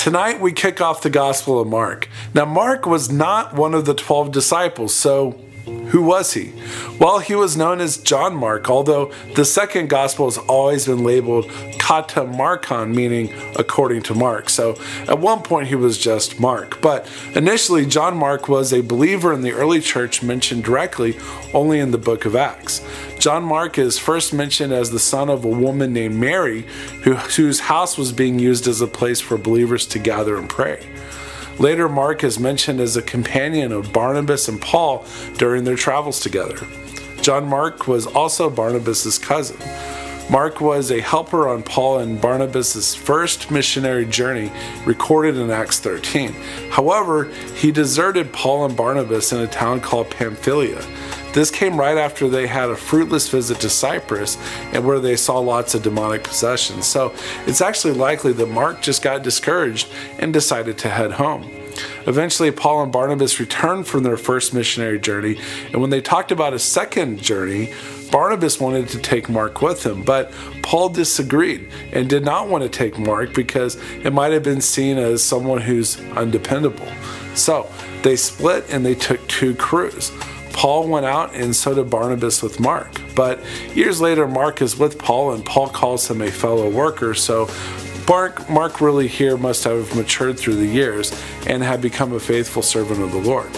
Tonight 0.00 0.40
we 0.40 0.52
kick 0.54 0.80
off 0.80 1.02
the 1.02 1.10
Gospel 1.10 1.60
of 1.60 1.68
Mark. 1.68 2.08
Now, 2.32 2.46
Mark 2.46 2.86
was 2.86 3.12
not 3.12 3.52
one 3.54 3.74
of 3.74 3.84
the 3.84 3.92
12 3.92 4.32
disciples, 4.32 4.94
so 4.94 5.32
who 5.90 6.00
was 6.00 6.32
he? 6.32 6.54
Well, 6.98 7.18
he 7.18 7.34
was 7.34 7.54
known 7.54 7.82
as 7.82 7.98
John 7.98 8.34
Mark, 8.34 8.70
although 8.70 9.12
the 9.34 9.44
second 9.44 9.90
gospel 9.90 10.24
has 10.24 10.38
always 10.38 10.86
been 10.86 11.04
labeled 11.04 11.50
Kata 11.78 12.22
Markon, 12.22 12.94
meaning 12.94 13.30
according 13.58 14.00
to 14.04 14.14
Mark. 14.14 14.48
So 14.48 14.78
at 15.06 15.18
one 15.18 15.42
point 15.42 15.68
he 15.68 15.74
was 15.74 15.98
just 15.98 16.40
Mark. 16.40 16.80
But 16.80 17.06
initially, 17.34 17.84
John 17.84 18.16
Mark 18.16 18.48
was 18.48 18.72
a 18.72 18.80
believer 18.80 19.34
in 19.34 19.42
the 19.42 19.52
early 19.52 19.80
church 19.80 20.22
mentioned 20.22 20.64
directly 20.64 21.18
only 21.52 21.78
in 21.78 21.90
the 21.90 21.98
book 21.98 22.24
of 22.24 22.34
Acts. 22.34 22.80
John 23.20 23.44
Mark 23.44 23.76
is 23.76 23.98
first 23.98 24.32
mentioned 24.32 24.72
as 24.72 24.90
the 24.90 24.98
son 24.98 25.28
of 25.28 25.44
a 25.44 25.48
woman 25.48 25.92
named 25.92 26.14
Mary, 26.14 26.64
who, 27.02 27.16
whose 27.16 27.60
house 27.60 27.98
was 27.98 28.12
being 28.12 28.38
used 28.38 28.66
as 28.66 28.80
a 28.80 28.86
place 28.86 29.20
for 29.20 29.36
believers 29.36 29.86
to 29.88 29.98
gather 29.98 30.38
and 30.38 30.48
pray. 30.48 30.86
Later, 31.58 31.86
Mark 31.86 32.24
is 32.24 32.38
mentioned 32.38 32.80
as 32.80 32.96
a 32.96 33.02
companion 33.02 33.72
of 33.72 33.92
Barnabas 33.92 34.48
and 34.48 34.58
Paul 34.58 35.04
during 35.36 35.64
their 35.64 35.76
travels 35.76 36.20
together. 36.20 36.66
John 37.20 37.46
Mark 37.46 37.86
was 37.86 38.06
also 38.06 38.48
Barnabas' 38.48 39.18
cousin. 39.18 39.58
Mark 40.30 40.62
was 40.62 40.90
a 40.90 41.02
helper 41.02 41.46
on 41.46 41.62
Paul 41.62 41.98
and 41.98 42.18
Barnabas' 42.18 42.94
first 42.94 43.50
missionary 43.50 44.06
journey 44.06 44.50
recorded 44.86 45.36
in 45.36 45.50
Acts 45.50 45.78
13. 45.78 46.32
However, 46.70 47.24
he 47.54 47.70
deserted 47.70 48.32
Paul 48.32 48.64
and 48.64 48.74
Barnabas 48.74 49.32
in 49.32 49.40
a 49.40 49.46
town 49.46 49.82
called 49.82 50.08
Pamphylia. 50.08 50.82
This 51.32 51.50
came 51.50 51.78
right 51.78 51.96
after 51.96 52.28
they 52.28 52.46
had 52.48 52.70
a 52.70 52.76
fruitless 52.76 53.28
visit 53.28 53.60
to 53.60 53.70
Cyprus 53.70 54.36
and 54.72 54.84
where 54.84 54.98
they 54.98 55.16
saw 55.16 55.38
lots 55.38 55.74
of 55.74 55.82
demonic 55.82 56.24
possessions. 56.24 56.86
So 56.86 57.14
it's 57.46 57.60
actually 57.60 57.94
likely 57.94 58.32
that 58.32 58.48
Mark 58.48 58.82
just 58.82 59.02
got 59.02 59.22
discouraged 59.22 59.88
and 60.18 60.32
decided 60.32 60.76
to 60.78 60.88
head 60.88 61.12
home. 61.12 61.48
Eventually, 62.06 62.50
Paul 62.50 62.82
and 62.82 62.92
Barnabas 62.92 63.38
returned 63.38 63.86
from 63.86 64.02
their 64.02 64.16
first 64.16 64.52
missionary 64.52 64.98
journey, 64.98 65.38
and 65.72 65.80
when 65.80 65.90
they 65.90 66.00
talked 66.00 66.32
about 66.32 66.52
a 66.52 66.58
second 66.58 67.22
journey, 67.22 67.72
Barnabas 68.10 68.58
wanted 68.58 68.88
to 68.88 68.98
take 68.98 69.28
Mark 69.28 69.62
with 69.62 69.86
him, 69.86 70.02
but 70.02 70.32
Paul 70.62 70.88
disagreed 70.88 71.70
and 71.92 72.08
did 72.08 72.24
not 72.24 72.48
want 72.48 72.64
to 72.64 72.68
take 72.68 72.98
Mark 72.98 73.34
because 73.34 73.76
it 74.04 74.12
might 74.12 74.32
have 74.32 74.42
been 74.42 74.60
seen 74.60 74.98
as 74.98 75.22
someone 75.22 75.60
who's 75.60 76.00
undependable. 76.16 76.88
So 77.34 77.70
they 78.02 78.16
split 78.16 78.64
and 78.70 78.84
they 78.84 78.96
took 78.96 79.26
two 79.28 79.54
crews. 79.54 80.10
Paul 80.52 80.88
went 80.88 81.06
out 81.06 81.34
and 81.34 81.54
so 81.54 81.74
did 81.74 81.90
Barnabas 81.90 82.42
with 82.42 82.60
Mark. 82.60 83.00
But 83.14 83.40
years 83.74 84.00
later, 84.00 84.26
Mark 84.26 84.62
is 84.62 84.78
with 84.78 84.98
Paul 84.98 85.32
and 85.32 85.44
Paul 85.44 85.68
calls 85.68 86.10
him 86.10 86.20
a 86.22 86.30
fellow 86.30 86.70
worker. 86.70 87.14
So 87.14 87.48
Mark, 88.08 88.50
Mark 88.50 88.80
really 88.80 89.06
here 89.06 89.36
must 89.36 89.64
have 89.64 89.94
matured 89.94 90.38
through 90.38 90.56
the 90.56 90.66
years 90.66 91.12
and 91.46 91.62
have 91.62 91.80
become 91.80 92.12
a 92.12 92.20
faithful 92.20 92.62
servant 92.62 93.00
of 93.00 93.12
the 93.12 93.18
Lord. 93.18 93.50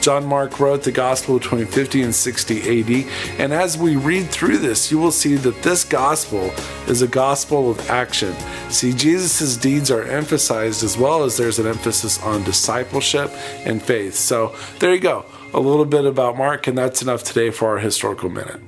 John 0.00 0.24
Mark 0.24 0.60
wrote 0.60 0.84
the 0.84 0.92
gospel 0.92 1.38
between 1.38 1.66
50 1.66 2.02
and 2.02 2.14
60 2.14 2.80
AD, 2.80 3.12
and 3.40 3.52
as 3.52 3.76
we 3.76 3.96
read 3.96 4.28
through 4.28 4.58
this, 4.58 4.90
you 4.90 4.98
will 4.98 5.10
see 5.10 5.34
that 5.34 5.62
this 5.62 5.82
gospel 5.82 6.52
is 6.86 7.02
a 7.02 7.08
gospel 7.08 7.70
of 7.70 7.90
action. 7.90 8.32
See, 8.70 8.92
Jesus' 8.92 9.56
deeds 9.56 9.90
are 9.90 10.04
emphasized 10.04 10.84
as 10.84 10.96
well 10.96 11.24
as 11.24 11.36
there's 11.36 11.58
an 11.58 11.66
emphasis 11.66 12.22
on 12.22 12.44
discipleship 12.44 13.32
and 13.64 13.82
faith. 13.82 14.14
So 14.14 14.54
there 14.78 14.94
you 14.94 15.00
go 15.00 15.26
a 15.56 15.60
little 15.60 15.86
bit 15.86 16.04
about 16.04 16.36
Mark, 16.36 16.66
and 16.66 16.76
that's 16.76 17.00
enough 17.00 17.24
today 17.24 17.50
for 17.50 17.68
our 17.70 17.78
historical 17.78 18.28
minute. 18.28 18.60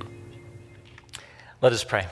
Let 1.60 1.72
us 1.72 1.84
pray. 1.84 2.06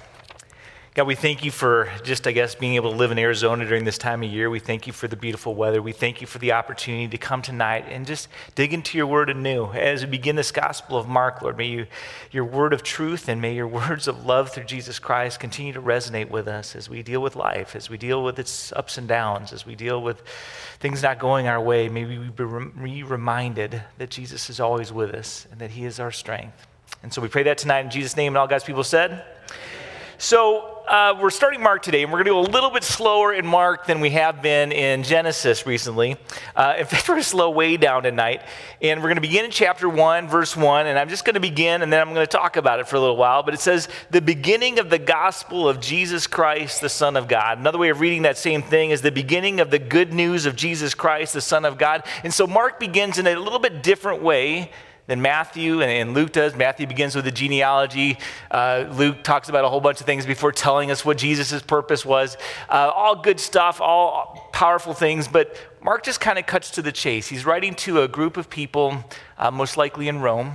God, 0.97 1.07
we 1.07 1.15
thank 1.15 1.45
you 1.45 1.51
for 1.51 1.91
just, 2.05 2.27
I 2.27 2.33
guess, 2.33 2.55
being 2.55 2.77
able 2.77 2.91
to 2.91 2.97
live 2.97 3.11
in 3.11 3.19
Arizona 3.19 3.67
during 3.67 3.85
this 3.85 3.99
time 3.99 4.23
of 4.23 4.31
year. 4.31 4.49
We 4.49 4.61
thank 4.61 4.87
you 4.87 4.95
for 4.95 5.07
the 5.07 5.15
beautiful 5.15 5.55
weather. 5.55 5.83
We 5.83 5.93
thank 5.93 6.23
you 6.23 6.27
for 6.27 6.39
the 6.39 6.53
opportunity 6.53 7.07
to 7.09 7.19
come 7.19 7.43
tonight 7.43 7.85
and 7.91 8.07
just 8.07 8.29
dig 8.55 8.73
into 8.73 8.97
your 8.97 9.07
word 9.07 9.29
anew. 9.29 9.67
As 9.73 10.03
we 10.03 10.11
begin 10.11 10.37
this 10.37 10.51
gospel 10.51 10.97
of 10.97 11.07
Mark, 11.07 11.43
Lord, 11.43 11.59
may 11.59 11.67
you, 11.67 11.87
your 12.31 12.47
word 12.47 12.73
of 12.73 12.83
truth 12.83 13.29
and 13.29 13.43
may 13.43 13.55
your 13.55 13.69
words 13.69 14.09
of 14.09 14.25
love 14.25 14.53
through 14.53 14.65
Jesus 14.65 14.99
Christ 14.99 15.39
continue 15.39 15.75
to 15.75 15.83
resonate 15.83 16.31
with 16.31 16.49
us 16.49 16.75
as 16.75 16.89
we 16.89 17.03
deal 17.03 17.21
with 17.21 17.37
life, 17.37 17.77
as 17.77 17.91
we 17.91 17.99
deal 17.99 18.25
with 18.25 18.39
its 18.39 18.73
ups 18.73 18.97
and 18.97 19.07
downs, 19.07 19.53
as 19.53 19.67
we 19.67 19.75
deal 19.75 20.01
with 20.01 20.23
things 20.81 21.03
not 21.03 21.19
going 21.19 21.47
our 21.47 21.61
way. 21.61 21.91
May 21.91 22.07
we 22.07 22.31
be 22.31 23.03
reminded 23.03 23.83
that 23.99 24.09
Jesus 24.09 24.49
is 24.49 24.61
always 24.61 24.95
with 24.95 25.15
us 25.15 25.47
and 25.51 25.61
that 25.61 25.73
he 25.73 25.85
is 25.85 26.01
our 26.01 26.11
strength. 26.11 26.67
And 27.03 27.13
so 27.13 27.21
we 27.21 27.29
pray 27.29 27.43
that 27.43 27.59
tonight 27.59 27.81
in 27.81 27.91
Jesus' 27.91 28.17
name, 28.17 28.33
and 28.33 28.39
all 28.39 28.47
God's 28.47 28.65
people 28.65 28.83
said. 28.83 29.23
So, 30.19 30.73
uh, 30.89 31.19
we're 31.21 31.29
starting 31.29 31.61
Mark 31.61 31.83
today, 31.83 32.03
and 32.03 32.11
we're 32.11 32.23
going 32.23 32.43
to 32.43 32.43
go 32.45 32.51
a 32.51 32.53
little 32.53 32.71
bit 32.71 32.85
slower 32.85 33.35
in 33.35 33.47
Mark 33.47 33.87
than 33.87 34.01
we 34.01 34.11
have 34.11 34.41
been 34.41 34.73
in 34.73 35.03
Genesis 35.03 35.67
recently. 35.67 36.17
Uh, 36.55 36.77
in 36.79 36.87
fact, 36.87 37.07
we're 37.07 37.17
going 37.17 37.23
to 37.23 37.29
slow 37.29 37.51
way 37.51 37.77
down 37.77 38.03
tonight, 38.03 38.41
and 38.81 39.01
we're 39.01 39.09
going 39.09 39.17
to 39.17 39.21
begin 39.21 39.45
in 39.45 39.51
chapter 39.51 39.91
1, 39.91 40.27
verse 40.29 40.57
1, 40.57 40.87
and 40.87 40.99
I'm 40.99 41.11
just 41.11 41.27
going 41.27 41.35
to 41.35 41.41
begin, 41.41 41.83
and 41.83 41.93
then 41.93 42.01
I'm 42.01 42.15
going 42.15 42.27
to 42.27 42.27
talk 42.27 42.57
about 42.57 42.81
it 42.81 42.89
for 42.89 42.97
a 42.97 43.01
little 43.01 43.17
while. 43.17 43.43
But 43.43 43.53
it 43.53 43.61
says, 43.61 43.89
the 44.11 44.23
beginning 44.23 44.79
of 44.79 44.89
the 44.89 44.99
gospel 44.99 45.69
of 45.69 45.81
Jesus 45.81 46.27
Christ, 46.27 46.81
the 46.81 46.89
Son 46.89 47.17
of 47.17 47.29
God. 47.29 47.59
Another 47.59 47.79
way 47.79 47.91
of 47.91 48.01
reading 48.01 48.23
that 48.23 48.39
same 48.39 48.63
thing 48.63 48.93
is 48.93 49.03
the 49.03 49.13
beginning 49.13 49.61
of 49.61 49.71
the 49.71 49.79
good 49.79 50.15
news 50.15 50.47
of 50.47 50.57
Jesus 50.57 50.95
Christ, 50.95 51.35
the 51.35 51.43
Son 51.43 51.67
of 51.67 51.77
God. 51.77 52.05
And 52.25 52.33
so 52.33 52.47
Mark 52.47 52.81
begins 52.81 53.19
in 53.19 53.27
a 53.27 53.37
little 53.37 53.59
bit 53.59 53.83
different 53.83 54.23
way 54.23 54.71
than 55.07 55.23
Matthew 55.23 55.81
and, 55.83 55.91
and, 55.91 56.15
Luke 56.15 56.33
does. 56.33 56.55
Matthew 56.55 56.87
begins 56.87 57.15
with 57.15 57.25
the 57.25 57.31
genealogy. 57.31 58.19
Uh, 58.51 58.87
Luke 58.93 59.23
talks 59.23 59.49
about 59.49 59.65
a 59.65 59.69
whole 59.69 59.81
bunch 59.81 60.01
of 60.01 60.07
things 60.07 60.27
before 60.27 60.53
telling 60.53 60.91
us 60.91 61.05
what 61.05 61.19
Jesus' 61.19 61.63
purpose 61.63 62.05
was. 62.05 62.37
Uh, 62.69 62.91
all 62.95 63.17
good 63.17 63.41
stuff, 63.41 63.81
all 63.81 64.49
powerful 64.53 64.95
things, 64.95 65.29
but 65.29 65.57
Mark 65.83 66.03
just 66.03 66.21
kind 66.21 66.39
of 66.39 66.47
cuts 66.47 66.71
to 66.73 66.83
the 66.83 66.93
chase. 66.93 67.29
He's 67.29 67.45
writing 67.45 67.75
to 67.77 68.03
a 68.03 68.09
group 68.09 68.37
of 68.37 68.51
people, 68.51 69.05
uh, 69.39 69.51
most 69.51 69.77
likely 69.77 70.09
in 70.09 70.21
Rome, 70.21 70.55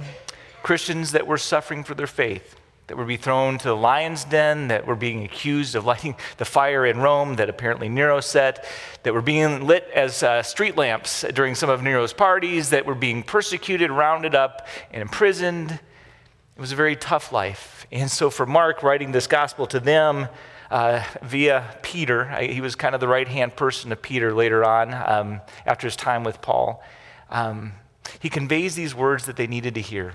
Christians 0.63 1.11
that 1.13 1.25
were 1.25 1.37
suffering 1.37 1.83
for 1.83 1.95
their 1.95 2.07
faith 2.07 2.55
that 2.91 2.97
were 2.97 3.05
be 3.05 3.15
thrown 3.15 3.57
to 3.57 3.69
the 3.69 3.75
lion's 3.75 4.25
den, 4.25 4.67
that 4.67 4.85
were 4.85 4.97
being 4.97 5.23
accused 5.23 5.75
of 5.75 5.85
lighting 5.85 6.13
the 6.35 6.43
fire 6.43 6.85
in 6.85 6.99
Rome 6.99 7.37
that 7.37 7.47
apparently 7.47 7.87
Nero 7.87 8.19
set, 8.19 8.65
that 9.03 9.13
were 9.13 9.21
being 9.21 9.65
lit 9.65 9.89
as 9.95 10.21
uh, 10.23 10.43
street 10.43 10.75
lamps 10.75 11.23
during 11.33 11.55
some 11.55 11.69
of 11.69 11.81
Nero's 11.81 12.11
parties, 12.11 12.71
that 12.71 12.85
were 12.85 12.93
being 12.93 13.23
persecuted, 13.23 13.91
rounded 13.91 14.35
up, 14.35 14.67
and 14.91 15.01
imprisoned. 15.01 15.71
It 15.71 16.59
was 16.59 16.73
a 16.73 16.75
very 16.75 16.97
tough 16.97 17.31
life. 17.31 17.87
And 17.93 18.11
so, 18.11 18.29
for 18.29 18.45
Mark 18.45 18.83
writing 18.83 19.13
this 19.13 19.25
gospel 19.25 19.67
to 19.67 19.79
them, 19.79 20.27
uh, 20.69 21.01
via 21.21 21.77
Peter. 21.83 22.25
He 22.41 22.59
was 22.59 22.75
kind 22.75 22.93
of 22.93 22.99
the 22.99 23.07
right 23.07 23.27
hand 23.27 23.55
person 23.55 23.89
to 23.91 23.95
Peter 23.95 24.33
later 24.33 24.65
on 24.65 24.93
um, 24.93 25.41
after 25.65 25.87
his 25.87 25.95
time 25.95 26.25
with 26.25 26.41
Paul. 26.41 26.83
Um, 27.29 27.71
he 28.19 28.29
conveys 28.29 28.75
these 28.75 28.93
words 28.93 29.27
that 29.27 29.37
they 29.37 29.47
needed 29.47 29.75
to 29.75 29.81
hear 29.81 30.13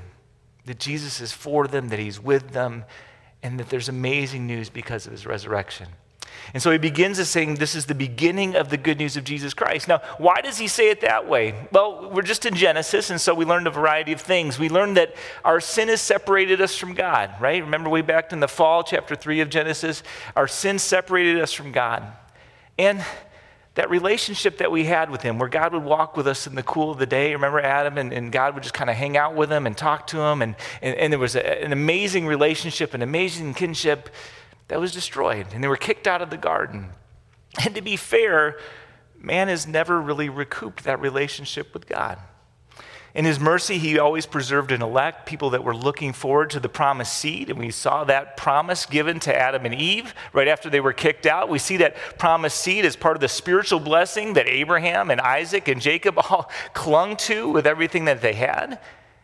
that 0.66 0.78
Jesus 0.78 1.20
is 1.20 1.32
for 1.32 1.66
them, 1.66 1.88
that 1.88 1.98
he's 1.98 2.20
with 2.20 2.52
them, 2.52 2.84
and 3.42 3.58
that 3.58 3.70
there's 3.70 3.88
amazing 3.88 4.46
news 4.46 4.68
because 4.68 5.06
of 5.06 5.12
his 5.12 5.26
resurrection. 5.26 5.88
And 6.54 6.62
so 6.62 6.70
he 6.70 6.78
begins 6.78 7.18
as 7.18 7.28
saying, 7.28 7.54
This 7.54 7.74
is 7.74 7.86
the 7.86 7.94
beginning 7.94 8.56
of 8.56 8.68
the 8.68 8.76
good 8.76 8.98
news 8.98 9.16
of 9.16 9.24
Jesus 9.24 9.54
Christ. 9.54 9.88
Now, 9.88 10.00
why 10.18 10.40
does 10.40 10.58
he 10.58 10.68
say 10.68 10.90
it 10.90 11.00
that 11.00 11.28
way? 11.28 11.54
Well, 11.72 12.10
we're 12.10 12.22
just 12.22 12.46
in 12.46 12.54
Genesis, 12.54 13.10
and 13.10 13.20
so 13.20 13.34
we 13.34 13.44
learned 13.44 13.66
a 13.66 13.70
variety 13.70 14.12
of 14.12 14.20
things. 14.20 14.58
We 14.58 14.68
learned 14.68 14.96
that 14.96 15.14
our 15.44 15.60
sin 15.60 15.88
has 15.88 16.00
separated 16.00 16.60
us 16.60 16.76
from 16.76 16.94
God, 16.94 17.30
right? 17.40 17.62
Remember 17.62 17.88
way 17.90 18.02
back 18.02 18.32
in 18.32 18.40
the 18.40 18.48
fall, 18.48 18.82
chapter 18.82 19.14
3 19.14 19.40
of 19.40 19.50
Genesis? 19.50 20.02
Our 20.34 20.48
sin 20.48 20.78
separated 20.78 21.40
us 21.40 21.52
from 21.52 21.72
God. 21.72 22.04
And 22.78 23.04
that 23.76 23.90
relationship 23.90 24.58
that 24.58 24.72
we 24.72 24.84
had 24.84 25.10
with 25.10 25.22
him, 25.22 25.38
where 25.38 25.50
God 25.50 25.72
would 25.74 25.84
walk 25.84 26.16
with 26.16 26.26
us 26.26 26.46
in 26.46 26.54
the 26.54 26.62
cool 26.62 26.90
of 26.90 26.98
the 26.98 27.06
day. 27.06 27.32
Remember 27.34 27.60
Adam 27.60 27.98
and, 27.98 28.12
and 28.12 28.32
God 28.32 28.54
would 28.54 28.62
just 28.62 28.74
kind 28.74 28.90
of 28.90 28.96
hang 28.96 29.16
out 29.16 29.34
with 29.34 29.52
him 29.52 29.66
and 29.66 29.76
talk 29.76 30.06
to 30.08 30.18
him. 30.18 30.40
And, 30.42 30.56
and, 30.80 30.96
and 30.96 31.12
there 31.12 31.20
was 31.20 31.36
a, 31.36 31.62
an 31.62 31.72
amazing 31.72 32.26
relationship, 32.26 32.94
an 32.94 33.02
amazing 33.02 33.52
kinship 33.52 34.08
that 34.68 34.80
was 34.80 34.92
destroyed. 34.92 35.46
And 35.52 35.62
they 35.62 35.68
were 35.68 35.76
kicked 35.76 36.06
out 36.06 36.22
of 36.22 36.30
the 36.30 36.38
garden. 36.38 36.88
And 37.64 37.74
to 37.74 37.82
be 37.82 37.96
fair, 37.96 38.58
man 39.18 39.48
has 39.48 39.66
never 39.66 40.00
really 40.00 40.30
recouped 40.30 40.84
that 40.84 41.00
relationship 41.00 41.74
with 41.74 41.86
God. 41.86 42.18
In 43.16 43.24
his 43.24 43.40
mercy, 43.40 43.78
he 43.78 43.98
always 43.98 44.26
preserved 44.26 44.72
an 44.72 44.82
elect, 44.82 45.24
people 45.24 45.48
that 45.50 45.64
were 45.64 45.74
looking 45.74 46.12
forward 46.12 46.50
to 46.50 46.60
the 46.60 46.68
promised 46.68 47.14
seed. 47.14 47.48
And 47.48 47.58
we 47.58 47.70
saw 47.70 48.04
that 48.04 48.36
promise 48.36 48.84
given 48.84 49.20
to 49.20 49.34
Adam 49.34 49.64
and 49.64 49.74
Eve 49.74 50.14
right 50.34 50.46
after 50.46 50.68
they 50.68 50.80
were 50.80 50.92
kicked 50.92 51.24
out. 51.24 51.48
We 51.48 51.58
see 51.58 51.78
that 51.78 51.96
promised 52.18 52.58
seed 52.58 52.84
as 52.84 52.94
part 52.94 53.16
of 53.16 53.22
the 53.22 53.28
spiritual 53.28 53.80
blessing 53.80 54.34
that 54.34 54.46
Abraham 54.46 55.10
and 55.10 55.18
Isaac 55.18 55.66
and 55.66 55.80
Jacob 55.80 56.18
all 56.30 56.50
clung 56.74 57.16
to 57.16 57.48
with 57.48 57.66
everything 57.66 58.04
that 58.04 58.20
they 58.20 58.34
had. 58.34 58.78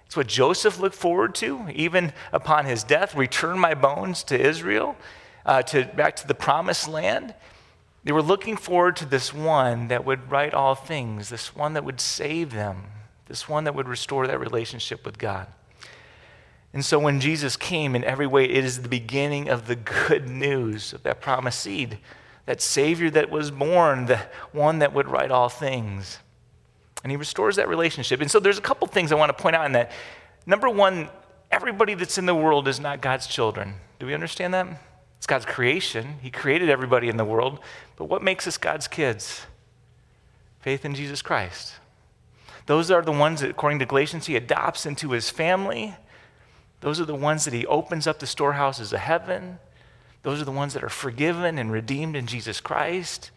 It's 0.07 0.17
what 0.17 0.27
Joseph 0.27 0.79
looked 0.79 0.97
forward 0.97 1.35
to, 1.37 1.69
even 1.75 2.15
upon 2.33 2.65
his 2.65 2.85
death. 2.85 3.15
Return 3.15 3.59
my 3.59 3.75
bones 3.75 4.25
to 4.25 4.41
Israel, 4.41 4.97
uh, 5.45 5.61
to, 5.65 5.85
back 5.85 6.17
to 6.17 6.27
the 6.27 6.35
promised 6.35 6.89
land. 6.89 7.35
They 8.05 8.13
were 8.13 8.23
looking 8.23 8.57
forward 8.57 8.97
to 8.97 9.05
this 9.05 9.35
one 9.35 9.89
that 9.89 10.07
would 10.07 10.31
right 10.31 10.55
all 10.55 10.75
things, 10.75 11.29
this 11.29 11.55
one 11.55 11.75
that 11.75 11.85
would 11.85 12.01
save 12.01 12.53
them 12.53 12.85
this 13.33 13.49
one 13.49 13.65
that 13.65 13.75
would 13.75 13.89
restore 13.89 14.27
that 14.27 14.39
relationship 14.39 15.07
with 15.07 15.17
God. 15.17 15.47
And 16.75 16.85
so 16.85 16.99
when 16.99 17.19
Jesus 17.19 17.57
came 17.57 17.97
in 17.97 18.05
every 18.05 18.27
way, 18.27 18.45
it 18.45 18.63
is 18.63 18.83
the 18.83 18.91
beginning 18.91 19.49
of 19.49 19.69
the 19.69 19.75
good 19.75 20.29
news 20.29 20.93
of 20.93 21.03
that 21.05 21.23
promised 21.23 21.61
seed. 21.61 21.99
that 22.47 22.61
Savior 22.61 23.11
that 23.11 23.31
was 23.31 23.51
born, 23.51 24.07
the 24.07 24.21
one 24.53 24.81
that 24.81 24.93
would 24.93 25.09
right 25.09 25.31
all 25.31 25.49
things. 25.49 26.19
And 27.03 27.11
he 27.11 27.17
restores 27.17 27.57
that 27.57 27.69
relationship. 27.69 28.21
And 28.21 28.31
so 28.31 28.41
there's 28.41 28.59
a 28.59 28.63
couple 28.63 28.87
things 28.87 29.13
I 29.13 29.15
want 29.17 29.37
to 29.37 29.43
point 29.43 29.57
out 29.57 29.67
in 29.67 29.73
that. 29.73 29.93
Number 30.47 30.69
one, 30.69 31.09
everybody 31.51 31.95
that's 31.95 32.19
in 32.19 32.27
the 32.27 32.35
world 32.35 32.69
is 32.69 32.81
not 32.81 33.01
God's 33.01 33.27
children. 33.27 33.75
Do 33.99 34.07
we 34.07 34.15
understand 34.15 34.55
that? 34.55 34.67
It's 35.19 35.27
God's 35.27 35.47
creation. 35.47 36.17
He 36.21 36.31
created 36.31 36.69
everybody 36.69 37.09
in 37.09 37.17
the 37.17 37.25
world. 37.25 37.61
But 37.97 38.07
what 38.07 38.23
makes 38.23 38.47
us 38.47 38.59
God's 38.59 38.89
kids? 38.89 39.47
Faith 40.61 40.85
in 40.85 40.95
Jesus 40.95 41.23
Christ. 41.23 41.75
Those 42.67 42.91
are 42.91 43.03
the 43.03 43.13
ones 43.13 43.41
that, 43.41 43.51
according 43.51 43.79
to 43.81 43.87
Galatians, 43.87 44.27
he 44.27 44.37
adopts 44.37 44.87
into 44.87 45.11
his 45.11 45.31
family. 45.31 45.97
Those 46.81 47.01
are 47.01 47.05
the 47.05 47.15
ones 47.15 47.45
that 47.45 47.55
he 47.55 47.67
opens 47.67 48.07
up 48.07 48.19
the 48.19 48.27
storehouses 48.27 48.93
of 48.93 49.01
heaven. 49.01 49.59
Those 50.23 50.41
are 50.41 50.45
the 50.45 50.53
ones 50.53 50.75
that 50.75 50.85
are 50.85 50.89
forgiven 50.89 51.59
and 51.59 51.73
redeemed 51.73 52.17
in 52.17 52.27
Jesus 52.27 52.61
Christ. 52.61 53.31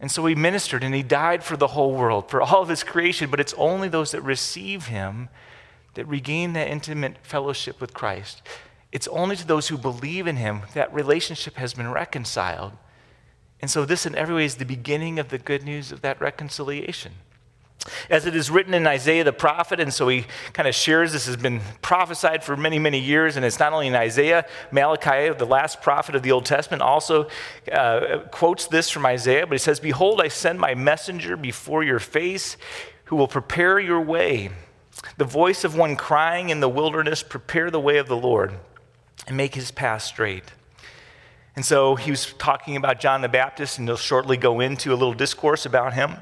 And 0.00 0.10
so 0.10 0.24
he 0.26 0.34
ministered 0.34 0.84
and 0.84 0.94
he 0.94 1.02
died 1.02 1.42
for 1.42 1.56
the 1.56 1.68
whole 1.68 1.92
world, 1.92 2.30
for 2.30 2.40
all 2.40 2.62
of 2.62 2.68
his 2.68 2.84
creation, 2.84 3.30
but 3.30 3.40
it's 3.40 3.54
only 3.54 3.88
those 3.88 4.12
that 4.12 4.22
receive 4.22 4.86
him 4.86 5.28
that 5.94 6.06
regain 6.06 6.52
that 6.52 6.68
intimate 6.68 7.16
fellowship 7.22 7.80
with 7.80 7.92
Christ. 7.92 8.42
It's 8.92 9.08
only 9.08 9.36
to 9.36 9.46
those 9.46 9.68
who 9.68 9.76
believe 9.76 10.26
in 10.26 10.36
him 10.36 10.62
that 10.74 10.94
relationship 10.94 11.56
has 11.56 11.74
been 11.74 11.90
reconciled. 11.90 12.72
And 13.60 13.70
so, 13.70 13.84
this, 13.84 14.06
in 14.06 14.14
every 14.14 14.36
way, 14.36 14.44
is 14.44 14.56
the 14.56 14.64
beginning 14.64 15.18
of 15.18 15.30
the 15.30 15.38
good 15.38 15.64
news 15.64 15.90
of 15.90 16.00
that 16.02 16.20
reconciliation. 16.20 17.12
As 18.10 18.26
it 18.26 18.34
is 18.34 18.50
written 18.50 18.74
in 18.74 18.86
Isaiah 18.86 19.24
the 19.24 19.32
prophet, 19.32 19.80
and 19.80 19.94
so 19.94 20.08
he 20.08 20.26
kind 20.52 20.68
of 20.68 20.74
shares 20.74 21.12
this 21.12 21.26
has 21.26 21.36
been 21.36 21.60
prophesied 21.80 22.42
for 22.42 22.56
many, 22.56 22.78
many 22.78 22.98
years, 22.98 23.36
and 23.36 23.44
it's 23.44 23.58
not 23.58 23.72
only 23.72 23.86
in 23.86 23.94
Isaiah, 23.94 24.46
Malachi, 24.72 25.32
the 25.32 25.46
last 25.46 25.80
prophet 25.80 26.14
of 26.14 26.22
the 26.22 26.32
Old 26.32 26.44
Testament, 26.44 26.82
also 26.82 27.28
uh, 27.72 28.18
quotes 28.30 28.66
this 28.66 28.90
from 28.90 29.06
Isaiah, 29.06 29.46
but 29.46 29.54
he 29.54 29.58
says, 29.58 29.80
Behold, 29.80 30.20
I 30.20 30.28
send 30.28 30.58
my 30.58 30.74
messenger 30.74 31.36
before 31.36 31.84
your 31.84 32.00
face 32.00 32.56
who 33.04 33.16
will 33.16 33.28
prepare 33.28 33.78
your 33.78 34.00
way. 34.00 34.50
The 35.16 35.24
voice 35.24 35.64
of 35.64 35.76
one 35.76 35.96
crying 35.96 36.50
in 36.50 36.60
the 36.60 36.68
wilderness, 36.68 37.22
Prepare 37.22 37.70
the 37.70 37.80
way 37.80 37.98
of 37.98 38.08
the 38.08 38.16
Lord 38.16 38.54
and 39.26 39.36
make 39.36 39.54
his 39.54 39.70
path 39.70 40.02
straight. 40.02 40.44
And 41.54 41.64
so 41.64 41.96
he 41.96 42.10
was 42.10 42.32
talking 42.34 42.76
about 42.76 43.00
John 43.00 43.20
the 43.20 43.28
Baptist, 43.28 43.78
and 43.78 43.88
he'll 43.88 43.96
shortly 43.96 44.36
go 44.36 44.60
into 44.60 44.92
a 44.92 44.96
little 44.96 45.14
discourse 45.14 45.66
about 45.66 45.94
him. 45.94 46.16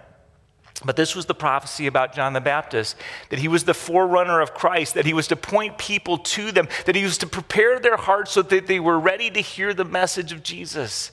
But 0.86 0.94
this 0.96 1.16
was 1.16 1.26
the 1.26 1.34
prophecy 1.34 1.88
about 1.88 2.14
John 2.14 2.32
the 2.32 2.40
Baptist 2.40 2.96
that 3.30 3.40
he 3.40 3.48
was 3.48 3.64
the 3.64 3.74
forerunner 3.74 4.40
of 4.40 4.54
Christ, 4.54 4.94
that 4.94 5.04
he 5.04 5.12
was 5.12 5.26
to 5.28 5.36
point 5.36 5.78
people 5.78 6.16
to 6.18 6.52
them, 6.52 6.68
that 6.86 6.94
he 6.94 7.02
was 7.02 7.18
to 7.18 7.26
prepare 7.26 7.80
their 7.80 7.96
hearts 7.96 8.30
so 8.32 8.42
that 8.42 8.68
they 8.68 8.78
were 8.78 8.98
ready 8.98 9.28
to 9.30 9.40
hear 9.40 9.74
the 9.74 9.84
message 9.84 10.32
of 10.32 10.42
Jesus. 10.44 11.10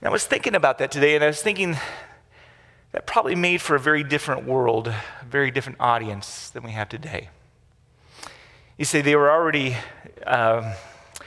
And 0.00 0.08
I 0.08 0.12
was 0.12 0.24
thinking 0.24 0.54
about 0.54 0.78
that 0.78 0.92
today, 0.92 1.16
and 1.16 1.24
I 1.24 1.26
was 1.26 1.42
thinking 1.42 1.76
that 2.92 3.06
probably 3.06 3.34
made 3.34 3.60
for 3.60 3.74
a 3.74 3.80
very 3.80 4.04
different 4.04 4.46
world, 4.46 4.88
a 4.88 5.24
very 5.28 5.50
different 5.50 5.80
audience 5.80 6.48
than 6.50 6.62
we 6.62 6.70
have 6.70 6.88
today. 6.88 7.30
You 8.78 8.84
see, 8.84 9.00
they 9.00 9.16
were 9.16 9.30
already. 9.30 9.76
Uh, 10.24 10.74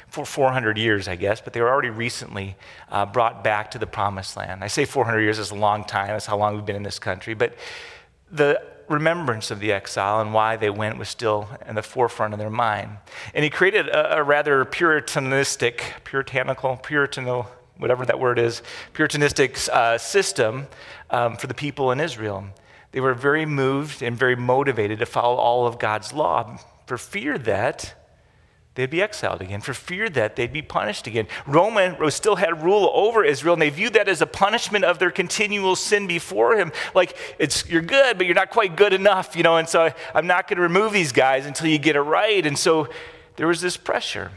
for 0.09 0.25
400 0.25 0.77
years, 0.77 1.07
I 1.07 1.15
guess, 1.15 1.41
but 1.41 1.53
they 1.53 1.61
were 1.61 1.69
already 1.69 1.89
recently 1.89 2.55
uh, 2.89 3.05
brought 3.05 3.43
back 3.43 3.71
to 3.71 3.79
the 3.79 3.87
promised 3.87 4.35
land. 4.37 4.63
I 4.63 4.67
say 4.67 4.85
400 4.85 5.21
years 5.21 5.39
is 5.39 5.51
a 5.51 5.55
long 5.55 5.83
time, 5.83 6.07
that's 6.07 6.25
how 6.25 6.37
long 6.37 6.55
we've 6.55 6.65
been 6.65 6.75
in 6.75 6.83
this 6.83 6.99
country, 6.99 7.33
but 7.33 7.55
the 8.31 8.61
remembrance 8.87 9.51
of 9.51 9.59
the 9.59 9.71
exile 9.71 10.19
and 10.19 10.33
why 10.33 10.55
they 10.55 10.69
went 10.69 10.97
was 10.97 11.07
still 11.07 11.47
in 11.67 11.75
the 11.75 11.83
forefront 11.83 12.33
of 12.33 12.39
their 12.39 12.49
mind. 12.49 12.97
And 13.33 13.43
he 13.43 13.49
created 13.49 13.87
a, 13.87 14.17
a 14.17 14.23
rather 14.23 14.65
puritanistic, 14.65 15.93
puritanical, 16.03 16.77
puritanical, 16.77 17.47
whatever 17.77 18.05
that 18.05 18.19
word 18.19 18.39
is, 18.39 18.63
puritanistic 18.93 19.57
uh, 19.69 19.97
system 19.97 20.67
um, 21.11 21.37
for 21.37 21.47
the 21.47 21.53
people 21.53 21.91
in 21.91 21.99
Israel. 21.99 22.45
They 22.91 22.99
were 22.99 23.13
very 23.13 23.45
moved 23.45 24.01
and 24.01 24.17
very 24.17 24.35
motivated 24.35 24.99
to 24.99 25.05
follow 25.05 25.35
all 25.35 25.67
of 25.67 25.77
God's 25.77 26.11
law 26.11 26.57
for 26.87 26.97
fear 26.97 27.37
that 27.37 27.93
they'd 28.79 28.89
be 28.89 29.01
exiled 29.01 29.41
again. 29.41 29.61
For 29.61 29.73
fear 29.73 30.09
that 30.09 30.35
they'd 30.35 30.53
be 30.53 30.61
punished 30.61 31.05
again. 31.05 31.27
Roman 31.45 32.09
still 32.11 32.37
had 32.37 32.63
rule 32.63 32.89
over 32.93 33.23
Israel, 33.23 33.53
and 33.53 33.61
they 33.61 33.69
viewed 33.69 33.93
that 33.93 34.07
as 34.07 34.21
a 34.21 34.25
punishment 34.25 34.85
of 34.85 34.99
their 34.99 35.11
continual 35.11 35.75
sin 35.75 36.07
before 36.07 36.55
him. 36.55 36.71
Like, 36.95 37.17
it's, 37.37 37.67
you're 37.69 37.81
good, 37.81 38.17
but 38.17 38.25
you're 38.25 38.35
not 38.35 38.51
quite 38.51 38.75
good 38.75 38.93
enough, 38.93 39.35
you 39.35 39.43
know, 39.43 39.57
and 39.57 39.67
so 39.67 39.91
I'm 40.15 40.27
not 40.27 40.47
going 40.47 40.57
to 40.57 40.63
remove 40.63 40.93
these 40.93 41.11
guys 41.11 41.45
until 41.45 41.67
you 41.67 41.77
get 41.77 41.95
it 41.95 42.01
right. 42.01 42.45
And 42.45 42.57
so 42.57 42.87
there 43.35 43.47
was 43.47 43.61
this 43.61 43.77
pressure 43.77 44.31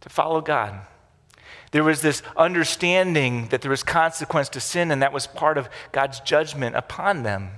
to 0.00 0.08
follow 0.08 0.40
God. 0.40 0.80
There 1.70 1.84
was 1.84 2.02
this 2.02 2.22
understanding 2.36 3.48
that 3.48 3.62
there 3.62 3.70
was 3.70 3.82
consequence 3.82 4.48
to 4.50 4.60
sin, 4.60 4.90
and 4.90 5.02
that 5.02 5.12
was 5.12 5.26
part 5.26 5.58
of 5.58 5.68
God's 5.92 6.20
judgment 6.20 6.76
upon 6.76 7.22
them. 7.22 7.50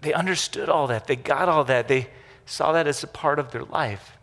They 0.00 0.12
understood 0.12 0.68
all 0.68 0.86
that. 0.88 1.06
They 1.06 1.16
got 1.16 1.48
all 1.48 1.64
that. 1.64 1.88
They 1.88 2.08
saw 2.46 2.72
that 2.72 2.86
as 2.86 3.02
a 3.02 3.06
part 3.06 3.38
of 3.38 3.50
their 3.50 3.64
life. 3.64 4.16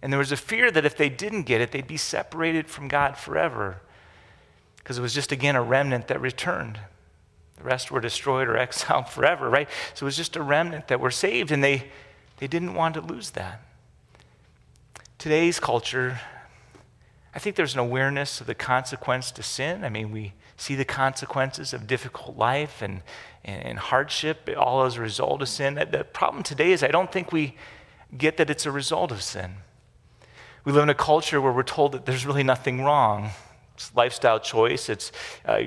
And 0.00 0.12
there 0.12 0.18
was 0.18 0.32
a 0.32 0.36
fear 0.36 0.70
that 0.70 0.84
if 0.84 0.96
they 0.96 1.08
didn't 1.08 1.42
get 1.42 1.60
it, 1.60 1.72
they'd 1.72 1.86
be 1.86 1.96
separated 1.96 2.68
from 2.68 2.88
God 2.88 3.16
forever. 3.16 3.80
Because 4.76 4.98
it 4.98 5.02
was 5.02 5.14
just, 5.14 5.32
again, 5.32 5.56
a 5.56 5.62
remnant 5.62 6.08
that 6.08 6.20
returned. 6.20 6.78
The 7.56 7.64
rest 7.64 7.90
were 7.90 8.00
destroyed 8.00 8.48
or 8.48 8.56
exiled 8.58 9.08
forever, 9.08 9.50
right? 9.50 9.68
So 9.94 10.04
it 10.04 10.08
was 10.08 10.16
just 10.16 10.36
a 10.36 10.42
remnant 10.42 10.88
that 10.88 11.00
were 11.00 11.10
saved, 11.10 11.50
and 11.50 11.62
they, 11.62 11.84
they 12.38 12.46
didn't 12.46 12.74
want 12.74 12.94
to 12.94 13.00
lose 13.00 13.30
that. 13.30 13.62
Today's 15.18 15.58
culture, 15.58 16.20
I 17.34 17.40
think 17.40 17.56
there's 17.56 17.74
an 17.74 17.80
awareness 17.80 18.40
of 18.40 18.46
the 18.46 18.54
consequence 18.54 19.32
to 19.32 19.42
sin. 19.42 19.84
I 19.84 19.88
mean, 19.88 20.12
we 20.12 20.32
see 20.56 20.76
the 20.76 20.84
consequences 20.84 21.72
of 21.72 21.88
difficult 21.88 22.36
life 22.36 22.82
and, 22.82 23.02
and, 23.44 23.78
hardship, 23.78 24.48
all 24.56 24.84
as 24.84 24.96
a 24.96 25.00
result 25.00 25.42
of 25.42 25.48
sin. 25.48 25.74
The 25.74 26.04
problem 26.04 26.42
today 26.42 26.72
is 26.72 26.82
I 26.82 26.88
don't 26.88 27.10
think 27.10 27.32
we 27.32 27.56
get 28.16 28.36
that 28.36 28.48
it's 28.48 28.66
a 28.66 28.70
result 28.70 29.10
of 29.10 29.22
sin. 29.22 29.54
We 30.64 30.72
live 30.72 30.82
in 30.82 30.90
a 30.90 30.94
culture 30.94 31.40
where 31.40 31.52
we're 31.52 31.62
told 31.62 31.92
that 31.92 32.06
there's 32.06 32.26
really 32.26 32.42
nothing 32.42 32.82
wrong. 32.82 33.30
It's 33.74 33.94
lifestyle 33.94 34.40
choice, 34.40 34.88
it's 34.88 35.12
uh, 35.44 35.62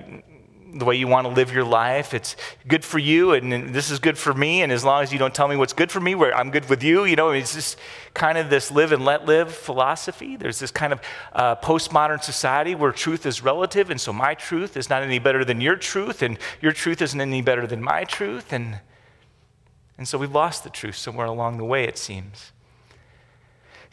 the 0.73 0.85
way 0.85 0.95
you 0.95 1.07
want 1.07 1.27
to 1.27 1.33
live 1.33 1.51
your 1.51 1.63
life. 1.63 2.13
It's 2.13 2.35
good 2.67 2.83
for 2.83 2.99
you, 2.99 3.33
and, 3.33 3.73
this 3.73 3.89
is 3.89 3.99
good 3.99 4.17
for 4.17 4.33
me. 4.33 4.61
And 4.61 4.71
as 4.71 4.83
long 4.83 5.03
as 5.03 5.11
you 5.11 5.19
don't 5.19 5.33
tell 5.33 5.47
me 5.47 5.55
what's 5.55 5.73
good 5.73 5.91
for 5.91 5.99
me, 5.99 6.15
where 6.15 6.35
I'm 6.35 6.51
good 6.51 6.69
with 6.69 6.83
you, 6.83 7.05
you 7.05 7.15
know, 7.15 7.31
it's 7.31 7.53
just 7.53 7.77
kind 8.13 8.37
of 8.37 8.49
this 8.49 8.71
live 8.71 8.91
and 8.91 9.03
let 9.03 9.25
live 9.25 9.53
philosophy. 9.53 10.35
There's 10.35 10.59
this 10.59 10.71
kind 10.71 10.93
of 10.93 11.01
uh, 11.33 11.55
postmodern 11.57 12.23
society 12.23 12.75
where 12.75 12.91
truth 12.91 13.25
is 13.25 13.43
relative, 13.43 13.89
and 13.89 13.99
so 13.99 14.13
my 14.13 14.33
truth 14.33 14.77
is 14.77 14.89
not 14.89 15.03
any 15.03 15.19
better 15.19 15.43
than 15.43 15.61
your 15.61 15.75
truth, 15.75 16.21
and 16.21 16.37
your 16.61 16.71
truth 16.71 17.01
isn't 17.01 17.19
any 17.19 17.41
better 17.41 17.67
than 17.67 17.81
my 17.81 18.03
truth. 18.03 18.53
And, 18.53 18.79
and 19.97 20.07
so 20.07 20.17
we've 20.17 20.33
lost 20.33 20.63
the 20.63 20.69
truth 20.69 20.95
somewhere 20.95 21.27
along 21.27 21.57
the 21.57 21.65
way, 21.65 21.83
it 21.85 21.97
seems. 21.97 22.51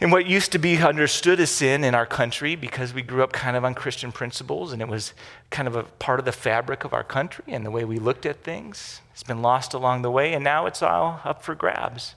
And 0.01 0.13
what 0.13 0.27
used 0.27 0.53
to 0.53 0.59
be 0.59 0.77
understood 0.77 1.41
as 1.41 1.51
sin 1.51 1.83
in 1.83 1.93
our 1.93 2.07
country, 2.07 2.55
because 2.55 2.95
we 2.95 3.03
grew 3.03 3.25
up 3.25 3.33
kind 3.33 3.57
of 3.57 3.65
on 3.65 3.75
Christian 3.75 4.13
principles 4.13 4.73
and 4.73 4.81
it 4.81 4.87
was 4.87 5.13
kind 5.51 5.67
of 5.67 5.75
a 5.75 5.83
part 5.83 6.21
of 6.21 6.25
the 6.25 6.31
fabric 6.31 6.85
of 6.85 6.93
our 6.93 7.03
country 7.03 7.45
and 7.49 7.67
the 7.67 7.71
way 7.71 7.85
we 7.85 7.99
looked 7.99 8.25
at 8.25 8.45
things, 8.45 9.01
it's 9.13 9.25
been 9.25 9.43
lost 9.43 9.75
along 9.75 10.03
the 10.03 10.11
way, 10.11 10.35
and 10.35 10.45
now 10.45 10.67
it's 10.67 10.83
all 10.83 11.21
up 11.25 11.43
for 11.43 11.57
grabs. 11.57 12.15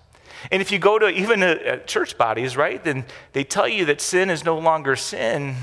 And 0.51 0.61
if 0.61 0.71
you 0.71 0.77
go 0.77 0.99
to 0.99 1.09
even 1.09 1.41
a, 1.41 1.53
a 1.53 1.77
church 1.79 2.17
bodies, 2.17 2.55
right, 2.55 2.83
then 2.83 3.05
they 3.33 3.43
tell 3.43 3.67
you 3.67 3.85
that 3.85 3.99
sin 3.99 4.29
is 4.29 4.45
no 4.45 4.59
longer 4.59 4.95
sin, 4.95 5.55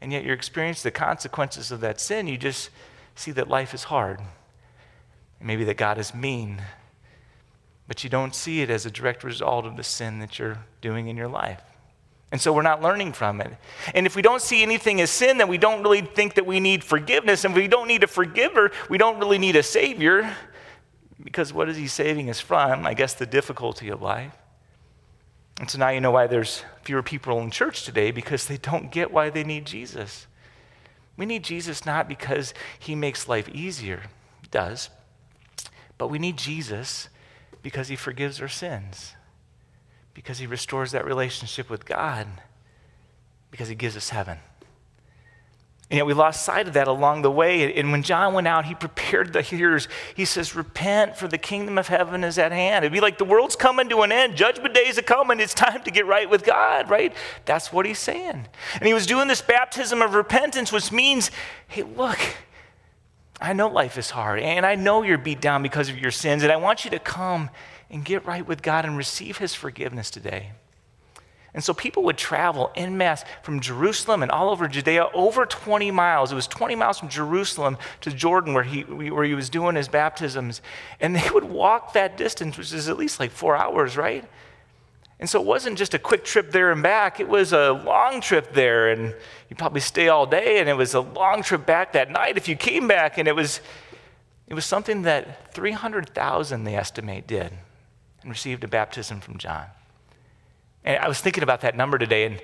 and 0.00 0.12
yet 0.12 0.24
you're 0.24 0.34
experiencing 0.34 0.88
the 0.88 0.96
consequences 0.96 1.72
of 1.72 1.80
that 1.80 2.00
sin. 2.00 2.28
You 2.28 2.38
just 2.38 2.70
see 3.16 3.32
that 3.32 3.48
life 3.48 3.74
is 3.74 3.84
hard, 3.84 4.20
maybe 5.40 5.64
that 5.64 5.76
God 5.76 5.98
is 5.98 6.14
mean, 6.14 6.62
but 7.86 8.02
you 8.02 8.10
don't 8.10 8.34
see 8.34 8.62
it 8.62 8.70
as 8.70 8.86
a 8.86 8.90
direct 8.90 9.24
result 9.24 9.66
of 9.66 9.76
the 9.76 9.82
sin 9.82 10.18
that 10.20 10.38
you're 10.38 10.58
doing 10.80 11.08
in 11.08 11.16
your 11.16 11.28
life. 11.28 11.60
And 12.32 12.40
so 12.40 12.52
we're 12.52 12.62
not 12.62 12.82
learning 12.82 13.12
from 13.12 13.40
it. 13.40 13.52
And 13.94 14.06
if 14.06 14.16
we 14.16 14.22
don't 14.22 14.42
see 14.42 14.62
anything 14.62 15.00
as 15.00 15.10
sin, 15.10 15.38
then 15.38 15.46
we 15.46 15.58
don't 15.58 15.82
really 15.82 16.00
think 16.00 16.34
that 16.34 16.46
we 16.46 16.58
need 16.58 16.82
forgiveness. 16.82 17.44
And 17.44 17.52
if 17.52 17.56
we 17.56 17.68
don't 17.68 17.86
need 17.86 18.02
a 18.02 18.08
forgiver, 18.08 18.72
we 18.88 18.98
don't 18.98 19.18
really 19.18 19.38
need 19.38 19.54
a 19.54 19.62
savior. 19.62 20.34
Because 21.22 21.52
what 21.52 21.68
is 21.68 21.76
he 21.76 21.86
saving 21.86 22.28
us 22.30 22.40
from? 22.40 22.86
I 22.86 22.94
guess 22.94 23.14
the 23.14 23.26
difficulty 23.26 23.88
of 23.88 24.02
life. 24.02 24.32
And 25.60 25.70
so 25.70 25.78
now 25.78 25.90
you 25.90 26.00
know 26.00 26.10
why 26.10 26.26
there's 26.26 26.64
fewer 26.82 27.02
people 27.02 27.38
in 27.40 27.50
church 27.50 27.84
today 27.84 28.10
because 28.10 28.46
they 28.46 28.56
don't 28.56 28.90
get 28.90 29.12
why 29.12 29.30
they 29.30 29.44
need 29.44 29.64
Jesus. 29.66 30.26
We 31.16 31.26
need 31.26 31.44
Jesus 31.44 31.86
not 31.86 32.08
because 32.08 32.52
he 32.78 32.96
makes 32.96 33.28
life 33.28 33.48
easier, 33.50 34.02
does, 34.50 34.90
but 35.96 36.08
we 36.08 36.18
need 36.18 36.36
Jesus 36.36 37.08
because 37.64 37.88
he 37.88 37.96
forgives 37.96 38.42
our 38.42 38.48
sins, 38.48 39.14
because 40.12 40.38
he 40.38 40.46
restores 40.46 40.92
that 40.92 41.06
relationship 41.06 41.70
with 41.70 41.86
God, 41.86 42.26
because 43.50 43.68
he 43.68 43.74
gives 43.74 43.96
us 43.96 44.10
heaven. 44.10 44.38
And 45.90 45.96
yet 45.96 46.06
we 46.06 46.12
lost 46.12 46.44
sight 46.44 46.68
of 46.68 46.74
that 46.74 46.88
along 46.88 47.22
the 47.22 47.30
way. 47.30 47.74
And 47.74 47.90
when 47.90 48.02
John 48.02 48.34
went 48.34 48.46
out, 48.46 48.66
he 48.66 48.74
prepared 48.74 49.32
the 49.32 49.40
hearers. 49.40 49.88
He 50.14 50.26
says, 50.26 50.54
Repent, 50.54 51.16
for 51.16 51.26
the 51.26 51.38
kingdom 51.38 51.78
of 51.78 51.88
heaven 51.88 52.22
is 52.22 52.36
at 52.38 52.52
hand. 52.52 52.84
It'd 52.84 52.92
be 52.92 53.00
like 53.00 53.16
the 53.16 53.24
world's 53.24 53.56
coming 53.56 53.88
to 53.88 54.02
an 54.02 54.12
end. 54.12 54.36
Judgment 54.36 54.74
days 54.74 54.98
are 54.98 55.02
coming. 55.02 55.40
It's 55.40 55.54
time 55.54 55.82
to 55.84 55.90
get 55.90 56.06
right 56.06 56.28
with 56.28 56.44
God, 56.44 56.90
right? 56.90 57.14
That's 57.46 57.72
what 57.72 57.86
he's 57.86 57.98
saying. 57.98 58.46
And 58.74 58.86
he 58.86 58.92
was 58.92 59.06
doing 59.06 59.28
this 59.28 59.40
baptism 59.40 60.02
of 60.02 60.14
repentance, 60.14 60.70
which 60.70 60.92
means, 60.92 61.30
hey, 61.68 61.82
look, 61.82 62.18
I 63.40 63.52
know 63.52 63.68
life 63.68 63.98
is 63.98 64.10
hard, 64.10 64.40
and 64.40 64.64
I 64.64 64.74
know 64.74 65.02
you're 65.02 65.18
beat 65.18 65.40
down 65.40 65.62
because 65.62 65.88
of 65.88 65.98
your 65.98 66.10
sins, 66.10 66.42
and 66.42 66.52
I 66.52 66.56
want 66.56 66.84
you 66.84 66.90
to 66.92 66.98
come 66.98 67.50
and 67.90 68.04
get 68.04 68.24
right 68.24 68.46
with 68.46 68.62
God 68.62 68.84
and 68.84 68.96
receive 68.96 69.38
his 69.38 69.54
forgiveness 69.54 70.10
today. 70.10 70.52
And 71.54 71.62
so 71.62 71.72
people 71.72 72.02
would 72.02 72.18
travel 72.18 72.72
en 72.74 72.96
masse 72.96 73.24
from 73.42 73.60
Jerusalem 73.60 74.22
and 74.22 74.32
all 74.32 74.50
over 74.50 74.66
Judea, 74.66 75.06
over 75.14 75.46
20 75.46 75.92
miles. 75.92 76.32
It 76.32 76.34
was 76.34 76.48
20 76.48 76.74
miles 76.74 76.98
from 76.98 77.08
Jerusalem 77.08 77.78
to 78.00 78.10
Jordan 78.10 78.54
where 78.54 78.64
he, 78.64 78.82
where 78.82 79.24
he 79.24 79.34
was 79.34 79.48
doing 79.48 79.76
his 79.76 79.86
baptisms. 79.86 80.60
And 80.98 81.14
they 81.14 81.30
would 81.30 81.44
walk 81.44 81.92
that 81.92 82.16
distance, 82.16 82.58
which 82.58 82.72
is 82.72 82.88
at 82.88 82.96
least 82.96 83.20
like 83.20 83.30
four 83.30 83.56
hours, 83.56 83.96
right? 83.96 84.24
And 85.24 85.30
so 85.30 85.40
it 85.40 85.46
wasn't 85.46 85.78
just 85.78 85.94
a 85.94 85.98
quick 85.98 86.22
trip 86.22 86.50
there 86.50 86.70
and 86.70 86.82
back, 86.82 87.18
it 87.18 87.26
was 87.26 87.54
a 87.54 87.72
long 87.72 88.20
trip 88.20 88.52
there. 88.52 88.90
And 88.90 89.14
you'd 89.48 89.56
probably 89.56 89.80
stay 89.80 90.10
all 90.10 90.26
day, 90.26 90.58
and 90.58 90.68
it 90.68 90.74
was 90.74 90.92
a 90.92 91.00
long 91.00 91.42
trip 91.42 91.64
back 91.64 91.94
that 91.94 92.10
night 92.10 92.36
if 92.36 92.46
you 92.46 92.56
came 92.56 92.86
back. 92.86 93.16
And 93.16 93.26
it 93.26 93.34
was, 93.34 93.62
it 94.48 94.52
was 94.52 94.66
something 94.66 95.00
that 95.04 95.54
300,000, 95.54 96.64
they 96.64 96.76
estimate, 96.76 97.26
did 97.26 97.54
and 98.20 98.30
received 98.30 98.64
a 98.64 98.68
baptism 98.68 99.22
from 99.22 99.38
John. 99.38 99.64
And 100.84 100.98
I 100.98 101.08
was 101.08 101.22
thinking 101.22 101.42
about 101.42 101.62
that 101.62 101.74
number 101.74 101.96
today, 101.96 102.26
and 102.26 102.42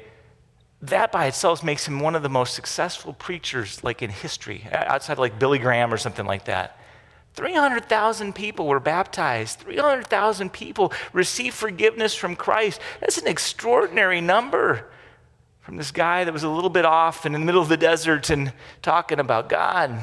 that 0.80 1.12
by 1.12 1.26
itself 1.26 1.62
makes 1.62 1.86
him 1.86 2.00
one 2.00 2.14
of 2.14 2.22
the 2.22 2.30
most 2.30 2.54
successful 2.54 3.12
preachers 3.12 3.84
like 3.84 4.00
in 4.00 4.08
history, 4.08 4.66
outside 4.72 5.12
of 5.12 5.18
like 5.18 5.38
Billy 5.38 5.58
Graham 5.58 5.92
or 5.92 5.98
something 5.98 6.24
like 6.24 6.46
that. 6.46 6.79
300,000 7.34 8.34
people 8.34 8.66
were 8.66 8.80
baptized. 8.80 9.60
300,000 9.60 10.52
people 10.52 10.92
received 11.12 11.54
forgiveness 11.54 12.14
from 12.14 12.36
Christ. 12.36 12.80
That's 13.00 13.18
an 13.18 13.26
extraordinary 13.26 14.20
number 14.20 14.90
from 15.60 15.76
this 15.76 15.92
guy 15.92 16.24
that 16.24 16.32
was 16.32 16.42
a 16.42 16.48
little 16.48 16.70
bit 16.70 16.84
off 16.84 17.24
and 17.24 17.34
in 17.34 17.42
the 17.42 17.44
middle 17.44 17.62
of 17.62 17.68
the 17.68 17.76
desert 17.76 18.30
and 18.30 18.52
talking 18.82 19.20
about 19.20 19.48
God. 19.48 20.00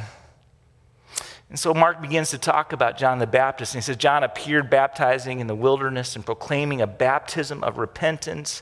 And 1.50 1.57
so 1.57 1.74
Mark 1.74 2.01
begins 2.01 2.29
to 2.31 2.38
talk 2.38 2.74
about 2.74 2.98
John 2.98 3.19
the 3.19 3.27
Baptist. 3.27 3.74
And 3.74 3.81
he 3.81 3.86
says, 3.86 3.98
John 3.98 4.24
appeared 4.24 4.69
baptizing 4.69 5.39
in 5.39 5.48
the 5.48 5.55
wilderness 5.55 6.15
and 6.15 6.25
proclaiming 6.25 6.81
a 6.81 6.88
baptism 6.88 7.63
of 7.63 7.77
repentance 7.77 8.62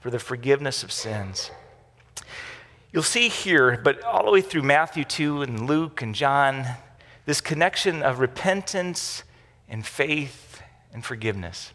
for 0.00 0.10
the 0.10 0.18
forgiveness 0.18 0.82
of 0.82 0.90
sins. 0.90 1.50
You'll 2.92 3.02
see 3.02 3.28
here, 3.28 3.80
but 3.82 4.02
all 4.04 4.24
the 4.24 4.30
way 4.30 4.40
through 4.40 4.62
Matthew 4.62 5.04
2 5.04 5.42
and 5.42 5.66
Luke 5.66 6.02
and 6.02 6.14
John, 6.14 6.66
this 7.26 7.40
connection 7.40 8.02
of 8.02 8.18
repentance 8.18 9.24
and 9.68 9.84
faith 9.86 10.60
and 10.92 11.04
forgiveness 11.04 11.72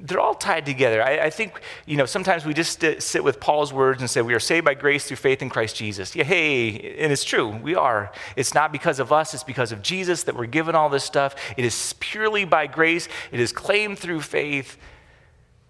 they're 0.00 0.20
all 0.20 0.34
tied 0.34 0.64
together. 0.64 1.02
I, 1.02 1.26
I, 1.26 1.30
think, 1.30 1.60
you 1.84 1.96
know, 1.96 2.06
sometimes 2.06 2.44
we 2.46 2.54
just 2.54 2.84
sit 3.00 3.24
with 3.24 3.40
Paul's 3.40 3.72
words 3.72 4.00
and 4.00 4.08
say, 4.08 4.22
we 4.22 4.32
are 4.34 4.40
saved 4.40 4.64
by 4.64 4.74
grace 4.74 5.06
through 5.06 5.16
faith 5.16 5.42
in 5.42 5.50
Christ 5.50 5.74
Jesus. 5.74 6.14
Yeah, 6.14 6.24
hey, 6.24 6.96
and 6.98 7.12
it's 7.12 7.24
true, 7.24 7.48
we 7.48 7.74
are. 7.74 8.12
It's 8.36 8.54
not 8.54 8.70
because 8.70 9.00
of 9.00 9.12
us, 9.12 9.34
it's 9.34 9.42
because 9.42 9.72
of 9.72 9.82
Jesus 9.82 10.22
that 10.24 10.36
we're 10.36 10.46
given 10.46 10.74
all 10.74 10.88
this 10.88 11.04
stuff. 11.04 11.34
It 11.56 11.64
is 11.64 11.94
purely 11.98 12.44
by 12.44 12.68
grace, 12.68 13.08
it 13.32 13.40
is 13.40 13.52
claimed 13.52 13.98
through 13.98 14.20
faith. 14.20 14.78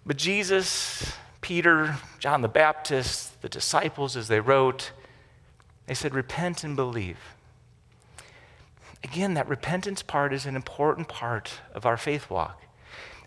But 0.05 0.17
Jesus, 0.17 1.13
Peter, 1.41 1.95
John 2.19 2.41
the 2.41 2.47
Baptist, 2.47 3.41
the 3.41 3.49
disciples, 3.49 4.15
as 4.15 4.27
they 4.27 4.39
wrote, 4.39 4.91
they 5.87 5.95
said, 5.95 6.13
repent 6.13 6.63
and 6.63 6.75
believe. 6.75 7.17
Again, 9.03 9.33
that 9.35 9.47
repentance 9.47 10.01
part 10.01 10.33
is 10.33 10.45
an 10.45 10.55
important 10.55 11.07
part 11.07 11.51
of 11.73 11.85
our 11.85 11.97
faith 11.97 12.29
walk. 12.29 12.61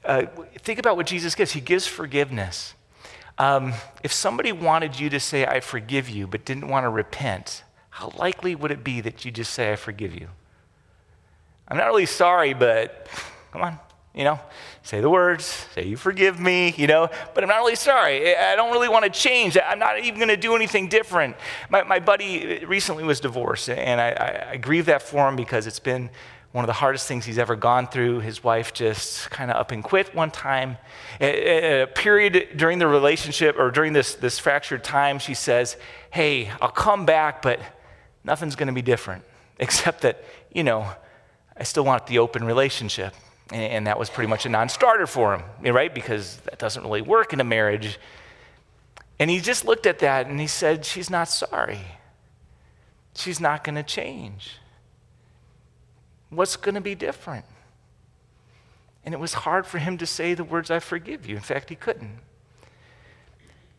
Uh, 0.05 0.27
think 0.59 0.79
about 0.79 0.97
what 0.97 1.07
Jesus 1.07 1.35
gives. 1.35 1.53
He 1.53 1.61
gives 1.61 1.87
forgiveness. 1.87 2.75
Um, 3.39 3.73
if 4.03 4.13
somebody 4.13 4.53
wanted 4.53 5.01
you 5.01 5.09
to 5.11 5.21
say, 5.21 5.47
I 5.47 5.61
forgive 5.61 6.09
you, 6.09 6.27
but 6.27 6.45
didn't 6.45 6.69
want 6.69 6.85
to 6.85 6.91
repent, 6.91 7.65
how 7.91 8.13
likely 8.17 8.55
would 8.55 8.71
it 8.71 8.85
be 8.85 9.01
that 9.01 9.25
you 9.25 9.31
just 9.31 9.53
say, 9.55 9.73
I 9.73 9.77
forgive 9.77 10.15
you? 10.15 10.29
I'm 11.69 11.77
not 11.77 11.87
really 11.87 12.07
sorry, 12.07 12.53
but 12.53 13.09
come 13.53 13.63
on, 13.63 13.79
you 14.15 14.25
know, 14.25 14.39
say 14.83 15.01
the 15.01 15.09
words, 15.09 15.67
say 15.75 15.87
you 15.87 15.97
forgive 15.97 16.39
me, 16.39 16.75
you 16.77 16.87
know, 16.87 17.09
but 17.35 17.43
I'm 17.43 17.49
not 17.49 17.59
really 17.59 17.77
sorry. 17.77 18.37
I 18.37 18.55
don't 18.57 18.71
really 18.71 18.89
want 18.89 19.05
to 19.05 19.11
change. 19.11 19.57
I'm 19.57 19.79
not 19.79 19.99
even 20.01 20.17
going 20.17 20.29
to 20.29 20.37
do 20.37 20.55
anything 20.55 20.89
different. 20.89 21.37
My, 21.71 21.83
my 21.83 21.99
buddy 21.99 22.63
uh, 22.63 22.67
recently 22.67 23.05
was 23.05 23.21
divorced, 23.21 23.71
and 23.71 24.01
I, 24.01 24.11
I, 24.11 24.51
I 24.53 24.57
grieve 24.59 24.87
that 24.87 25.01
for 25.03 25.27
him 25.29 25.37
because 25.37 25.67
it's 25.67 25.79
been 25.79 26.11
one 26.53 26.63
of 26.63 26.67
the 26.67 26.75
hardest 26.75 27.09
things 27.09 27.25
he's 27.25 27.39
ever 27.39 27.57
gone 27.57 27.87
through. 27.87 28.21
His 28.21 28.45
wife 28.45 28.75
just 28.75 29.31
kind 29.31 29.51
of 29.51 29.57
up 29.57 29.73
and 29.73 29.83
quit 29.83 30.15
one 30.15 30.31
time. 30.31 30.77
A, 31.19 31.83
a 31.83 31.87
period 31.87 32.49
during 32.57 32.79
the 32.79 32.87
relationship 32.87 33.59
or 33.59 33.71
during 33.71 33.95
this, 33.95 34.15
this 34.15 34.39
fractured 34.39 34.85
time, 34.85 35.19
she 35.19 35.33
says, 35.33 35.79
Hey, 36.11 36.51
I'll 36.61 36.69
come 36.69 37.07
back, 37.07 37.41
but 37.41 37.61
nothing's 38.25 38.57
going 38.57 38.67
to 38.67 38.75
be 38.75 38.83
different, 38.83 39.25
except 39.59 40.03
that, 40.03 40.23
you 40.53 40.63
know, 40.63 40.87
I 41.57 41.63
still 41.63 41.85
want 41.85 42.07
the 42.07 42.19
open 42.19 42.45
relationship. 42.45 43.15
And, 43.53 43.87
that 43.87 43.99
was 43.99 44.09
pretty 44.09 44.29
much 44.29 44.47
a 44.47 44.49
non 44.49 44.69
starter 44.69 45.07
for 45.07 45.37
him, 45.37 45.75
right? 45.75 45.95
Because 45.95 46.37
that 46.45 46.59
doesn't 46.59 46.83
really 46.83 47.03
work 47.03 47.33
in 47.33 47.41
a 47.41 47.45
marriage. 47.45 47.99
And 49.19 49.31
he 49.31 49.41
just 49.41 49.65
looked 49.65 49.87
at 49.87 49.99
that 50.01 50.27
and 50.27 50.41
he 50.41 50.47
said, 50.47 50.85
She's 50.85 51.11
not 51.11 51.29
sorry. 51.29 51.81
She's 53.15 53.41
not 53.41 53.63
going 53.63 53.75
to 53.75 53.83
change. 53.83 54.57
What's 56.31 56.57
going 56.57 56.77
to 56.77 56.81
be 56.81 56.95
different? 56.95 57.45
And 59.05 59.15
it 59.15 59.21
was 59.21 59.35
hard 59.35 59.67
for 59.67 59.79
him 59.79 59.99
to 59.99 60.07
say 60.07 60.35
the 60.35 60.45
words, 60.45 60.71
I 60.71 60.79
forgive 60.79 61.27
you. 61.27 61.37
In 61.37 61.43
fact, 61.43 61.69
he 61.69 61.75
couldn't. 61.75 62.19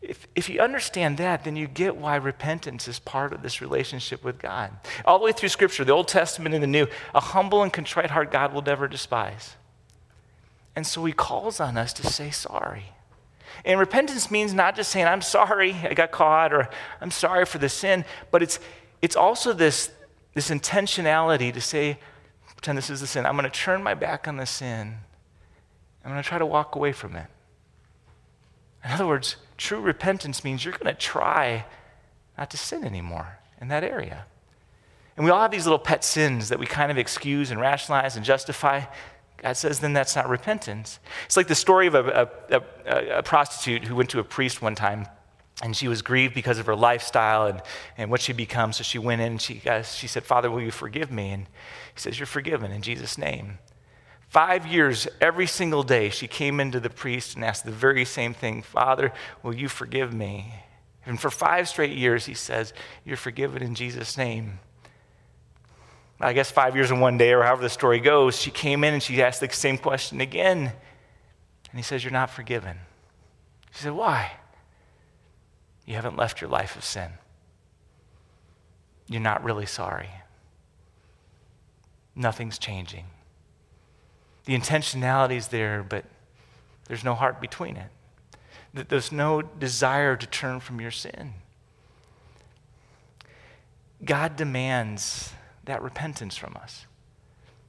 If, 0.00 0.28
if 0.34 0.50
you 0.50 0.60
understand 0.60 1.16
that, 1.16 1.44
then 1.44 1.56
you 1.56 1.66
get 1.66 1.96
why 1.96 2.16
repentance 2.16 2.86
is 2.86 2.98
part 2.98 3.32
of 3.32 3.42
this 3.42 3.62
relationship 3.62 4.22
with 4.22 4.38
God. 4.38 4.70
All 5.06 5.18
the 5.18 5.24
way 5.24 5.32
through 5.32 5.48
Scripture, 5.48 5.82
the 5.82 5.92
Old 5.92 6.08
Testament 6.08 6.54
and 6.54 6.62
the 6.62 6.68
New, 6.68 6.86
a 7.14 7.20
humble 7.20 7.62
and 7.62 7.72
contrite 7.72 8.10
heart 8.10 8.30
God 8.30 8.52
will 8.52 8.62
never 8.62 8.86
despise. 8.86 9.56
And 10.76 10.86
so 10.86 11.04
he 11.04 11.12
calls 11.12 11.60
on 11.60 11.76
us 11.76 11.92
to 11.94 12.06
say 12.06 12.30
sorry. 12.30 12.92
And 13.64 13.78
repentance 13.78 14.30
means 14.30 14.52
not 14.52 14.74
just 14.76 14.90
saying, 14.90 15.06
I'm 15.06 15.22
sorry 15.22 15.74
I 15.74 15.94
got 15.94 16.10
caught 16.10 16.52
or 16.52 16.68
I'm 17.00 17.10
sorry 17.10 17.46
for 17.46 17.58
the 17.58 17.68
sin, 17.68 18.04
but 18.30 18.42
it's, 18.42 18.58
it's 19.00 19.16
also 19.16 19.52
this, 19.52 19.90
this 20.34 20.50
intentionality 20.50 21.52
to 21.52 21.60
say, 21.60 21.98
pretend 22.64 22.78
this 22.78 22.90
is 22.90 23.00
the 23.00 23.06
sin. 23.06 23.26
I'm 23.26 23.36
going 23.36 23.44
to 23.44 23.50
turn 23.50 23.82
my 23.82 23.94
back 23.94 24.26
on 24.26 24.36
the 24.36 24.46
sin. 24.46 24.96
I'm 26.04 26.10
going 26.10 26.22
to 26.22 26.28
try 26.28 26.38
to 26.38 26.46
walk 26.46 26.74
away 26.74 26.92
from 26.92 27.14
it. 27.14 27.26
In 28.84 28.90
other 28.90 29.06
words, 29.06 29.36
true 29.56 29.80
repentance 29.80 30.44
means 30.44 30.64
you're 30.64 30.72
going 30.72 30.92
to 30.92 31.00
try 31.00 31.64
not 32.36 32.50
to 32.50 32.56
sin 32.56 32.84
anymore 32.84 33.38
in 33.60 33.68
that 33.68 33.84
area. 33.84 34.26
And 35.16 35.24
we 35.24 35.30
all 35.30 35.40
have 35.40 35.50
these 35.50 35.64
little 35.64 35.78
pet 35.78 36.04
sins 36.04 36.48
that 36.48 36.58
we 36.58 36.66
kind 36.66 36.90
of 36.90 36.98
excuse 36.98 37.50
and 37.50 37.60
rationalize 37.60 38.16
and 38.16 38.24
justify. 38.24 38.82
God 39.44 39.58
says, 39.58 39.80
then 39.80 39.92
that's 39.92 40.16
not 40.16 40.26
repentance. 40.30 40.98
It's 41.26 41.36
like 41.36 41.48
the 41.48 41.54
story 41.54 41.86
of 41.86 41.94
a, 41.94 42.30
a, 42.48 42.62
a, 42.86 43.18
a 43.18 43.22
prostitute 43.22 43.84
who 43.84 43.94
went 43.94 44.08
to 44.10 44.18
a 44.18 44.24
priest 44.24 44.62
one 44.62 44.74
time 44.74 45.06
and 45.62 45.76
she 45.76 45.86
was 45.86 46.00
grieved 46.00 46.34
because 46.34 46.58
of 46.58 46.64
her 46.64 46.74
lifestyle 46.74 47.46
and, 47.46 47.60
and 47.98 48.10
what 48.10 48.22
she 48.22 48.32
become. 48.32 48.72
So 48.72 48.82
she 48.82 48.98
went 48.98 49.20
in 49.20 49.32
and 49.32 49.42
she, 49.42 49.60
uh, 49.68 49.82
she 49.82 50.06
said, 50.06 50.24
Father, 50.24 50.50
will 50.50 50.62
you 50.62 50.70
forgive 50.70 51.12
me? 51.12 51.30
And 51.30 51.42
he 51.94 52.00
says, 52.00 52.18
You're 52.18 52.24
forgiven 52.24 52.72
in 52.72 52.80
Jesus' 52.80 53.18
name. 53.18 53.58
Five 54.30 54.66
years, 54.66 55.06
every 55.20 55.46
single 55.46 55.82
day, 55.82 56.08
she 56.08 56.26
came 56.26 56.58
into 56.58 56.80
the 56.80 56.88
priest 56.88 57.36
and 57.36 57.44
asked 57.44 57.66
the 57.66 57.70
very 57.70 58.06
same 58.06 58.32
thing 58.32 58.62
Father, 58.62 59.12
will 59.42 59.54
you 59.54 59.68
forgive 59.68 60.14
me? 60.14 60.54
And 61.04 61.20
for 61.20 61.30
five 61.30 61.68
straight 61.68 61.92
years, 61.92 62.24
he 62.24 62.34
says, 62.34 62.72
You're 63.04 63.18
forgiven 63.18 63.62
in 63.62 63.74
Jesus' 63.74 64.16
name. 64.16 64.58
I 66.24 66.32
guess 66.32 66.50
five 66.50 66.74
years 66.74 66.90
in 66.90 67.00
one 67.00 67.18
day, 67.18 67.32
or 67.32 67.42
however 67.42 67.62
the 67.62 67.70
story 67.70 68.00
goes, 68.00 68.40
she 68.40 68.50
came 68.50 68.82
in 68.84 68.94
and 68.94 69.02
she 69.02 69.22
asked 69.22 69.40
the 69.40 69.50
same 69.50 69.78
question 69.78 70.20
again. 70.20 70.58
And 71.70 71.78
he 71.78 71.82
says, 71.82 72.02
You're 72.02 72.12
not 72.12 72.30
forgiven. 72.30 72.78
She 73.72 73.82
said, 73.82 73.92
Why? 73.92 74.32
You 75.86 75.94
haven't 75.94 76.16
left 76.16 76.40
your 76.40 76.48
life 76.50 76.76
of 76.76 76.84
sin. 76.84 77.10
You're 79.08 79.20
not 79.20 79.44
really 79.44 79.66
sorry 79.66 80.08
nothing's 82.14 82.58
changing. 82.58 83.04
The 84.44 84.56
intentionality 84.56 85.36
is 85.36 85.48
there, 85.48 85.84
but 85.88 86.04
there's 86.86 87.04
no 87.04 87.14
heart 87.14 87.40
between 87.40 87.76
it. 87.76 88.88
There's 88.88 89.12
no 89.12 89.42
desire 89.42 90.16
to 90.16 90.26
turn 90.26 90.60
from 90.60 90.80
your 90.80 90.90
sin. 90.90 91.34
God 94.04 94.36
demands 94.36 95.32
that 95.64 95.82
repentance 95.82 96.36
from 96.36 96.56
us. 96.56 96.86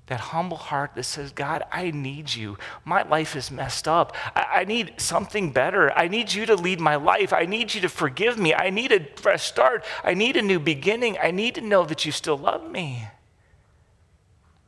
That 0.08 0.20
humble 0.20 0.58
heart 0.58 0.92
that 0.96 1.04
says, 1.04 1.32
God, 1.32 1.64
I 1.72 1.90
need 1.90 2.34
you. 2.36 2.58
My 2.84 3.02
life 3.02 3.36
is 3.36 3.50
messed 3.50 3.88
up. 3.88 4.16
I, 4.36 4.60
I, 4.62 4.66
need 4.66 4.94
something 4.98 5.52
better. 5.52 5.92
I 5.98 6.08
need 6.08 6.32
you 6.32 6.46
to 6.46 6.56
lead 6.56 6.80
my 6.80 6.96
life. 6.96 7.34
I 7.34 7.46
need 7.46 7.74
you 7.74 7.82
to 7.82 7.90
forgive 7.90 8.38
me. 8.38 8.54
I 8.54 8.70
need 8.70 8.92
a 8.92 9.04
fresh 9.16 9.46
start. 9.46 9.84
I 10.04 10.14
need 10.14 10.38
a 10.38 10.44
new 10.44 10.60
beginning. 10.60 11.18
I 11.20 11.32
need 11.32 11.56
to 11.56 11.62
know 11.62 11.86
that 11.86 12.06
you 12.06 12.12
still 12.12 12.38
love 12.38 12.70
me. 12.70 13.08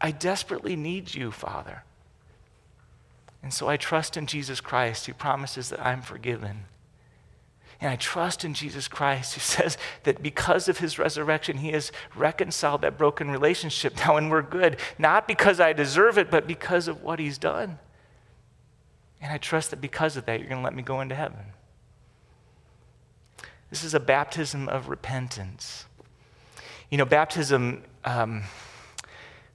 I 0.01 0.09
desperately 0.09 0.75
need 0.75 1.13
you, 1.13 1.31
Father. 1.31 1.83
And 3.43 3.53
so 3.53 3.69
I 3.69 3.77
trust 3.77 4.17
in 4.17 4.25
Jesus 4.25 4.59
Christ 4.59 5.05
who 5.05 5.13
promises 5.13 5.69
that 5.69 5.85
I'm 5.85 6.01
forgiven. 6.01 6.65
And 7.79 7.91
I 7.91 7.95
trust 7.95 8.43
in 8.43 8.53
Jesus 8.53 8.87
Christ 8.87 9.35
who 9.35 9.39
says 9.41 9.77
that 10.03 10.23
because 10.23 10.67
of 10.67 10.79
his 10.79 10.97
resurrection, 10.97 11.57
he 11.57 11.69
has 11.71 11.91
reconciled 12.15 12.81
that 12.81 12.97
broken 12.97 13.29
relationship 13.29 13.95
now 13.97 14.17
and 14.17 14.31
we're 14.31 14.41
good, 14.41 14.77
not 14.97 15.27
because 15.27 15.59
I 15.59 15.73
deserve 15.73 16.17
it, 16.17 16.31
but 16.31 16.47
because 16.47 16.87
of 16.87 17.03
what 17.03 17.19
he's 17.19 17.37
done. 17.37 17.79
And 19.21 19.31
I 19.31 19.37
trust 19.37 19.71
that 19.71 19.81
because 19.81 20.17
of 20.17 20.25
that, 20.25 20.39
you're 20.39 20.49
going 20.49 20.61
to 20.61 20.63
let 20.63 20.75
me 20.75 20.83
go 20.83 21.01
into 21.01 21.15
heaven. 21.15 21.39
This 23.69 23.83
is 23.83 23.93
a 23.93 23.99
baptism 23.99 24.69
of 24.69 24.89
repentance. 24.89 25.85
You 26.89 26.97
know, 26.97 27.05
baptism, 27.05 27.83
um, 28.05 28.43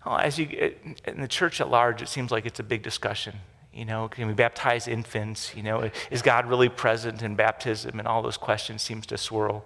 well, 0.05 0.19
as 0.19 0.39
you, 0.39 0.75
in 1.07 1.21
the 1.21 1.29
church 1.29 1.61
at 1.61 1.71
large, 1.71 2.03
it 2.03 2.09
seems 2.09 2.31
like 2.31 2.45
it's 2.45 2.61
a 2.61 2.65
big 2.65 2.83
discussion. 2.83 3.37
You 3.73 3.87
know, 3.87 4.09
can 4.09 4.27
we 4.27 4.35
baptize 4.35 4.87
infants? 4.87 5.55
You 5.57 5.63
know, 5.63 5.91
is 6.11 6.21
God 6.23 6.47
really 6.47 6.69
present 6.69 7.23
in 7.23 7.35
baptism? 7.35 7.99
And 7.99 8.07
all 8.07 8.23
those 8.23 8.37
questions 8.37 8.83
seems 8.83 9.07
to 9.07 9.19
swirl. 9.19 9.65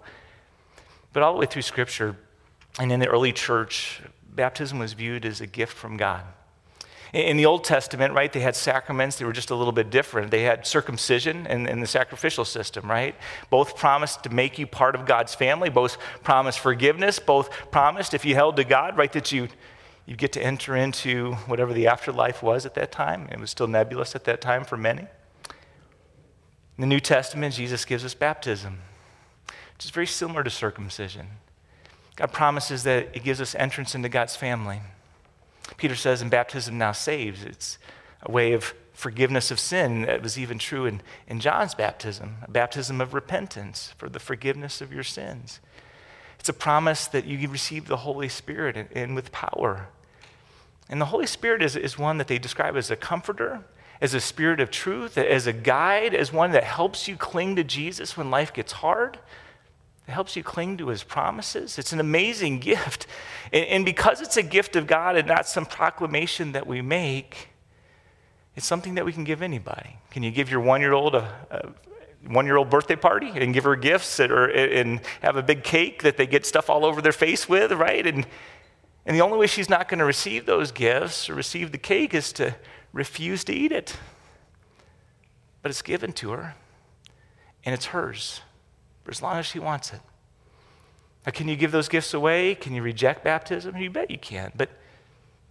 But 1.13 1.23
all 1.23 1.33
the 1.33 1.41
way 1.41 1.47
through 1.47 1.63
Scripture 1.63 2.17
and 2.79 2.93
in 2.93 3.01
the 3.01 3.09
early 3.09 3.33
church, 3.33 4.01
baptism 4.29 4.79
was 4.79 4.93
viewed 4.93 5.25
as 5.25 5.41
a 5.41 5.47
gift 5.47 5.73
from 5.73 5.97
God. 5.97 6.23
In 7.13 7.37
the 7.37 7.47
Old 7.47 7.65
Testament, 7.65 8.15
right, 8.15 8.33
they 8.33 8.41
had 8.41 8.57
sacraments. 8.57 9.17
They 9.17 9.25
were 9.25 9.33
just 9.33 9.51
a 9.51 9.55
little 9.55 9.73
bit 9.73 9.91
different. 9.91 10.31
They 10.31 10.43
had 10.43 10.67
circumcision 10.67 11.47
and, 11.47 11.69
and, 11.69 11.83
the 11.83 11.87
sacrificial 11.87 12.45
system, 12.45 12.91
right? 12.91 13.15
Both 13.49 13.77
promised 13.77 14.25
to 14.25 14.31
make 14.31 14.59
you 14.59 14.67
part 14.67 14.95
of 14.95 15.07
God's 15.07 15.35
family. 15.35 15.71
Both 15.71 15.99
promised 16.25 16.59
forgiveness. 16.59 17.19
Both 17.19 17.49
promised, 17.71 18.13
if 18.13 18.25
you 18.25 18.35
held 18.35 18.57
to 18.57 18.65
God, 18.65 18.99
right, 18.99 19.13
that 19.13 19.33
you 19.33 19.49
you 20.07 20.15
get 20.17 20.33
to 20.33 20.43
enter 20.43 20.77
into 20.77 21.33
whatever 21.47 21.73
the 21.73 21.89
afterlife 21.89 22.43
was 22.43 22.65
at 22.65 22.75
that 22.75 22.93
time. 22.93 23.29
It 23.31 23.41
was 23.41 23.51
still 23.51 23.67
nebulous 23.67 24.15
at 24.15 24.25
that 24.25 24.41
time 24.41 24.65
for 24.65 24.77
many. 24.77 25.03
In 25.03 26.81
the 26.83 26.87
New 26.87 27.01
Testament, 27.01 27.55
Jesus 27.55 27.85
gives 27.85 28.05
us 28.05 28.15
baptism, 28.15 28.79
which 29.47 29.85
is 29.85 29.91
very 29.91 30.07
similar 30.07 30.45
to 30.45 30.51
circumcision. 30.51 31.27
God 32.15 32.33
promises 32.33 32.85
that 32.85 33.09
it 33.15 33.25
gives 33.25 33.41
us 33.41 33.55
entrance 33.57 33.95
into 33.95 34.09
God's 34.09 34.37
family. 34.37 34.81
Peter 35.77 35.97
says, 35.97 36.23
in 36.23 36.29
baptism 36.29 36.79
now 36.79 36.93
saves. 36.93 37.43
It's 37.43 37.79
a 38.23 38.31
way 38.31 38.53
of 38.53 38.75
forgiveness 38.93 39.51
of 39.51 39.59
sin. 39.59 40.03
That 40.03 40.23
was 40.23 40.39
even 40.39 40.59
true 40.59 40.87
in, 40.87 41.03
in 41.27 41.41
John's 41.41 41.75
baptism, 41.75 42.37
a 42.43 42.51
baptism 42.51 43.01
of 43.01 43.13
repentance 43.13 43.93
for 43.99 44.09
the 44.09 44.21
forgiveness 44.21 44.81
of 44.81 44.93
your 44.93 45.03
sins. 45.03 45.61
It's 46.39 46.49
a 46.49 46.55
promise 46.55 47.07
that 47.09 47.25
you 47.25 47.49
receive 47.49 47.89
the 47.89 47.99
Holy 47.99 48.29
Spirit 48.29 48.77
and, 48.77 48.89
and 48.93 49.15
with 49.15 49.33
power. 49.33 49.89
And 50.89 51.01
the 51.01 51.07
Holy 51.07 51.27
Spirit 51.27 51.63
is, 51.63 51.77
is 51.77 51.99
one 51.99 52.19
that 52.19 52.29
they 52.29 52.39
describe 52.39 52.77
as 52.77 52.91
a 52.91 52.97
comforter, 52.97 53.63
as 54.01 54.15
a 54.15 54.21
spirit 54.21 54.61
of 54.61 54.71
truth, 54.71 55.19
as 55.19 55.47
a 55.47 55.53
guide, 55.53 56.15
as 56.15 56.33
one 56.33 56.53
that 56.53 56.65
helps 56.65 57.09
you 57.09 57.17
cling 57.17 57.57
to 57.57 57.65
Jesus 57.65 58.17
when 58.17 58.31
life 58.31 58.53
gets 58.53 58.73
hard. 58.73 59.19
It 60.07 60.13
helps 60.13 60.37
you 60.37 60.45
cling 60.45 60.77
to 60.77 60.89
his 60.89 61.03
promises. 61.03 61.79
It's 61.79 61.93
an 61.93 61.99
amazing 61.99 62.59
gift. 62.61 63.07
And, 63.53 63.65
and 63.67 63.85
because 63.85 64.21
it's 64.21 64.37
a 64.37 64.43
gift 64.43 64.77
of 64.77 64.87
God 64.87 65.17
and 65.17 65.27
not 65.27 65.49
some 65.49 65.67
proclamation 65.67 66.53
that 66.53 66.67
we 66.67 66.83
make, 66.83 67.49
it's 68.55 68.67
something 68.67 68.95
that 68.95 69.05
we 69.05 69.13
can 69.13 69.25
give 69.25 69.43
anybody. 69.43 69.99
Can 70.11 70.23
you 70.23 70.31
give 70.31 70.51
your 70.51 70.61
one 70.61 70.81
year 70.81 70.93
old 70.93 71.15
a, 71.15 71.35
a 71.51 71.69
one 72.29 72.47
year 72.47 72.57
old 72.57 72.71
birthday 72.71 72.97
party 72.97 73.31
and 73.35 73.55
give 73.55 73.65
her 73.65 73.77
gifts 73.77 74.19
are, 74.21 74.47
and 74.47 75.01
have 75.23 75.37
a 75.37 75.43
big 75.43 75.63
cake 75.63 76.03
that 76.03 76.17
they 76.17 76.27
get 76.27 76.47
stuff 76.47 76.69
all 76.71 76.85
over 76.85 77.01
their 77.01 77.13
face 77.13 77.49
with, 77.49 77.73
right? 77.73 78.07
And 78.07 78.27
and 79.07 79.17
the 79.17 79.23
only 79.23 79.39
way 79.39 79.47
she's 79.47 79.71
not 79.71 79.89
going 79.89 80.01
to 80.01 80.05
receive 80.05 80.47
those 80.47 80.73
gifts 80.73 81.31
or 81.31 81.35
receive 81.35 81.71
the 81.71 81.79
cake 81.79 82.13
is 82.13 82.33
to 82.35 82.57
refuse 82.93 83.45
to 83.45 83.53
eat 83.53 83.71
it. 83.71 83.97
But 85.63 85.71
it's 85.71 85.83
given 85.83 86.13
to 86.15 86.31
her, 86.31 86.55
and 87.65 87.73
it's 87.73 87.87
hers 87.87 88.41
for 89.05 89.13
as 89.13 89.23
long 89.23 89.37
as 89.37 89.47
she 89.47 89.61
wants 89.61 89.93
it. 89.93 90.01
Now, 91.25 91.33
can 91.33 91.47
you 91.49 91.55
give 91.57 91.71
those 91.71 91.89
gifts 91.89 92.15
away? 92.15 92.57
Can 92.57 92.75
you 92.75 92.83
reject 92.83 93.23
baptism? 93.23 93.77
You 93.77 93.91
bet 93.91 94.11
you 94.11 94.19
can. 94.19 94.53
But, 94.57 94.71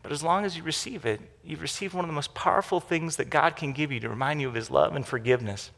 but 0.03 0.11
as 0.11 0.21
long 0.21 0.43
as 0.43 0.57
you 0.57 0.63
receive 0.63 1.05
it, 1.05 1.21
you've 1.43 1.61
received 1.61 1.93
one 1.93 2.03
of 2.03 2.09
the 2.09 2.15
most 2.15 2.33
powerful 2.33 2.81
things 2.81 3.15
that 3.15 3.29
God 3.29 3.55
can 3.55 3.71
give 3.71 3.91
you 3.91 3.99
to 4.01 4.09
remind 4.09 4.41
you 4.41 4.49
of 4.49 4.53
his 4.53 4.69
love 4.69 4.95
and 4.95 5.05
forgiveness. 5.05 5.71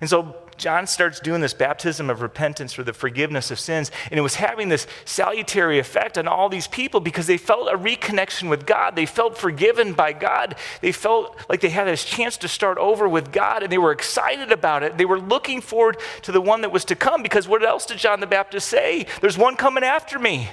And 0.00 0.10
so 0.10 0.36
John 0.56 0.86
starts 0.86 1.20
doing 1.20 1.40
this 1.40 1.54
baptism 1.54 2.08
of 2.08 2.22
repentance 2.22 2.72
for 2.72 2.82
the 2.82 2.92
forgiveness 2.92 3.50
of 3.50 3.60
sins. 3.60 3.90
And 4.10 4.18
it 4.18 4.22
was 4.22 4.36
having 4.36 4.68
this 4.68 4.86
salutary 5.04 5.78
effect 5.78 6.16
on 6.16 6.26
all 6.26 6.48
these 6.48 6.66
people 6.66 7.00
because 7.00 7.26
they 7.26 7.36
felt 7.36 7.68
a 7.68 7.76
reconnection 7.76 8.48
with 8.48 8.66
God. 8.66 8.96
They 8.96 9.06
felt 9.06 9.36
forgiven 9.36 9.92
by 9.92 10.12
God. 10.12 10.56
They 10.80 10.92
felt 10.92 11.38
like 11.48 11.60
they 11.60 11.68
had 11.68 11.86
this 11.86 12.04
chance 12.04 12.36
to 12.38 12.48
start 12.48 12.78
over 12.78 13.08
with 13.08 13.32
God 13.32 13.62
and 13.62 13.70
they 13.72 13.78
were 13.78 13.92
excited 13.92 14.50
about 14.50 14.82
it. 14.82 14.96
They 14.96 15.04
were 15.04 15.20
looking 15.20 15.60
forward 15.60 15.98
to 16.22 16.32
the 16.32 16.40
one 16.40 16.62
that 16.62 16.72
was 16.72 16.84
to 16.86 16.96
come 16.96 17.22
because 17.22 17.46
what 17.46 17.62
else 17.62 17.86
did 17.86 17.98
John 17.98 18.20
the 18.20 18.26
Baptist 18.26 18.68
say? 18.68 19.06
There's 19.20 19.38
one 19.38 19.56
coming 19.56 19.84
after 19.84 20.18
me 20.18 20.48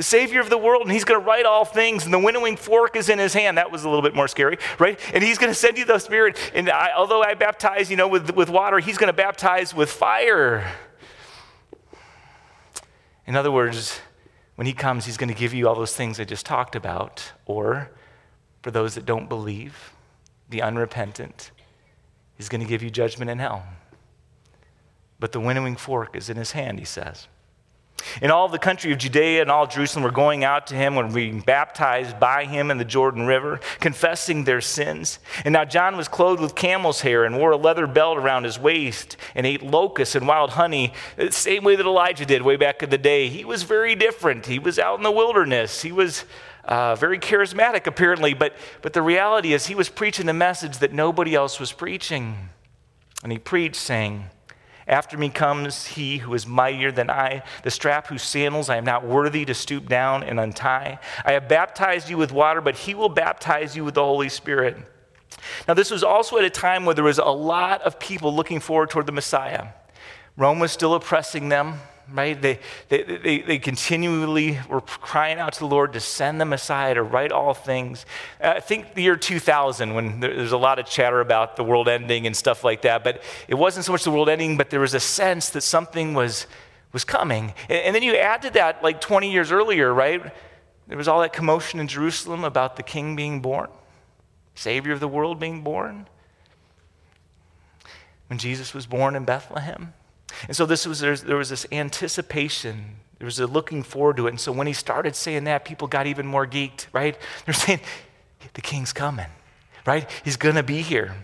the 0.00 0.04
Savior 0.04 0.40
of 0.40 0.48
the 0.48 0.56
world, 0.56 0.80
and 0.80 0.90
He's 0.90 1.04
going 1.04 1.20
to 1.20 1.26
right 1.26 1.44
all 1.44 1.66
things, 1.66 2.06
and 2.06 2.14
the 2.14 2.18
winnowing 2.18 2.56
fork 2.56 2.96
is 2.96 3.10
in 3.10 3.18
His 3.18 3.34
hand. 3.34 3.58
That 3.58 3.70
was 3.70 3.84
a 3.84 3.86
little 3.86 4.00
bit 4.00 4.14
more 4.14 4.28
scary, 4.28 4.56
right? 4.78 4.98
And 5.12 5.22
He's 5.22 5.36
going 5.36 5.50
to 5.50 5.54
send 5.54 5.76
you 5.76 5.84
the 5.84 5.98
Spirit. 5.98 6.38
And 6.54 6.70
I, 6.70 6.92
although 6.96 7.22
I 7.22 7.34
baptize, 7.34 7.90
you 7.90 7.98
know, 7.98 8.08
with, 8.08 8.34
with 8.34 8.48
water, 8.48 8.78
He's 8.78 8.96
going 8.96 9.08
to 9.08 9.12
baptize 9.12 9.74
with 9.74 9.90
fire. 9.90 10.72
In 13.26 13.36
other 13.36 13.52
words, 13.52 14.00
when 14.54 14.66
He 14.66 14.72
comes, 14.72 15.04
He's 15.04 15.18
going 15.18 15.28
to 15.28 15.34
give 15.34 15.52
you 15.52 15.68
all 15.68 15.74
those 15.74 15.94
things 15.94 16.18
I 16.18 16.24
just 16.24 16.46
talked 16.46 16.74
about. 16.74 17.32
Or, 17.44 17.90
for 18.62 18.70
those 18.70 18.94
that 18.94 19.04
don't 19.04 19.28
believe, 19.28 19.92
the 20.48 20.62
unrepentant, 20.62 21.50
He's 22.38 22.48
going 22.48 22.62
to 22.62 22.66
give 22.66 22.82
you 22.82 22.88
judgment 22.88 23.30
in 23.30 23.38
hell. 23.38 23.66
But 25.18 25.32
the 25.32 25.40
winnowing 25.40 25.76
fork 25.76 26.16
is 26.16 26.30
in 26.30 26.38
His 26.38 26.52
hand, 26.52 26.78
He 26.78 26.86
says. 26.86 27.28
And 28.20 28.32
all 28.32 28.48
the 28.48 28.58
country 28.58 28.92
of 28.92 28.98
Judea 28.98 29.42
and 29.42 29.50
all 29.50 29.66
Jerusalem 29.66 30.04
were 30.04 30.10
going 30.10 30.44
out 30.44 30.66
to 30.68 30.74
him 30.74 30.96
and 30.96 31.12
being 31.12 31.40
baptized 31.40 32.18
by 32.18 32.44
him 32.44 32.70
in 32.70 32.78
the 32.78 32.84
Jordan 32.84 33.26
River, 33.26 33.60
confessing 33.80 34.44
their 34.44 34.60
sins. 34.60 35.18
And 35.44 35.52
now 35.52 35.64
John 35.64 35.96
was 35.96 36.08
clothed 36.08 36.40
with 36.40 36.54
camel's 36.54 37.00
hair 37.00 37.24
and 37.24 37.38
wore 37.38 37.52
a 37.52 37.56
leather 37.56 37.86
belt 37.86 38.18
around 38.18 38.44
his 38.44 38.58
waist 38.58 39.16
and 39.34 39.46
ate 39.46 39.62
locusts 39.62 40.14
and 40.14 40.26
wild 40.26 40.50
honey, 40.50 40.92
the 41.16 41.32
same 41.32 41.64
way 41.64 41.76
that 41.76 41.86
Elijah 41.86 42.26
did 42.26 42.42
way 42.42 42.56
back 42.56 42.82
in 42.82 42.90
the 42.90 42.98
day. 42.98 43.28
He 43.28 43.44
was 43.44 43.62
very 43.62 43.94
different. 43.94 44.46
He 44.46 44.58
was 44.58 44.78
out 44.78 44.98
in 44.98 45.02
the 45.02 45.10
wilderness. 45.10 45.82
He 45.82 45.92
was 45.92 46.24
uh, 46.64 46.94
very 46.94 47.18
charismatic, 47.18 47.86
apparently, 47.86 48.34
but, 48.34 48.54
but 48.82 48.92
the 48.92 49.02
reality 49.02 49.52
is 49.52 49.66
he 49.66 49.74
was 49.74 49.88
preaching 49.88 50.26
the 50.26 50.34
message 50.34 50.78
that 50.78 50.92
nobody 50.92 51.34
else 51.34 51.58
was 51.58 51.72
preaching. 51.72 52.50
And 53.22 53.32
he 53.32 53.38
preached, 53.38 53.76
saying, 53.76 54.26
after 54.90 55.16
me 55.16 55.28
comes 55.28 55.86
he 55.86 56.18
who 56.18 56.34
is 56.34 56.46
mightier 56.46 56.90
than 56.90 57.08
I, 57.08 57.42
the 57.62 57.70
strap 57.70 58.08
whose 58.08 58.22
sandals 58.22 58.68
I 58.68 58.76
am 58.76 58.84
not 58.84 59.06
worthy 59.06 59.44
to 59.44 59.54
stoop 59.54 59.88
down 59.88 60.24
and 60.24 60.38
untie. 60.40 60.98
I 61.24 61.32
have 61.32 61.48
baptized 61.48 62.10
you 62.10 62.18
with 62.18 62.32
water, 62.32 62.60
but 62.60 62.74
he 62.74 62.94
will 62.94 63.08
baptize 63.08 63.76
you 63.76 63.84
with 63.84 63.94
the 63.94 64.04
Holy 64.04 64.28
Spirit. 64.28 64.76
Now, 65.68 65.74
this 65.74 65.90
was 65.90 66.02
also 66.02 66.38
at 66.38 66.44
a 66.44 66.50
time 66.50 66.84
where 66.84 66.94
there 66.94 67.04
was 67.04 67.18
a 67.18 67.24
lot 67.24 67.80
of 67.82 68.00
people 68.00 68.34
looking 68.34 68.58
forward 68.58 68.90
toward 68.90 69.06
the 69.06 69.12
Messiah. 69.12 69.68
Rome 70.36 70.58
was 70.58 70.72
still 70.72 70.94
oppressing 70.94 71.48
them 71.48 71.78
right? 72.12 72.40
They, 72.40 72.58
they, 72.88 73.02
they, 73.02 73.38
they, 73.40 73.58
continually 73.58 74.58
were 74.68 74.80
crying 74.80 75.38
out 75.38 75.52
to 75.54 75.60
the 75.60 75.66
Lord 75.66 75.92
to 75.92 76.00
send 76.00 76.40
the 76.40 76.44
Messiah 76.44 76.94
to 76.94 77.02
right 77.02 77.30
all 77.30 77.54
things. 77.54 78.06
Uh, 78.40 78.54
I 78.56 78.60
think 78.60 78.94
the 78.94 79.02
year 79.02 79.16
2000, 79.16 79.94
when 79.94 80.20
there's 80.20 80.52
a 80.52 80.58
lot 80.58 80.78
of 80.78 80.86
chatter 80.86 81.20
about 81.20 81.56
the 81.56 81.64
world 81.64 81.88
ending 81.88 82.26
and 82.26 82.36
stuff 82.36 82.64
like 82.64 82.82
that, 82.82 83.04
but 83.04 83.22
it 83.48 83.54
wasn't 83.54 83.86
so 83.86 83.92
much 83.92 84.04
the 84.04 84.10
world 84.10 84.28
ending, 84.28 84.56
but 84.56 84.70
there 84.70 84.80
was 84.80 84.94
a 84.94 85.00
sense 85.00 85.50
that 85.50 85.62
something 85.62 86.14
was, 86.14 86.46
was 86.92 87.04
coming. 87.04 87.54
And, 87.68 87.78
and 87.78 87.94
then 87.94 88.02
you 88.02 88.16
add 88.16 88.42
to 88.42 88.50
that, 88.50 88.82
like 88.82 89.00
20 89.00 89.30
years 89.30 89.52
earlier, 89.52 89.92
right? 89.92 90.22
There 90.88 90.98
was 90.98 91.08
all 91.08 91.20
that 91.20 91.32
commotion 91.32 91.78
in 91.78 91.86
Jerusalem 91.86 92.44
about 92.44 92.76
the 92.76 92.82
king 92.82 93.14
being 93.14 93.40
born, 93.40 93.68
Savior 94.54 94.92
of 94.92 95.00
the 95.00 95.08
world 95.08 95.38
being 95.38 95.62
born. 95.62 96.08
When 98.26 98.38
Jesus 98.38 98.74
was 98.74 98.86
born 98.86 99.16
in 99.16 99.24
Bethlehem. 99.24 99.92
And 100.46 100.56
so 100.56 100.66
this 100.66 100.86
was, 100.86 101.00
there 101.00 101.36
was 101.36 101.50
this 101.50 101.66
anticipation. 101.72 102.96
There 103.18 103.26
was 103.26 103.38
a 103.38 103.46
looking 103.46 103.82
forward 103.82 104.16
to 104.16 104.26
it. 104.26 104.30
And 104.30 104.40
so 104.40 104.52
when 104.52 104.66
he 104.66 104.72
started 104.72 105.14
saying 105.14 105.44
that, 105.44 105.64
people 105.64 105.88
got 105.88 106.06
even 106.06 106.26
more 106.26 106.46
geeked, 106.46 106.86
right? 106.92 107.18
They're 107.44 107.54
saying, 107.54 107.80
the 108.54 108.62
king's 108.62 108.92
coming, 108.92 109.26
right? 109.86 110.08
He's 110.24 110.36
going 110.36 110.56
to 110.56 110.62
be 110.62 110.82
here. 110.82 111.14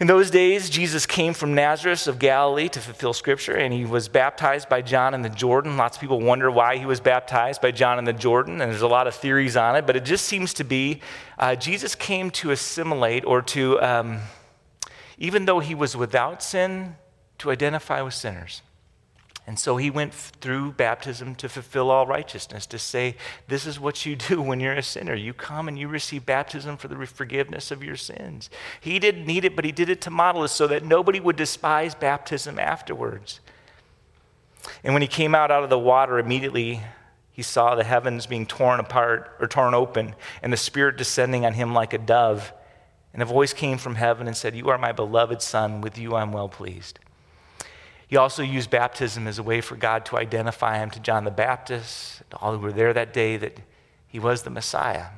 In 0.00 0.06
those 0.06 0.30
days, 0.30 0.70
Jesus 0.70 1.06
came 1.06 1.34
from 1.34 1.56
Nazareth 1.56 2.06
of 2.06 2.20
Galilee 2.20 2.68
to 2.68 2.78
fulfill 2.78 3.12
scripture, 3.12 3.56
and 3.56 3.74
he 3.74 3.84
was 3.84 4.06
baptized 4.08 4.68
by 4.68 4.80
John 4.80 5.12
in 5.12 5.22
the 5.22 5.28
Jordan. 5.28 5.76
Lots 5.76 5.96
of 5.96 6.00
people 6.00 6.20
wonder 6.20 6.48
why 6.52 6.76
he 6.76 6.86
was 6.86 7.00
baptized 7.00 7.60
by 7.60 7.72
John 7.72 7.98
in 7.98 8.04
the 8.04 8.12
Jordan, 8.12 8.60
and 8.60 8.70
there's 8.70 8.82
a 8.82 8.86
lot 8.86 9.08
of 9.08 9.16
theories 9.16 9.56
on 9.56 9.74
it, 9.74 9.88
but 9.88 9.96
it 9.96 10.04
just 10.04 10.26
seems 10.26 10.54
to 10.54 10.62
be 10.62 11.00
uh, 11.36 11.56
Jesus 11.56 11.96
came 11.96 12.30
to 12.30 12.52
assimilate 12.52 13.24
or 13.24 13.42
to, 13.42 13.82
um, 13.82 14.20
even 15.18 15.46
though 15.46 15.58
he 15.58 15.74
was 15.74 15.96
without 15.96 16.44
sin, 16.44 16.94
to 17.38 17.50
identify 17.50 18.02
with 18.02 18.14
sinners. 18.14 18.62
And 19.48 19.58
so 19.58 19.78
he 19.78 19.88
went 19.88 20.12
through 20.12 20.72
baptism 20.72 21.34
to 21.36 21.48
fulfill 21.48 21.90
all 21.90 22.06
righteousness, 22.06 22.66
to 22.66 22.78
say, 22.78 23.16
This 23.46 23.64
is 23.64 23.80
what 23.80 24.04
you 24.04 24.14
do 24.28 24.42
when 24.42 24.60
you're 24.60 24.74
a 24.74 24.82
sinner. 24.82 25.14
You 25.14 25.32
come 25.32 25.68
and 25.68 25.78
you 25.78 25.88
receive 25.88 26.26
baptism 26.26 26.76
for 26.76 26.88
the 26.88 27.06
forgiveness 27.06 27.70
of 27.70 27.82
your 27.82 27.96
sins. 27.96 28.50
He 28.78 28.98
didn't 28.98 29.24
need 29.24 29.46
it, 29.46 29.56
but 29.56 29.64
he 29.64 29.72
did 29.72 29.88
it 29.88 30.02
to 30.02 30.10
model 30.10 30.42
us 30.42 30.52
so 30.52 30.66
that 30.66 30.84
nobody 30.84 31.18
would 31.18 31.36
despise 31.36 31.94
baptism 31.94 32.58
afterwards. 32.58 33.40
And 34.84 34.92
when 34.92 35.00
he 35.00 35.08
came 35.08 35.34
out 35.34 35.50
out 35.50 35.64
of 35.64 35.70
the 35.70 35.78
water, 35.78 36.18
immediately 36.18 36.82
he 37.32 37.42
saw 37.42 37.74
the 37.74 37.84
heavens 37.84 38.26
being 38.26 38.44
torn 38.44 38.80
apart 38.80 39.34
or 39.40 39.46
torn 39.46 39.72
open, 39.72 40.14
and 40.42 40.52
the 40.52 40.58
Spirit 40.58 40.98
descending 40.98 41.46
on 41.46 41.54
him 41.54 41.72
like 41.72 41.94
a 41.94 41.98
dove. 41.98 42.52
And 43.14 43.22
a 43.22 43.24
voice 43.24 43.54
came 43.54 43.78
from 43.78 43.94
heaven 43.94 44.26
and 44.26 44.36
said, 44.36 44.54
You 44.54 44.68
are 44.68 44.76
my 44.76 44.92
beloved 44.92 45.40
Son, 45.40 45.80
with 45.80 45.96
you 45.96 46.14
I'm 46.14 46.32
well 46.32 46.50
pleased. 46.50 46.98
He 48.08 48.16
also 48.16 48.42
used 48.42 48.70
baptism 48.70 49.26
as 49.26 49.38
a 49.38 49.42
way 49.42 49.60
for 49.60 49.76
God 49.76 50.06
to 50.06 50.16
identify 50.16 50.78
him 50.78 50.90
to 50.90 51.00
John 51.00 51.24
the 51.24 51.30
Baptist, 51.30 52.22
to 52.30 52.36
all 52.38 52.54
who 52.54 52.58
were 52.58 52.72
there 52.72 52.94
that 52.94 53.12
day, 53.12 53.36
that 53.36 53.60
he 54.06 54.18
was 54.18 54.42
the 54.42 54.50
Messiah, 54.50 55.08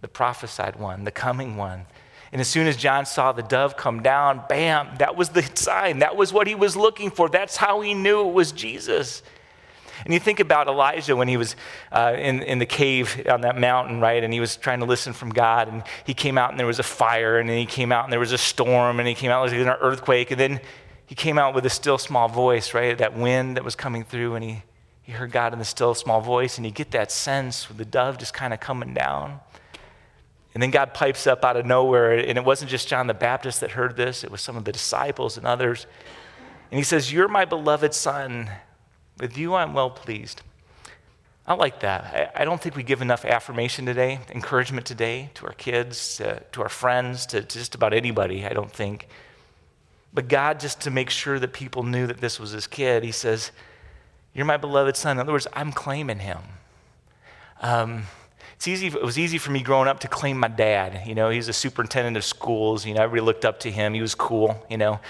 the 0.00 0.08
prophesied 0.08 0.74
one, 0.74 1.04
the 1.04 1.12
coming 1.12 1.56
one. 1.56 1.86
And 2.32 2.40
as 2.40 2.48
soon 2.48 2.66
as 2.66 2.76
John 2.76 3.06
saw 3.06 3.30
the 3.30 3.42
dove 3.42 3.76
come 3.76 4.02
down, 4.02 4.42
bam, 4.48 4.96
that 4.98 5.16
was 5.16 5.30
the 5.30 5.42
sign. 5.54 6.00
That 6.00 6.16
was 6.16 6.32
what 6.32 6.48
he 6.48 6.56
was 6.56 6.76
looking 6.76 7.10
for. 7.10 7.28
That's 7.28 7.56
how 7.56 7.80
he 7.80 7.94
knew 7.94 8.28
it 8.28 8.32
was 8.32 8.50
Jesus. 8.50 9.22
And 10.04 10.14
you 10.14 10.18
think 10.18 10.40
about 10.40 10.66
Elijah 10.66 11.14
when 11.14 11.28
he 11.28 11.36
was 11.36 11.54
uh, 11.92 12.14
in, 12.16 12.42
in 12.42 12.58
the 12.58 12.66
cave 12.66 13.26
on 13.28 13.42
that 13.42 13.58
mountain, 13.58 14.00
right? 14.00 14.24
And 14.24 14.32
he 14.32 14.40
was 14.40 14.56
trying 14.56 14.80
to 14.80 14.86
listen 14.86 15.12
from 15.12 15.30
God. 15.30 15.68
And 15.68 15.84
he 16.04 16.14
came 16.14 16.38
out 16.38 16.50
and 16.50 16.58
there 16.58 16.66
was 16.66 16.78
a 16.78 16.84
fire. 16.84 17.38
And 17.38 17.48
then 17.48 17.58
he 17.58 17.66
came 17.66 17.92
out 17.92 18.04
and 18.04 18.12
there 18.12 18.20
was 18.20 18.32
a 18.32 18.38
storm. 18.38 18.98
And 18.98 19.06
he 19.06 19.14
came 19.14 19.30
out 19.30 19.44
and 19.44 19.52
there 19.52 19.58
was 19.58 19.68
an 19.68 19.74
earthquake. 19.80 20.30
And 20.30 20.40
then 20.40 20.60
he 21.10 21.16
came 21.16 21.38
out 21.38 21.56
with 21.56 21.66
a 21.66 21.70
still 21.70 21.98
small 21.98 22.28
voice, 22.28 22.72
right? 22.72 22.96
That 22.96 23.16
wind 23.16 23.56
that 23.56 23.64
was 23.64 23.74
coming 23.74 24.04
through, 24.04 24.36
and 24.36 24.44
he, 24.44 24.62
he 25.02 25.10
heard 25.10 25.32
God 25.32 25.52
in 25.52 25.58
the 25.58 25.64
still 25.64 25.92
small 25.92 26.20
voice, 26.20 26.56
and 26.56 26.64
you 26.64 26.70
get 26.70 26.92
that 26.92 27.10
sense 27.10 27.66
with 27.66 27.78
the 27.78 27.84
dove 27.84 28.16
just 28.16 28.32
kind 28.32 28.54
of 28.54 28.60
coming 28.60 28.94
down. 28.94 29.40
And 30.54 30.62
then 30.62 30.70
God 30.70 30.94
pipes 30.94 31.26
up 31.26 31.44
out 31.44 31.56
of 31.56 31.66
nowhere, 31.66 32.12
and 32.12 32.38
it 32.38 32.44
wasn't 32.44 32.70
just 32.70 32.86
John 32.86 33.08
the 33.08 33.14
Baptist 33.14 33.58
that 33.58 33.72
heard 33.72 33.96
this, 33.96 34.22
it 34.22 34.30
was 34.30 34.40
some 34.40 34.56
of 34.56 34.64
the 34.64 34.70
disciples 34.70 35.36
and 35.36 35.48
others. 35.48 35.88
And 36.70 36.78
he 36.78 36.84
says, 36.84 37.12
You're 37.12 37.26
my 37.26 37.44
beloved 37.44 37.92
son. 37.92 38.48
With 39.18 39.36
you, 39.36 39.56
I'm 39.56 39.74
well 39.74 39.90
pleased. 39.90 40.42
I 41.44 41.54
like 41.54 41.80
that. 41.80 42.32
I, 42.36 42.44
don't 42.44 42.60
think 42.60 42.76
we 42.76 42.84
give 42.84 43.02
enough 43.02 43.24
affirmation 43.24 43.84
today, 43.84 44.20
encouragement 44.30 44.86
today 44.86 45.30
to 45.34 45.46
our 45.46 45.54
kids, 45.54 46.18
to, 46.18 46.40
to 46.52 46.62
our 46.62 46.68
friends, 46.68 47.26
to, 47.26 47.42
to 47.42 47.58
just 47.58 47.74
about 47.74 47.94
anybody, 47.94 48.46
I 48.46 48.50
don't 48.50 48.70
think. 48.70 49.08
But 50.12 50.28
God, 50.28 50.58
just 50.58 50.80
to 50.82 50.90
make 50.90 51.10
sure 51.10 51.38
that 51.38 51.52
people 51.52 51.82
knew 51.82 52.06
that 52.06 52.20
this 52.20 52.40
was 52.40 52.50
his 52.50 52.66
kid, 52.66 53.04
he 53.04 53.12
says, 53.12 53.52
You're 54.34 54.46
my 54.46 54.56
beloved 54.56 54.96
son. 54.96 55.16
In 55.16 55.20
other 55.20 55.32
words, 55.32 55.46
I'm 55.52 55.72
claiming 55.72 56.18
him. 56.18 56.38
Um, 57.60 58.04
it's 58.56 58.68
easy, 58.68 58.88
it 58.88 59.02
was 59.02 59.18
easy 59.18 59.38
for 59.38 59.50
me 59.50 59.62
growing 59.62 59.88
up 59.88 60.00
to 60.00 60.08
claim 60.08 60.38
my 60.38 60.48
dad. 60.48 61.06
You 61.06 61.14
know, 61.14 61.30
he's 61.30 61.48
a 61.48 61.52
superintendent 61.52 62.16
of 62.16 62.24
schools. 62.24 62.84
You 62.84 62.94
know, 62.94 63.02
everybody 63.02 63.24
looked 63.24 63.44
up 63.44 63.60
to 63.60 63.70
him. 63.70 63.94
He 63.94 64.02
was 64.02 64.14
cool, 64.14 64.62
you 64.68 64.76
know. 64.76 65.00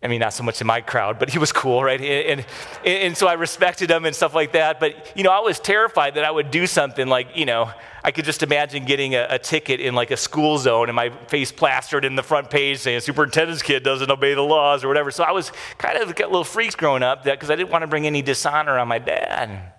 I 0.00 0.06
mean, 0.06 0.20
not 0.20 0.32
so 0.32 0.44
much 0.44 0.60
in 0.60 0.66
my 0.66 0.80
crowd, 0.80 1.18
but 1.18 1.28
he 1.28 1.40
was 1.40 1.50
cool, 1.50 1.82
right? 1.82 2.00
And, 2.00 2.40
and, 2.40 2.46
and, 2.84 3.16
so 3.16 3.26
I 3.26 3.32
respected 3.32 3.90
him 3.90 4.04
and 4.04 4.14
stuff 4.14 4.32
like 4.32 4.52
that. 4.52 4.78
But, 4.78 5.12
you 5.16 5.24
know, 5.24 5.32
I 5.32 5.40
was 5.40 5.58
terrified 5.58 6.14
that 6.14 6.24
I 6.24 6.30
would 6.30 6.52
do 6.52 6.68
something 6.68 7.08
like, 7.08 7.36
you 7.36 7.44
know, 7.44 7.72
I 8.04 8.12
could 8.12 8.24
just 8.24 8.44
imagine 8.44 8.84
getting 8.84 9.16
a, 9.16 9.26
a 9.28 9.38
ticket 9.40 9.80
in 9.80 9.96
like 9.96 10.12
a 10.12 10.16
school 10.16 10.56
zone 10.58 10.88
and 10.88 10.94
my 10.94 11.10
face 11.26 11.50
plastered 11.50 12.04
in 12.04 12.14
the 12.14 12.22
front 12.22 12.48
page 12.48 12.78
saying, 12.78 13.00
superintendent's 13.00 13.60
kid 13.60 13.82
doesn't 13.82 14.08
obey 14.08 14.34
the 14.34 14.42
laws 14.42 14.84
or 14.84 14.88
whatever. 14.88 15.10
So 15.10 15.24
I 15.24 15.32
was 15.32 15.50
kind 15.78 15.98
of 15.98 16.14
got 16.14 16.30
little 16.30 16.44
freaks 16.44 16.76
growing 16.76 17.02
up 17.02 17.24
because 17.24 17.50
I 17.50 17.56
didn't 17.56 17.70
want 17.70 17.82
to 17.82 17.88
bring 17.88 18.06
any 18.06 18.22
dishonor 18.22 18.78
on 18.78 18.86
my 18.86 19.00
dad. 19.00 19.72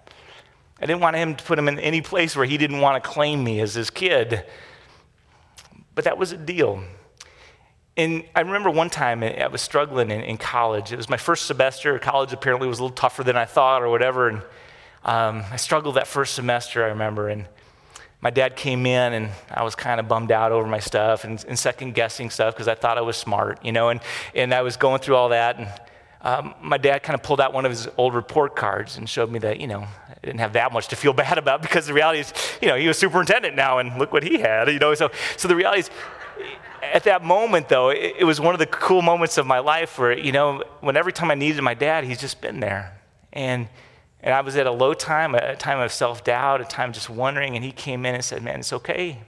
I 0.81 0.85
didn't 0.85 1.01
want 1.01 1.15
him 1.15 1.35
to 1.35 1.43
put 1.45 1.57
him 1.57 1.69
in 1.69 1.79
any 1.79 2.01
place 2.01 2.35
where 2.35 2.45
he 2.45 2.57
didn't 2.57 2.81
want 2.81 3.01
to 3.01 3.09
claim 3.09 3.41
me 3.41 3.61
as 3.61 3.73
his 3.73 3.89
kid. 3.89 4.45
But 5.95 6.03
that 6.03 6.17
was 6.17 6.33
a 6.33 6.37
deal. 6.37 6.83
And 7.97 8.23
I 8.35 8.41
remember 8.41 8.69
one 8.69 8.89
time 8.89 9.23
I 9.23 9.47
was 9.47 9.61
struggling 9.61 10.11
in, 10.11 10.21
in, 10.21 10.37
college. 10.37 10.93
It 10.93 10.95
was 10.95 11.09
my 11.09 11.17
first 11.17 11.47
semester. 11.47 11.97
College 11.99 12.31
apparently 12.31 12.67
was 12.67 12.79
a 12.79 12.83
little 12.83 12.95
tougher 12.95 13.23
than 13.23 13.35
I 13.35 13.45
thought 13.45 13.81
or 13.81 13.89
whatever. 13.89 14.29
And 14.29 14.41
um, 15.03 15.43
I 15.51 15.57
struggled 15.57 15.95
that 15.95 16.07
first 16.07 16.33
semester, 16.33 16.83
I 16.83 16.89
remember. 16.89 17.27
And 17.27 17.45
my 18.21 18.29
dad 18.29 18.55
came 18.55 18.85
in 18.85 19.13
and 19.13 19.29
I 19.49 19.63
was 19.63 19.75
kind 19.75 19.99
of 19.99 20.07
bummed 20.07 20.31
out 20.31 20.51
over 20.51 20.67
my 20.67 20.79
stuff 20.79 21.23
and, 21.23 21.43
and 21.47 21.57
second 21.57 21.93
guessing 21.93 22.29
stuff 22.29 22.53
because 22.53 22.67
I 22.67 22.75
thought 22.75 22.97
I 22.97 23.01
was 23.01 23.17
smart, 23.17 23.63
you 23.65 23.71
know. 23.71 23.89
And, 23.89 24.01
and 24.35 24.53
I 24.53 24.61
was 24.61 24.77
going 24.77 24.99
through 24.99 25.15
all 25.15 25.29
that. 25.29 25.57
And 25.57 25.67
um, 26.21 26.53
my 26.61 26.77
dad 26.77 27.01
kind 27.01 27.15
of 27.15 27.23
pulled 27.23 27.39
out 27.39 27.53
one 27.53 27.65
of 27.65 27.71
his 27.71 27.87
old 27.97 28.13
report 28.13 28.55
cards 28.55 28.97
and 28.97 29.09
showed 29.09 29.31
me 29.31 29.39
that, 29.39 29.59
you 29.59 29.67
know, 29.67 29.81
I 29.81 30.15
didn't 30.21 30.39
have 30.39 30.53
that 30.53 30.73
much 30.73 30.89
to 30.89 30.95
feel 30.95 31.13
bad 31.25 31.37
about 31.37 31.61
because 31.61 31.87
the 31.87 31.93
reality 31.93 32.19
is, 32.19 32.33
you 32.61 32.67
know, 32.67 32.75
he 32.75 32.87
was 32.87 32.97
superintendent 32.97 33.55
now 33.55 33.79
and 33.79 33.97
look 33.97 34.11
what 34.11 34.23
he 34.23 34.39
had, 34.39 34.67
you 34.69 34.79
know. 34.79 34.93
So, 34.95 35.11
so 35.37 35.47
the 35.47 35.55
reality 35.55 35.81
is, 35.81 35.89
at 36.83 37.03
that 37.05 37.23
moment, 37.23 37.69
though, 37.69 37.89
it, 37.89 38.15
it, 38.19 38.23
was 38.23 38.39
one 38.39 38.55
of 38.55 38.59
the 38.59 38.65
cool 38.65 39.01
moments 39.01 39.37
of 39.37 39.45
my 39.45 39.59
life 39.59 39.97
where, 39.97 40.17
you 40.17 40.31
know, 40.31 40.63
when 40.81 40.97
every 40.97 41.13
time 41.13 41.31
I 41.31 41.35
needed 41.35 41.61
my 41.61 41.73
dad, 41.73 42.03
he's 42.03 42.19
just 42.19 42.41
been 42.41 42.59
there. 42.59 42.99
And, 43.33 43.67
and 44.21 44.33
I 44.33 44.41
was 44.41 44.55
at 44.55 44.67
a 44.67 44.71
low 44.71 44.93
time, 44.93 45.35
a 45.35 45.55
time 45.55 45.79
of 45.79 45.91
self 45.91 46.23
doubt, 46.23 46.61
a 46.61 46.65
time 46.65 46.93
just 46.93 47.09
wondering, 47.09 47.55
and 47.55 47.63
he 47.63 47.71
came 47.71 48.05
in 48.05 48.15
and 48.15 48.23
said, 48.23 48.43
Man, 48.43 48.59
it's 48.59 48.73
okay. 48.73 49.19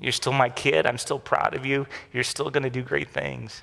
You're 0.00 0.12
still 0.12 0.32
my 0.32 0.48
kid. 0.48 0.86
I'm 0.86 0.98
still 0.98 1.18
proud 1.18 1.54
of 1.54 1.66
you. 1.66 1.86
You're 2.12 2.24
still 2.24 2.50
going 2.50 2.62
to 2.62 2.70
do 2.70 2.82
great 2.82 3.10
things. 3.10 3.62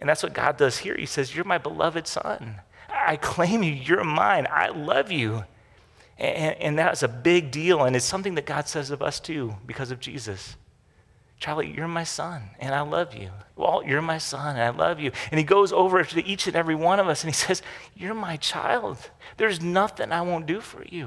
And 0.00 0.08
that's 0.08 0.22
what 0.22 0.34
God 0.34 0.56
does 0.56 0.78
here. 0.78 0.96
He 0.96 1.06
says, 1.06 1.34
You're 1.34 1.44
my 1.44 1.58
beloved 1.58 2.06
son. 2.06 2.60
I 2.88 3.16
claim 3.16 3.62
you. 3.62 3.72
You're 3.72 4.04
mine. 4.04 4.46
I 4.50 4.68
love 4.68 5.10
you. 5.10 5.44
And, 6.18 6.56
and 6.60 6.78
that's 6.78 7.02
a 7.02 7.08
big 7.08 7.50
deal. 7.50 7.84
And 7.84 7.96
it's 7.96 8.04
something 8.04 8.34
that 8.34 8.46
God 8.46 8.68
says 8.68 8.90
of 8.90 9.02
us 9.02 9.18
too 9.18 9.56
because 9.66 9.90
of 9.90 10.00
Jesus. 10.00 10.56
Charlie, 11.42 11.74
you're 11.76 11.88
my 11.88 12.04
son, 12.04 12.50
and 12.60 12.72
I 12.72 12.82
love 12.82 13.16
you. 13.16 13.30
Walt, 13.56 13.84
you're 13.84 14.00
my 14.00 14.18
son, 14.18 14.54
and 14.54 14.62
I 14.62 14.68
love 14.68 15.00
you. 15.00 15.10
And 15.32 15.40
he 15.40 15.44
goes 15.44 15.72
over 15.72 16.04
to 16.04 16.24
each 16.24 16.46
and 16.46 16.54
every 16.54 16.76
one 16.76 17.00
of 17.00 17.08
us 17.08 17.24
and 17.24 17.34
he 17.34 17.36
says, 17.46 17.62
You're 17.96 18.14
my 18.14 18.36
child. 18.36 19.10
There's 19.38 19.60
nothing 19.60 20.12
I 20.12 20.22
won't 20.22 20.46
do 20.46 20.60
for 20.60 20.84
you. 20.84 21.06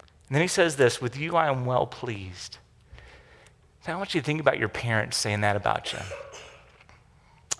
And 0.00 0.34
then 0.34 0.40
he 0.40 0.48
says 0.48 0.76
this 0.76 0.98
With 0.98 1.14
you, 1.18 1.36
I 1.36 1.48
am 1.48 1.66
well 1.66 1.86
pleased. 1.86 2.56
Now, 3.86 3.92
I 3.92 3.96
want 3.98 4.14
you 4.14 4.22
to 4.22 4.24
think 4.24 4.40
about 4.40 4.58
your 4.58 4.70
parents 4.70 5.18
saying 5.18 5.42
that 5.42 5.56
about 5.56 5.92
you. 5.92 5.98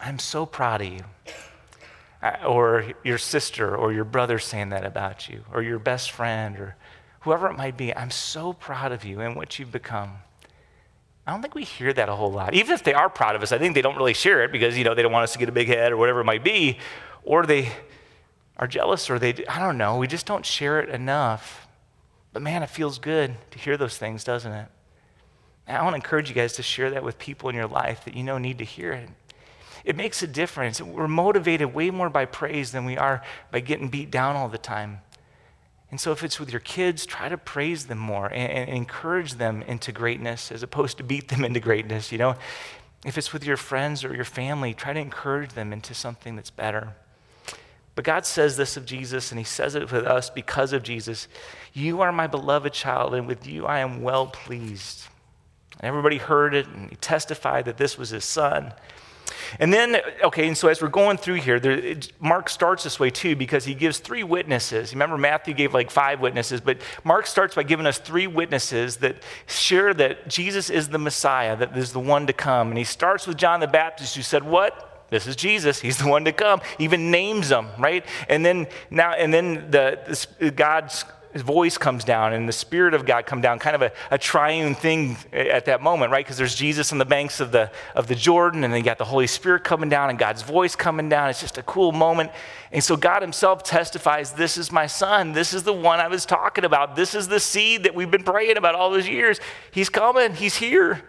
I'm 0.01 0.19
so 0.19 0.47
proud 0.47 0.81
of 0.81 0.89
you. 0.89 1.05
Or 2.47 2.95
your 3.05 3.19
sister 3.19 3.77
or 3.77 3.93
your 3.93 4.05
brother 4.05 4.39
saying 4.39 4.71
that 4.71 4.87
about 4.87 5.29
you, 5.29 5.45
or 5.53 5.61
your 5.61 5.79
best 5.79 6.13
friend, 6.13 6.57
or 6.57 6.77
whoever 7.21 7.47
it 7.51 7.59
might 7.59 7.77
be. 7.77 7.95
I'm 7.95 8.11
so 8.11 8.55
proud 8.55 8.91
of 8.91 9.05
you 9.05 9.21
and 9.21 9.37
what 9.37 9.59
you've 9.59 9.71
become. 9.71 10.13
I 11.31 11.33
don't 11.33 11.43
think 11.43 11.55
we 11.55 11.63
hear 11.63 11.93
that 11.93 12.09
a 12.09 12.17
whole 12.17 12.33
lot. 12.33 12.55
Even 12.55 12.75
if 12.75 12.83
they 12.83 12.93
are 12.93 13.09
proud 13.09 13.37
of 13.37 13.43
us, 13.45 13.53
I 13.53 13.59
think 13.59 13.77
they 13.77 13.83
don't 13.83 13.97
really 13.97 14.15
share 14.15 14.43
it 14.43 14.51
because, 14.51 14.77
you 14.77 14.83
know, 14.83 14.97
they 14.97 15.03
don't 15.03 15.13
want 15.13 15.23
us 15.23 15.33
to 15.35 15.39
get 15.39 15.49
a 15.49 15.53
big 15.53 15.69
head 15.69 15.93
or 15.93 15.97
whatever 15.97 16.23
it 16.23 16.25
might 16.25 16.43
be. 16.43 16.79
Or 17.23 17.47
they 17.47 17.71
are 18.57 18.67
jealous 18.67 19.09
or 19.09 19.21
they, 19.21 19.47
I 19.47 19.61
don't 19.61 19.79
know, 19.79 19.97
we 19.97 20.09
just 20.09 20.27
don't 20.27 20.45
share 20.45 20.81
it 20.81 20.89
enough. 20.89 21.69
But 22.33 22.43
man, 22.43 22.65
it 22.65 22.69
feels 22.69 22.99
good 22.99 23.37
to 23.53 23.59
hear 23.61 23.77
those 23.77 23.97
things, 23.97 24.25
doesn't 24.25 24.51
it? 24.51 24.67
And 25.69 25.77
I 25.77 25.85
want 25.85 25.93
to 25.93 25.99
encourage 25.99 26.29
you 26.29 26.35
guys 26.35 26.55
to 26.55 26.65
share 26.65 26.91
that 26.91 27.05
with 27.05 27.17
people 27.17 27.49
in 27.49 27.55
your 27.55 27.69
life 27.69 28.05
that 28.07 28.15
you 28.15 28.25
know 28.25 28.37
need 28.37 28.59
to 28.59 28.65
hear 28.65 28.91
it. 28.91 29.09
It 29.85 29.95
makes 29.95 30.25
a 30.25 30.27
difference. 30.27 30.83
We're 30.83 31.07
motivated 31.07 31.73
way 31.73 31.91
more 31.91 32.11
by 32.11 32.25
praise 32.25 32.73
than 32.73 32.85
we 32.85 32.97
are 32.97 33.23
by 33.53 33.61
getting 33.61 33.89
beat 33.89 34.11
down 34.11 34.35
all 34.35 34.49
the 34.49 34.59
time. 34.59 35.03
And 35.91 36.01
so, 36.01 36.13
if 36.13 36.23
it's 36.23 36.39
with 36.39 36.51
your 36.51 36.61
kids, 36.61 37.05
try 37.05 37.29
to 37.29 37.37
praise 37.37 37.87
them 37.87 37.99
more 37.99 38.27
and, 38.27 38.53
and, 38.53 38.71
encourage 38.71 39.35
them 39.35 39.63
into 39.63 39.91
greatness 39.91 40.53
as 40.53 40.63
opposed 40.63 40.99
to 40.99 41.03
beat 41.03 41.29
them 41.29 41.45
into 41.45 41.59
greatness. 41.59 42.13
You 42.13 42.19
know, 42.19 42.37
if 43.05 43.19
it's 43.19 43.33
with 43.33 43.45
your 43.45 43.57
friends 43.57 44.05
or 44.05 44.15
your 44.15 44.25
family, 44.25 44.73
try 44.73 44.93
to 44.93 45.01
encourage 45.01 45.55
them 45.55 45.73
into 45.73 45.95
something 45.95 46.37
that's 46.37 46.51
better. 46.51 46.95
But 47.97 48.05
God 48.05 48.25
says 48.25 48.57
this 48.57 48.77
of 48.77 48.87
Jesus, 48.87 49.33
and 49.33 49.39
He 49.39 49.45
says 49.45 49.75
it 49.75 49.91
with 49.91 50.07
us 50.07 50.31
because 50.31 50.73
of 50.73 50.83
Jesus. 50.83 51.27
You 51.73 52.01
are 52.03 52.13
my 52.13 52.29
beloved 52.29 52.73
child, 52.73 53.15
and 53.15 53.27
with 53.27 53.47
you 53.47 53.67
I 53.67 53.81
am 53.81 54.03
well 54.03 54.29
pleased. 54.29 55.09
And 55.81 55.89
everybody 55.89 56.19
heard 56.19 56.55
it, 56.55 56.69
and 56.69 56.89
He 56.91 56.97
testified 56.97 57.65
that 57.65 57.79
this 57.79 57.99
was 57.99 58.11
His 58.11 58.25
son. 58.25 58.73
And 59.59 59.73
then, 59.73 60.01
okay, 60.23 60.47
and 60.47 60.57
so 60.57 60.69
as 60.69 60.81
we're 60.81 60.89
going 60.89 61.17
through 61.17 61.37
here, 61.37 61.59
there, 61.59 61.97
Mark 62.21 62.49
starts 62.49 62.85
this 62.85 63.01
way 63.01 63.11
too 63.11 63.37
because 63.37 63.65
he 63.65 63.75
gives 63.75 63.99
three 63.99 64.23
witnesses. 64.23 64.93
Remember, 64.93 65.19
Matthew 65.19 65.55
gave 65.55 65.75
like 65.75 65.91
five 65.91 66.21
witnesses, 66.21 66.61
but 66.61 66.79
Mark 67.05 67.27
starts 67.27 67.55
by 67.55 67.63
giving 67.63 67.87
us 67.87 67.99
three 67.99 68.27
witnesses 68.27 68.99
that 68.99 69.23
share 69.47 69.93
that 69.95 70.29
Jesus 70.29 70.71
is 70.71 70.89
the 70.89 70.99
Messiah, 70.99 71.57
that 71.57 71.77
is 71.77 71.93
the 71.93 72.01
one 72.01 72.27
to 72.27 72.33
come. 72.33 72.69
And 72.69 72.79
he 72.79 72.85
starts 72.85 73.27
with 73.27 73.37
John 73.37 73.61
the 73.61 73.67
Baptist, 73.67 74.17
who 74.17 74.23
said, 74.23 74.45
What? 74.45 74.87
This 75.11 75.27
is 75.27 75.35
Jesus. 75.35 75.81
He's 75.81 75.99
the 75.99 76.07
one 76.07 76.25
to 76.25 76.33
come. 76.33 76.61
Even 76.79 77.11
names 77.11 77.51
him, 77.51 77.67
right? 77.79 78.07
And 78.29 78.47
then 78.47 78.69
now, 78.91 79.13
and 79.13 79.35
then 79.35 79.71
the, 79.71 79.99
the 80.39 80.53
voice 81.35 81.79
comes 81.79 82.03
down 82.03 82.33
and 82.33 82.49
the 82.49 82.53
Spirit 82.53 82.93
of 82.93 83.07
God 83.07 83.25
come 83.25 83.41
down, 83.41 83.59
kind 83.59 83.77
of 83.77 83.83
a, 83.83 83.93
a 84.11 84.19
triune 84.19 84.75
thing 84.75 85.17
at 85.33 85.65
that 85.67 85.81
moment, 85.81 86.11
right? 86.11 86.25
Because 86.25 86.37
there's 86.37 86.55
Jesus 86.55 86.91
on 86.93 86.99
the 86.99 87.05
banks 87.05 87.39
of 87.39 87.53
the, 87.53 87.71
of 87.95 88.09
the 88.09 88.15
Jordan, 88.15 88.65
and 88.65 88.73
then 88.73 88.79
you 88.79 88.85
got 88.85 88.99
the 88.99 89.05
Holy 89.05 89.29
Spirit 89.29 89.63
coming 89.63 89.89
down 89.89 90.11
and 90.11 90.19
God's 90.19 90.43
voice 90.43 90.75
coming 90.75 91.09
down. 91.09 91.31
It's 91.31 91.41
just 91.41 91.57
a 91.57 91.63
cool 91.63 91.93
moment. 91.93 92.33
And 92.73 92.83
so 92.83 92.97
God 92.97 93.23
Himself 93.23 93.63
testifies, 93.63 94.33
This 94.33 94.57
is 94.57 94.73
my 94.73 94.87
son. 94.87 95.33
This 95.33 95.55
is 95.55 95.63
the 95.63 95.73
one 95.73 96.01
I 96.01 96.09
was 96.09 96.27
talking 96.27 96.65
about. 96.65 96.97
This 96.97 97.15
is 97.15 97.29
the 97.29 97.41
seed 97.41 97.85
that 97.85 97.95
we've 97.95 98.11
been 98.11 98.25
praying 98.25 98.57
about 98.57 98.75
all 98.75 98.91
those 98.91 99.09
years. 99.09 99.39
He's 99.71 99.89
coming, 99.89 100.35
He's 100.35 100.57
here. 100.57 101.03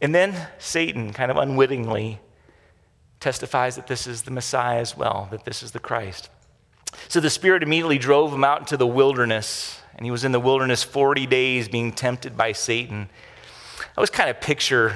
And 0.00 0.14
then 0.14 0.48
Satan, 0.58 1.12
kind 1.12 1.30
of 1.30 1.36
unwittingly, 1.36 2.20
testifies 3.20 3.76
that 3.76 3.86
this 3.86 4.06
is 4.06 4.22
the 4.22 4.30
Messiah 4.30 4.80
as 4.80 4.96
well, 4.96 5.28
that 5.30 5.44
this 5.44 5.62
is 5.62 5.72
the 5.72 5.80
Christ. 5.80 6.30
So 7.10 7.20
the 7.20 7.30
Spirit 7.30 7.62
immediately 7.62 7.96
drove 7.96 8.34
him 8.34 8.44
out 8.44 8.60
into 8.60 8.76
the 8.76 8.86
wilderness, 8.86 9.80
and 9.96 10.04
he 10.04 10.10
was 10.10 10.24
in 10.24 10.32
the 10.32 10.40
wilderness 10.40 10.82
40 10.82 11.26
days 11.26 11.66
being 11.66 11.90
tempted 11.90 12.36
by 12.36 12.52
Satan. 12.52 13.08
I 13.96 14.00
was 14.02 14.10
kind 14.10 14.28
of 14.28 14.42
picture 14.42 14.94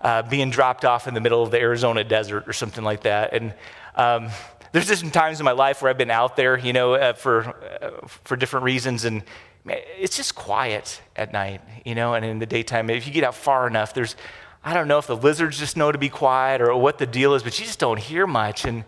uh, 0.00 0.22
being 0.22 0.48
dropped 0.48 0.86
off 0.86 1.06
in 1.06 1.12
the 1.12 1.20
middle 1.20 1.42
of 1.42 1.50
the 1.50 1.60
Arizona 1.60 2.02
desert 2.02 2.48
or 2.48 2.54
something 2.54 2.82
like 2.82 3.02
that. 3.02 3.34
And 3.34 3.52
um, 3.94 4.30
there's 4.72 4.86
just 4.86 5.02
some 5.02 5.10
times 5.10 5.38
in 5.38 5.44
my 5.44 5.52
life 5.52 5.82
where 5.82 5.90
I've 5.90 5.98
been 5.98 6.10
out 6.10 6.34
there, 6.34 6.58
you 6.58 6.72
know, 6.72 6.94
uh, 6.94 7.12
for, 7.12 7.42
uh, 7.82 8.06
for 8.24 8.36
different 8.36 8.64
reasons, 8.64 9.04
and 9.04 9.22
it's 9.66 10.16
just 10.16 10.34
quiet 10.34 11.02
at 11.14 11.30
night, 11.34 11.60
you 11.84 11.94
know, 11.94 12.14
and 12.14 12.24
in 12.24 12.38
the 12.38 12.46
daytime, 12.46 12.88
if 12.88 13.06
you 13.06 13.12
get 13.12 13.22
out 13.22 13.34
far 13.34 13.66
enough, 13.66 13.92
there's, 13.92 14.16
I 14.64 14.72
don't 14.72 14.88
know 14.88 14.96
if 14.96 15.06
the 15.06 15.16
lizards 15.16 15.58
just 15.58 15.76
know 15.76 15.92
to 15.92 15.98
be 15.98 16.08
quiet 16.08 16.62
or 16.62 16.74
what 16.76 16.96
the 16.96 17.06
deal 17.06 17.34
is, 17.34 17.42
but 17.42 17.58
you 17.58 17.66
just 17.66 17.78
don't 17.78 17.98
hear 17.98 18.26
much. 18.26 18.64
And 18.64 18.84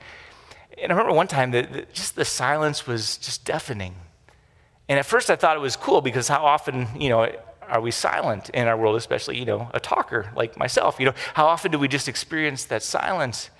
and 0.82 0.92
I 0.92 0.94
remember 0.94 1.14
one 1.14 1.26
time 1.26 1.52
that 1.52 1.92
just 1.92 2.16
the 2.16 2.24
silence 2.24 2.86
was 2.86 3.16
just 3.18 3.44
deafening. 3.44 3.94
And 4.88 4.98
at 4.98 5.06
first 5.06 5.30
I 5.30 5.36
thought 5.36 5.56
it 5.56 5.60
was 5.60 5.76
cool 5.76 6.00
because 6.00 6.28
how 6.28 6.44
often, 6.44 6.88
you 6.98 7.08
know, 7.08 7.30
are 7.62 7.80
we 7.80 7.90
silent 7.90 8.50
in 8.50 8.68
our 8.68 8.76
world, 8.76 8.96
especially, 8.96 9.38
you 9.38 9.44
know, 9.44 9.70
a 9.74 9.80
talker 9.80 10.30
like 10.36 10.56
myself? 10.56 11.00
You 11.00 11.06
know, 11.06 11.14
how 11.34 11.46
often 11.46 11.72
do 11.72 11.78
we 11.78 11.88
just 11.88 12.08
experience 12.08 12.64
that 12.64 12.82
silence? 12.82 13.50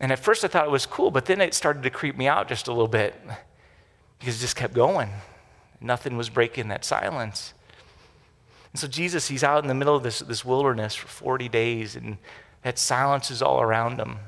And 0.00 0.12
at 0.12 0.18
first 0.18 0.44
I 0.44 0.48
thought 0.48 0.66
it 0.66 0.70
was 0.70 0.86
cool, 0.86 1.10
but 1.10 1.26
then 1.26 1.40
it 1.40 1.54
started 1.54 1.82
to 1.84 1.90
creep 1.90 2.16
me 2.16 2.26
out 2.26 2.48
just 2.48 2.68
a 2.68 2.72
little 2.72 2.88
bit 2.88 3.14
because 4.18 4.36
it 4.36 4.40
just 4.40 4.56
kept 4.56 4.74
going. 4.74 5.10
Nothing 5.80 6.16
was 6.16 6.28
breaking 6.28 6.68
that 6.68 6.84
silence. 6.84 7.54
And 8.72 8.80
so 8.80 8.86
Jesus, 8.86 9.28
he's 9.28 9.42
out 9.44 9.62
in 9.64 9.68
the 9.68 9.74
middle 9.74 9.96
of 9.96 10.02
this, 10.02 10.18
this 10.20 10.44
wilderness 10.44 10.94
for 10.94 11.08
40 11.08 11.48
days, 11.48 11.96
and 11.96 12.18
that 12.62 12.78
silence 12.78 13.30
is 13.30 13.40
all 13.40 13.60
around 13.60 13.98
him 13.98 14.18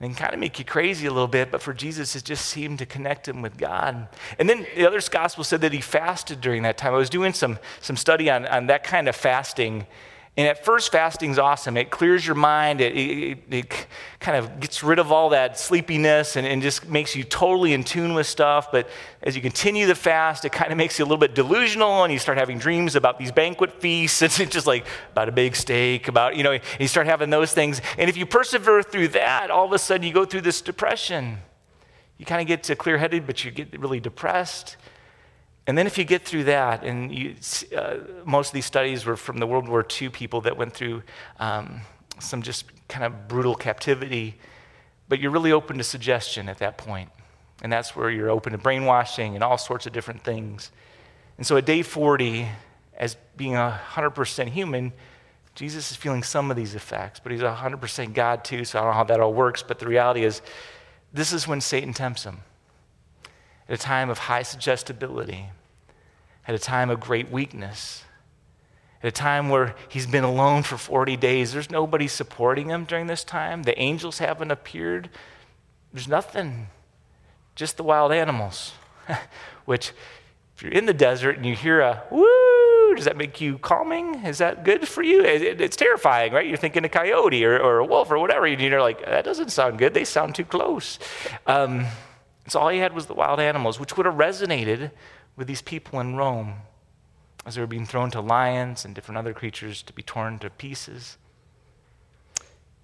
and 0.00 0.16
kind 0.16 0.34
of 0.34 0.40
make 0.40 0.58
you 0.58 0.64
crazy 0.64 1.06
a 1.06 1.12
little 1.12 1.28
bit, 1.28 1.50
but 1.50 1.62
for 1.62 1.72
Jesus, 1.72 2.16
it 2.16 2.24
just 2.24 2.46
seemed 2.46 2.78
to 2.78 2.86
connect 2.86 3.28
him 3.28 3.42
with 3.42 3.56
God. 3.56 4.08
And 4.38 4.50
then 4.50 4.66
the 4.76 4.86
other 4.86 5.00
gospel 5.08 5.44
said 5.44 5.60
that 5.60 5.72
he 5.72 5.80
fasted 5.80 6.40
during 6.40 6.62
that 6.64 6.76
time. 6.76 6.94
I 6.94 6.98
was 6.98 7.10
doing 7.10 7.32
some, 7.32 7.58
some 7.80 7.96
study 7.96 8.28
on, 8.28 8.44
on 8.46 8.66
that 8.66 8.82
kind 8.82 9.08
of 9.08 9.14
fasting, 9.14 9.86
and 10.36 10.48
at 10.48 10.64
first, 10.64 10.90
fasting's 10.90 11.38
awesome. 11.38 11.76
It 11.76 11.90
clears 11.90 12.26
your 12.26 12.34
mind, 12.34 12.80
it, 12.80 12.96
it, 12.96 13.38
it, 13.50 13.86
kind 14.18 14.36
of 14.36 14.58
gets 14.58 14.82
rid 14.82 14.98
of 14.98 15.12
all 15.12 15.28
that 15.28 15.58
sleepiness 15.58 16.34
and, 16.34 16.46
and 16.46 16.60
just 16.62 16.88
makes 16.88 17.14
you 17.14 17.22
totally 17.22 17.72
in 17.72 17.84
tune 17.84 18.14
with 18.14 18.26
stuff. 18.26 18.72
But 18.72 18.88
as 19.22 19.36
you 19.36 19.42
continue 19.42 19.86
the 19.86 19.94
fast, 19.94 20.44
it 20.44 20.50
kind 20.50 20.72
of 20.72 20.78
makes 20.78 20.98
you 20.98 21.04
a 21.04 21.06
little 21.06 21.18
bit 21.18 21.36
delusional, 21.36 22.02
and 22.02 22.12
you 22.12 22.18
start 22.18 22.36
having 22.36 22.58
dreams 22.58 22.96
about 22.96 23.18
these 23.18 23.30
banquet 23.30 23.80
feasts. 23.80 24.22
It's 24.22 24.38
just 24.38 24.66
like 24.66 24.86
about 25.12 25.28
a 25.28 25.32
big 25.32 25.54
steak, 25.54 26.08
about, 26.08 26.36
you 26.36 26.42
know, 26.42 26.58
you 26.80 26.88
start 26.88 27.06
having 27.06 27.30
those 27.30 27.52
things. 27.52 27.80
And 27.96 28.10
if 28.10 28.16
you 28.16 28.26
persevere 28.26 28.82
through 28.82 29.08
that, 29.08 29.50
all 29.50 29.66
of 29.66 29.72
a 29.72 29.78
sudden 29.78 30.04
you 30.04 30.12
go 30.12 30.24
through 30.24 30.40
this 30.40 30.60
depression. 30.60 31.38
You 32.18 32.24
kind 32.24 32.40
of 32.40 32.48
get 32.48 32.64
to 32.64 32.76
clear 32.76 32.98
headed, 32.98 33.26
but 33.26 33.44
you 33.44 33.52
get 33.52 33.78
really 33.78 34.00
depressed. 34.00 34.76
And 35.66 35.78
then 35.78 35.86
if 35.86 35.96
you 35.96 36.04
get 36.04 36.24
through 36.24 36.44
that, 36.44 36.84
and 36.84 37.12
you, 37.12 37.36
uh, 37.76 37.96
most 38.24 38.48
of 38.48 38.54
these 38.54 38.66
studies 38.66 39.06
were 39.06 39.16
from 39.16 39.38
the 39.38 39.46
World 39.46 39.66
War 39.66 39.84
II 40.00 40.10
people 40.10 40.42
that 40.42 40.56
went 40.56 40.74
through 40.74 41.02
um, 41.40 41.80
some 42.18 42.42
just 42.42 42.66
kind 42.88 43.04
of 43.04 43.28
brutal 43.28 43.54
captivity, 43.54 44.36
but 45.08 45.20
you're 45.20 45.30
really 45.30 45.52
open 45.52 45.78
to 45.78 45.84
suggestion 45.84 46.48
at 46.48 46.58
that 46.58 46.76
point. 46.76 47.10
And 47.62 47.72
that's 47.72 47.96
where 47.96 48.10
you're 48.10 48.30
open 48.30 48.52
to 48.52 48.58
brainwashing 48.58 49.34
and 49.34 49.42
all 49.42 49.56
sorts 49.56 49.86
of 49.86 49.92
different 49.92 50.22
things. 50.22 50.70
And 51.38 51.46
so 51.46 51.56
at 51.56 51.64
day 51.64 51.82
40, 51.82 52.46
as 52.96 53.16
being 53.36 53.54
100% 53.54 54.48
human, 54.48 54.92
Jesus 55.54 55.90
is 55.90 55.96
feeling 55.96 56.22
some 56.22 56.50
of 56.50 56.56
these 56.56 56.74
effects, 56.74 57.20
but 57.20 57.32
he's 57.32 57.40
100% 57.40 58.12
God 58.12 58.44
too, 58.44 58.64
so 58.64 58.78
I 58.78 58.82
don't 58.82 58.90
know 58.90 58.96
how 58.96 59.04
that 59.04 59.20
all 59.20 59.32
works. 59.32 59.62
But 59.62 59.78
the 59.78 59.86
reality 59.86 60.24
is, 60.24 60.42
this 61.12 61.32
is 61.32 61.48
when 61.48 61.60
Satan 61.60 61.94
tempts 61.94 62.24
him 62.24 62.40
at 63.68 63.74
a 63.74 63.82
time 63.82 64.10
of 64.10 64.18
high 64.18 64.42
suggestibility, 64.42 65.46
at 66.46 66.54
a 66.54 66.58
time 66.58 66.90
of 66.90 67.00
great 67.00 67.30
weakness, 67.30 68.04
at 69.02 69.08
a 69.08 69.12
time 69.12 69.48
where 69.48 69.74
he's 69.88 70.06
been 70.06 70.24
alone 70.24 70.62
for 70.62 70.76
40 70.76 71.16
days. 71.16 71.52
There's 71.52 71.70
nobody 71.70 72.08
supporting 72.08 72.70
him 72.70 72.84
during 72.84 73.06
this 73.06 73.24
time. 73.24 73.62
The 73.62 73.78
angels 73.78 74.18
haven't 74.18 74.50
appeared. 74.50 75.10
There's 75.92 76.08
nothing, 76.08 76.68
just 77.54 77.76
the 77.76 77.82
wild 77.82 78.12
animals. 78.12 78.72
Which, 79.64 79.92
if 80.56 80.62
you're 80.62 80.72
in 80.72 80.86
the 80.86 80.94
desert 80.94 81.36
and 81.36 81.44
you 81.44 81.54
hear 81.54 81.80
a 81.80 82.02
woo, 82.10 82.94
does 82.94 83.04
that 83.04 83.16
make 83.16 83.40
you 83.40 83.58
calming? 83.58 84.24
Is 84.24 84.38
that 84.38 84.64
good 84.64 84.86
for 84.86 85.02
you? 85.02 85.22
It's 85.24 85.76
terrifying, 85.76 86.32
right? 86.32 86.46
You're 86.46 86.56
thinking 86.56 86.84
a 86.84 86.88
coyote 86.88 87.44
or, 87.44 87.58
or 87.58 87.78
a 87.78 87.84
wolf 87.84 88.10
or 88.10 88.18
whatever. 88.18 88.46
And 88.46 88.60
you're 88.60 88.80
like, 88.80 89.04
that 89.04 89.24
doesn't 89.24 89.50
sound 89.50 89.78
good. 89.78 89.94
They 89.94 90.04
sound 90.04 90.34
too 90.34 90.44
close. 90.44 90.98
Um, 91.46 91.86
so 92.46 92.60
all 92.60 92.68
he 92.68 92.78
had 92.78 92.94
was 92.94 93.06
the 93.06 93.14
wild 93.14 93.40
animals, 93.40 93.80
which 93.80 93.96
would 93.96 94.06
have 94.06 94.16
resonated 94.16 94.90
with 95.36 95.46
these 95.46 95.62
people 95.62 96.00
in 96.00 96.16
Rome 96.16 96.54
as 97.46 97.54
they 97.54 97.60
were 97.60 97.66
being 97.66 97.86
thrown 97.86 98.10
to 98.10 98.20
lions 98.20 98.84
and 98.84 98.94
different 98.94 99.18
other 99.18 99.32
creatures 99.32 99.82
to 99.82 99.92
be 99.92 100.02
torn 100.02 100.38
to 100.40 100.50
pieces. 100.50 101.18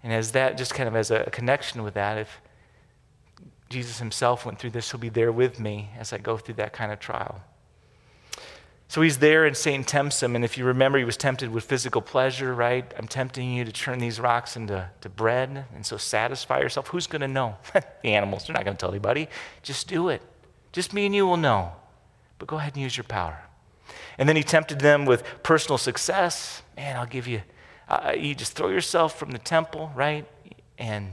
And 0.02 0.12
as 0.12 0.32
that, 0.32 0.56
just 0.56 0.74
kind 0.74 0.88
of 0.88 0.96
as 0.96 1.10
a 1.10 1.24
connection 1.30 1.82
with 1.82 1.94
that, 1.94 2.18
if 2.18 2.40
Jesus 3.68 3.98
himself 3.98 4.44
went 4.44 4.58
through 4.58 4.70
this, 4.70 4.90
he'll 4.90 5.00
be 5.00 5.08
there 5.08 5.32
with 5.32 5.60
me 5.60 5.90
as 5.98 6.12
I 6.12 6.18
go 6.18 6.36
through 6.36 6.56
that 6.56 6.72
kind 6.72 6.90
of 6.90 6.98
trial. 6.98 7.42
So 8.90 9.02
he's 9.02 9.18
there, 9.18 9.46
and 9.46 9.56
Satan 9.56 9.84
tempts 9.84 10.20
him. 10.20 10.34
And 10.34 10.44
if 10.44 10.58
you 10.58 10.64
remember, 10.64 10.98
he 10.98 11.04
was 11.04 11.16
tempted 11.16 11.52
with 11.52 11.62
physical 11.62 12.02
pleasure, 12.02 12.52
right? 12.52 12.92
I'm 12.98 13.06
tempting 13.06 13.52
you 13.52 13.64
to 13.64 13.70
turn 13.70 14.00
these 14.00 14.18
rocks 14.18 14.56
into 14.56 14.90
to 15.02 15.08
bread, 15.08 15.66
and 15.72 15.86
so 15.86 15.96
satisfy 15.96 16.58
yourself. 16.58 16.88
Who's 16.88 17.06
going 17.06 17.20
to 17.20 17.28
know? 17.28 17.54
the 17.72 18.14
animals, 18.14 18.48
they're 18.48 18.54
not 18.54 18.64
going 18.64 18.76
to 18.76 18.80
tell 18.80 18.90
anybody. 18.90 19.28
Just 19.62 19.86
do 19.86 20.08
it. 20.08 20.22
Just 20.72 20.92
me 20.92 21.06
and 21.06 21.14
you 21.14 21.24
will 21.24 21.36
know. 21.36 21.70
But 22.40 22.48
go 22.48 22.56
ahead 22.56 22.74
and 22.74 22.82
use 22.82 22.96
your 22.96 23.04
power. 23.04 23.40
And 24.18 24.28
then 24.28 24.34
he 24.34 24.42
tempted 24.42 24.80
them 24.80 25.06
with 25.06 25.22
personal 25.44 25.78
success. 25.78 26.62
Man, 26.76 26.96
I'll 26.96 27.06
give 27.06 27.28
you, 27.28 27.42
uh, 27.88 28.14
you 28.18 28.34
just 28.34 28.54
throw 28.54 28.70
yourself 28.70 29.16
from 29.16 29.30
the 29.30 29.38
temple, 29.38 29.92
right? 29.94 30.26
And 30.78 31.12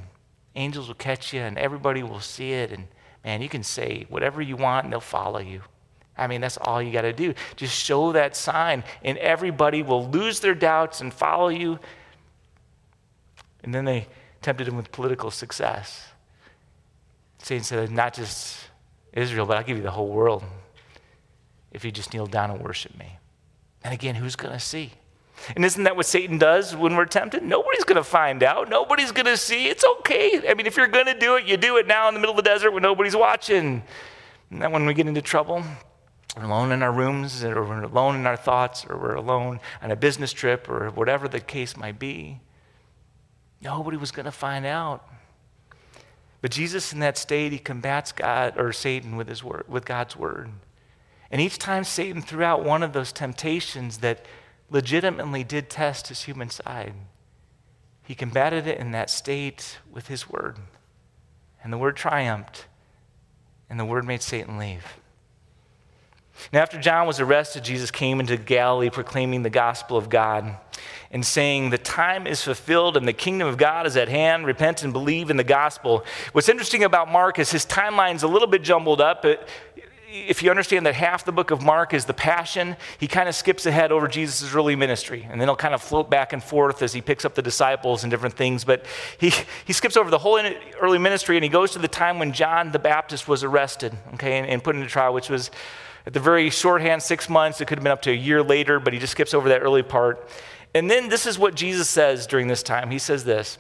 angels 0.56 0.88
will 0.88 0.96
catch 0.96 1.32
you, 1.32 1.42
and 1.42 1.60
everybody 1.60 2.02
will 2.02 2.22
see 2.22 2.54
it. 2.54 2.72
And 2.72 2.88
man, 3.24 3.44
you 3.44 3.50
can 3.50 3.62
say 3.62 4.08
whatever 4.10 4.42
you 4.42 4.56
want, 4.56 4.86
and 4.86 4.92
they'll 4.92 5.00
follow 5.00 5.38
you. 5.38 5.62
I 6.17 6.27
mean, 6.27 6.41
that's 6.41 6.58
all 6.58 6.82
you 6.82 6.91
got 6.91 7.01
to 7.01 7.13
do. 7.13 7.34
Just 7.56 7.77
show 7.77 8.12
that 8.13 8.36
sign, 8.36 8.84
and 9.03 9.17
everybody 9.19 9.84
will 9.84 10.10
lose 10.10 10.39
their 10.39 10.56
doubts 10.56 11.01
and 11.01 11.13
follow 11.13 11.49
you. 11.49 11.80
And 13.63 13.73
then 13.73 13.86
they 13.86 14.08
tempted 14.41 14.67
him 14.67 14.77
with 14.77 14.91
political 14.91 15.30
success. 15.30 16.08
Satan 17.39 17.63
said, 17.63 17.91
Not 17.91 18.13
just 18.13 18.58
Israel, 19.13 19.45
but 19.45 19.58
I'll 19.58 19.63
give 19.63 19.77
you 19.77 19.84
the 19.84 19.91
whole 19.91 20.08
world 20.08 20.43
if 21.71 21.86
you 21.86 21.91
just 21.91 22.13
kneel 22.13 22.27
down 22.27 22.49
and 22.49 22.62
worship 22.62 22.97
me. 22.97 23.17
And 23.84 23.93
again, 23.93 24.15
who's 24.15 24.36
going 24.36 24.53
to 24.53 24.60
see? 24.60 24.91
And 25.56 25.63
isn't 25.63 25.84
that 25.84 25.95
what 25.95 26.06
Satan 26.06 26.38
does 26.38 26.75
when 26.75 26.95
we're 26.95 27.06
tempted? 27.06 27.43
Nobody's 27.43 27.84
going 27.84 27.97
to 27.97 28.03
find 28.03 28.41
out. 28.41 28.69
Nobody's 28.69 29.12
going 29.12 29.27
to 29.27 29.38
see. 29.38 29.67
It's 29.67 29.86
okay. 29.99 30.49
I 30.49 30.56
mean, 30.56 30.65
if 30.65 30.75
you're 30.77 30.88
going 30.88 31.06
to 31.06 31.17
do 31.17 31.36
it, 31.36 31.45
you 31.45 31.58
do 31.58 31.77
it 31.77 31.88
now 31.88 32.08
in 32.08 32.13
the 32.13 32.19
middle 32.19 32.38
of 32.38 32.43
the 32.43 32.49
desert 32.49 32.71
when 32.71 32.82
nobody's 32.84 33.15
watching. 33.15 33.84
And 34.49 34.62
then 34.62 34.71
when 34.71 34.86
we 34.86 34.93
get 34.93 35.08
into 35.08 35.21
trouble, 35.21 35.63
we're 36.38 36.43
alone 36.43 36.71
in 36.71 36.84
our 36.84 36.91
rooms, 36.91 37.43
or 37.43 37.63
we're 37.63 37.84
alone 37.84 38.15
in 38.15 38.28
our 38.28 38.38
thoughts, 38.38 38.86
or 38.88 38.95
we're 38.95 39.15
alone 39.15 39.60
on 39.82 39.89
a 39.89 39.95
business 39.95 40.32
trip, 40.34 40.69
or 40.69 40.91
whatever 40.91 41.28
the 41.28 41.39
case 41.39 41.76
might 41.76 41.97
be. 41.97 42.39
Nobody 43.60 43.97
was 43.97 44.12
going 44.12 44.26
to 44.26 44.32
find 44.32 44.65
out. 44.65 45.04
But 46.41 46.52
Jesus, 46.52 46.93
in 46.93 47.00
that 47.00 47.17
state, 47.17 47.52
he 47.52 47.58
combats 47.58 48.12
God 48.12 48.54
or 48.56 48.71
Satan 48.71 49.15
with 49.15 49.28
his 49.28 49.43
word, 49.43 49.65
with 49.67 49.86
God's 49.86 50.15
word. 50.15 50.52
And 51.32 51.41
each 51.41 51.58
time 51.58 51.84
Satan 51.84 52.21
threw 52.21 52.43
out 52.43 52.63
one 52.63 52.84
of 52.84 52.93
those 52.93 53.12
temptations 53.12 53.97
that 53.97 54.23
legitimately 54.69 55.43
did 55.43 55.71
test 55.71 56.10
his 56.10 56.23
human 56.23 56.52
side, 56.52 56.93
he 58.04 58.13
combated 58.13 58.67
it 58.67 58.78
in 58.78 58.91
that 58.91 59.10
state 59.10 59.80
with 59.91 60.08
his 60.08 60.30
word. 60.30 60.58
And 61.63 61.73
the 61.73 61.78
word 61.80 61.95
triumphed, 61.95 62.67
and 63.69 63.80
the 63.80 63.86
word 63.86 64.06
made 64.06 64.21
Satan 64.21 64.60
leave. 64.60 64.86
Now, 66.54 66.62
after 66.62 66.80
John 66.80 67.08
was 67.08 67.19
arrested, 67.19 67.63
Jesus 67.63 67.91
came 67.91 68.19
into 68.19 68.38
Galilee 68.38 68.89
proclaiming 68.89 69.43
the 69.43 69.50
gospel 69.50 69.97
of 69.97 70.10
God 70.10 70.56
and 71.12 71.26
saying, 71.26 71.69
The 71.69 71.78
time 71.78 72.28
is 72.28 72.41
fulfilled 72.41 72.97
and 72.97 73.08
the 73.08 73.13
kingdom 73.13 73.47
of 73.47 73.58
God 73.58 73.86
is 73.86 73.97
at 73.97 74.08
hand. 74.08 74.45
Repent 74.45 74.84
and 74.84 74.93
believe 74.93 75.30
in 75.30 75.38
the 75.38 75.43
gospel. 75.43 76.06
What's 76.32 76.50
interesting 76.50 76.84
about 76.84 77.12
Mark 77.12 77.39
is 77.39 77.52
his 77.52 77.65
timeline's 77.65 78.23
a 78.23 78.28
little 78.28 78.47
bit 78.47 78.62
jumbled 78.62 79.02
up. 79.02 79.21
But 79.21 79.47
if 80.10 80.41
you 80.41 80.50
understand 80.50 80.86
that 80.86 80.95
half 80.95 81.26
the 81.26 81.34
book 81.34 81.52
of 81.52 81.62
Mark 81.62 81.93
is 81.93 82.06
the 82.06 82.13
Passion, 82.13 82.78
he 82.97 83.08
kind 83.08 83.28
of 83.28 83.36
skips 83.36 83.65
ahead 83.65 83.91
over 83.91 84.08
Jesus' 84.08 84.54
early 84.54 84.76
ministry. 84.76 85.28
And 85.30 85.39
then 85.39 85.47
he'll 85.47 85.56
kind 85.58 85.73
of 85.73 85.82
float 85.82 86.10
back 86.10 86.32
and 86.32 86.41
forth 86.41 86.82
as 86.82 86.93
he 86.93 87.02
picks 87.02 87.26
up 87.26 87.36
the 87.36 87.41
disciples 87.41 88.04
and 88.04 88.12
different 88.12 88.36
things. 88.36 88.63
But 88.63 88.86
he, 89.17 89.34
he 89.65 89.73
skips 89.73 89.97
over 89.97 90.10
the 90.10 90.19
whole 90.19 90.39
early 90.80 90.97
ministry 90.97 91.36
and 91.36 91.43
he 91.43 91.50
goes 91.50 91.71
to 91.71 91.80
the 91.80 91.89
time 91.89 92.19
when 92.19 92.32
John 92.32 92.71
the 92.71 92.80
Baptist 92.80 93.28
was 93.28 93.43
arrested, 93.43 93.93
okay, 94.13 94.38
and, 94.38 94.47
and 94.47 94.63
put 94.63 94.76
into 94.76 94.88
trial, 94.88 95.13
which 95.13 95.30
was 95.30 95.52
at 96.08 96.13
the 96.13 96.20
very 96.20 96.50
shorthand, 96.50 97.04
six 97.04 97.30
months. 97.30 97.62
It 97.62 97.67
could 97.67 97.78
have 97.78 97.84
been 97.84 97.91
up 97.91 98.02
to 98.04 98.12
a 98.12 98.15
year 98.15 98.41
later, 98.41 98.80
but 98.80 98.93
he 98.93 99.00
just 99.00 99.12
skips 99.12 99.34
over 99.34 99.50
that 99.50 99.62
early 99.62 99.84
part. 99.84 100.28
And 100.74 100.89
then 100.89 101.10
this 101.10 101.26
is 101.26 101.38
what 101.38 101.54
Jesus 101.54 101.89
says 101.89 102.26
during 102.26 102.48
this 102.48 102.63
time. 102.63 102.89
He 102.89 102.98
says 102.98 103.26
this 103.26 103.60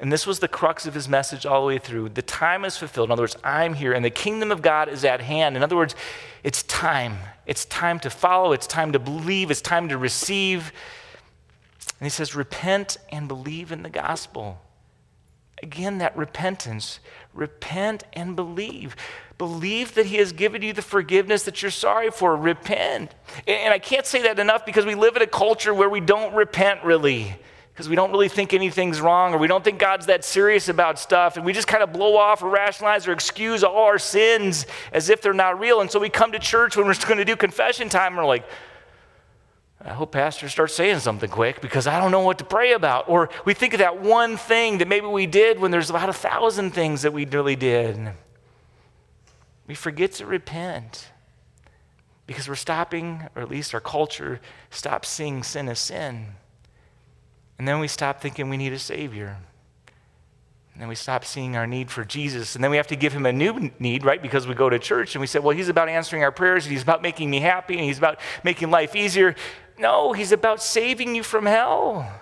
and 0.00 0.12
this 0.12 0.26
was 0.26 0.40
the 0.40 0.48
crux 0.48 0.86
of 0.86 0.94
his 0.94 1.08
message 1.08 1.46
all 1.46 1.62
the 1.62 1.66
way 1.66 1.78
through. 1.78 2.10
The 2.10 2.22
time 2.22 2.64
is 2.64 2.76
fulfilled. 2.76 3.08
In 3.08 3.12
other 3.12 3.22
words, 3.22 3.36
I'm 3.44 3.74
here, 3.74 3.92
and 3.92 4.04
the 4.04 4.10
kingdom 4.10 4.50
of 4.50 4.60
God 4.60 4.88
is 4.88 5.04
at 5.04 5.20
hand. 5.20 5.56
In 5.56 5.62
other 5.62 5.76
words, 5.76 5.94
it's 6.42 6.62
time. 6.64 7.18
It's 7.46 7.64
time 7.64 8.00
to 8.00 8.10
follow, 8.10 8.52
it's 8.52 8.66
time 8.66 8.92
to 8.92 8.98
believe, 8.98 9.50
it's 9.50 9.60
time 9.60 9.88
to 9.88 9.98
receive. 9.98 10.72
And 12.00 12.06
he 12.06 12.10
says, 12.10 12.34
Repent 12.34 12.96
and 13.10 13.28
believe 13.28 13.72
in 13.72 13.82
the 13.82 13.90
gospel. 13.90 14.60
Again, 15.64 15.96
that 15.96 16.14
repentance. 16.14 17.00
Repent 17.32 18.04
and 18.12 18.36
believe. 18.36 18.94
Believe 19.38 19.94
that 19.94 20.04
He 20.04 20.16
has 20.16 20.30
given 20.30 20.60
you 20.60 20.74
the 20.74 20.82
forgiveness 20.82 21.44
that 21.44 21.62
you're 21.62 21.70
sorry 21.70 22.10
for. 22.10 22.36
Repent. 22.36 23.14
And 23.48 23.72
I 23.72 23.78
can't 23.78 24.04
say 24.04 24.20
that 24.24 24.38
enough 24.38 24.66
because 24.66 24.84
we 24.84 24.94
live 24.94 25.16
in 25.16 25.22
a 25.22 25.26
culture 25.26 25.72
where 25.72 25.88
we 25.88 26.00
don't 26.00 26.34
repent 26.34 26.84
really 26.84 27.34
because 27.72 27.88
we 27.88 27.96
don't 27.96 28.10
really 28.10 28.28
think 28.28 28.52
anything's 28.52 29.00
wrong 29.00 29.32
or 29.32 29.38
we 29.38 29.48
don't 29.48 29.64
think 29.64 29.78
God's 29.78 30.04
that 30.06 30.22
serious 30.22 30.68
about 30.68 30.98
stuff 30.98 31.38
and 31.38 31.46
we 31.46 31.54
just 31.54 31.66
kind 31.66 31.82
of 31.82 31.94
blow 31.94 32.14
off 32.14 32.42
or 32.42 32.50
rationalize 32.50 33.08
or 33.08 33.12
excuse 33.12 33.64
all 33.64 33.84
our 33.84 33.98
sins 33.98 34.66
as 34.92 35.08
if 35.08 35.22
they're 35.22 35.32
not 35.32 35.58
real. 35.58 35.80
And 35.80 35.90
so 35.90 35.98
we 35.98 36.10
come 36.10 36.30
to 36.32 36.38
church 36.38 36.76
when 36.76 36.86
we're 36.86 36.94
going 37.06 37.16
to 37.16 37.24
do 37.24 37.36
confession 37.36 37.88
time 37.88 38.12
and 38.12 38.18
we're 38.18 38.26
like, 38.26 38.46
I 39.84 39.92
hope 39.92 40.12
pastor 40.12 40.48
starts 40.48 40.74
saying 40.74 41.00
something 41.00 41.28
quick 41.28 41.60
because 41.60 41.86
I 41.86 42.00
don't 42.00 42.10
know 42.10 42.20
what 42.20 42.38
to 42.38 42.44
pray 42.44 42.72
about. 42.72 43.08
Or 43.08 43.28
we 43.44 43.52
think 43.52 43.74
of 43.74 43.80
that 43.80 44.00
one 44.00 44.38
thing 44.38 44.78
that 44.78 44.88
maybe 44.88 45.06
we 45.06 45.26
did 45.26 45.60
when 45.60 45.70
there's 45.70 45.90
about 45.90 46.08
a 46.08 46.14
thousand 46.14 46.70
things 46.70 47.02
that 47.02 47.12
we 47.12 47.26
really 47.26 47.54
did. 47.54 48.12
We 49.66 49.74
forget 49.74 50.12
to 50.12 50.26
repent 50.26 51.10
because 52.26 52.48
we're 52.48 52.54
stopping, 52.54 53.28
or 53.36 53.42
at 53.42 53.50
least 53.50 53.74
our 53.74 53.80
culture 53.80 54.40
stops 54.70 55.10
seeing 55.10 55.42
sin 55.42 55.68
as 55.68 55.80
sin. 55.80 56.28
And 57.58 57.68
then 57.68 57.78
we 57.78 57.88
stop 57.88 58.22
thinking 58.22 58.48
we 58.48 58.56
need 58.56 58.72
a 58.72 58.78
Savior. 58.78 59.36
And 60.72 60.80
then 60.80 60.88
we 60.88 60.96
stop 60.96 61.24
seeing 61.24 61.56
our 61.56 61.68
need 61.68 61.88
for 61.90 62.04
Jesus. 62.04 62.56
And 62.56 62.64
then 62.64 62.70
we 62.70 62.78
have 62.78 62.88
to 62.88 62.96
give 62.96 63.12
him 63.12 63.26
a 63.26 63.32
new 63.32 63.70
need, 63.78 64.04
right? 64.04 64.20
Because 64.20 64.48
we 64.48 64.54
go 64.54 64.68
to 64.68 64.78
church 64.78 65.14
and 65.14 65.20
we 65.20 65.26
say, 65.28 65.38
well, 65.38 65.56
he's 65.56 65.68
about 65.68 65.88
answering 65.88 66.24
our 66.24 66.32
prayers 66.32 66.64
and 66.64 66.72
he's 66.72 66.82
about 66.82 67.00
making 67.00 67.30
me 67.30 67.38
happy 67.38 67.74
and 67.74 67.84
he's 67.84 67.98
about 67.98 68.18
making 68.42 68.70
life 68.70 68.96
easier. 68.96 69.36
No, 69.78 70.12
he's 70.12 70.32
about 70.32 70.62
saving 70.62 71.14
you 71.14 71.22
from 71.22 71.46
hell. 71.46 72.20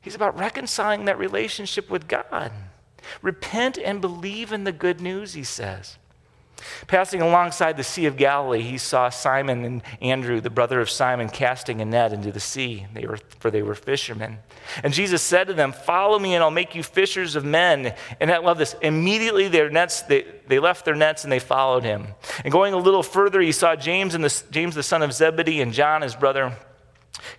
He's 0.00 0.14
about 0.14 0.38
reconciling 0.38 1.04
that 1.04 1.18
relationship 1.18 1.90
with 1.90 2.08
God. 2.08 2.52
Repent 3.22 3.78
and 3.78 4.00
believe 4.00 4.52
in 4.52 4.64
the 4.64 4.72
good 4.72 5.00
news, 5.00 5.34
he 5.34 5.44
says. 5.44 5.98
Passing 6.86 7.22
alongside 7.22 7.76
the 7.76 7.84
Sea 7.84 8.06
of 8.06 8.16
Galilee, 8.16 8.62
he 8.62 8.78
saw 8.78 9.08
Simon 9.10 9.64
and 9.64 9.82
Andrew, 10.00 10.40
the 10.40 10.50
brother 10.50 10.80
of 10.80 10.90
Simon, 10.90 11.28
casting 11.28 11.80
a 11.80 11.84
net 11.84 12.12
into 12.12 12.32
the 12.32 12.40
sea, 12.40 12.86
they 12.94 13.06
were, 13.06 13.18
for 13.38 13.50
they 13.50 13.62
were 13.62 13.74
fishermen. 13.74 14.38
And 14.82 14.92
Jesus 14.92 15.22
said 15.22 15.46
to 15.48 15.54
them, 15.54 15.72
Follow 15.72 16.18
me, 16.18 16.34
and 16.34 16.42
I'll 16.42 16.50
make 16.50 16.74
you 16.74 16.82
fishers 16.82 17.36
of 17.36 17.44
men. 17.44 17.94
And 18.20 18.30
I 18.30 18.38
love 18.38 18.58
this. 18.58 18.74
Immediately, 18.82 19.48
their 19.48 19.70
nets, 19.70 20.02
they, 20.02 20.26
they 20.46 20.58
left 20.58 20.84
their 20.84 20.94
nets 20.94 21.24
and 21.24 21.32
they 21.32 21.38
followed 21.38 21.84
him. 21.84 22.08
And 22.44 22.52
going 22.52 22.74
a 22.74 22.78
little 22.78 23.02
further, 23.02 23.40
he 23.40 23.52
saw 23.52 23.76
James, 23.76 24.14
and 24.14 24.24
the, 24.24 24.42
James, 24.50 24.74
the 24.74 24.82
son 24.82 25.02
of 25.02 25.12
Zebedee, 25.12 25.60
and 25.60 25.72
John, 25.72 26.02
his 26.02 26.14
brother, 26.14 26.56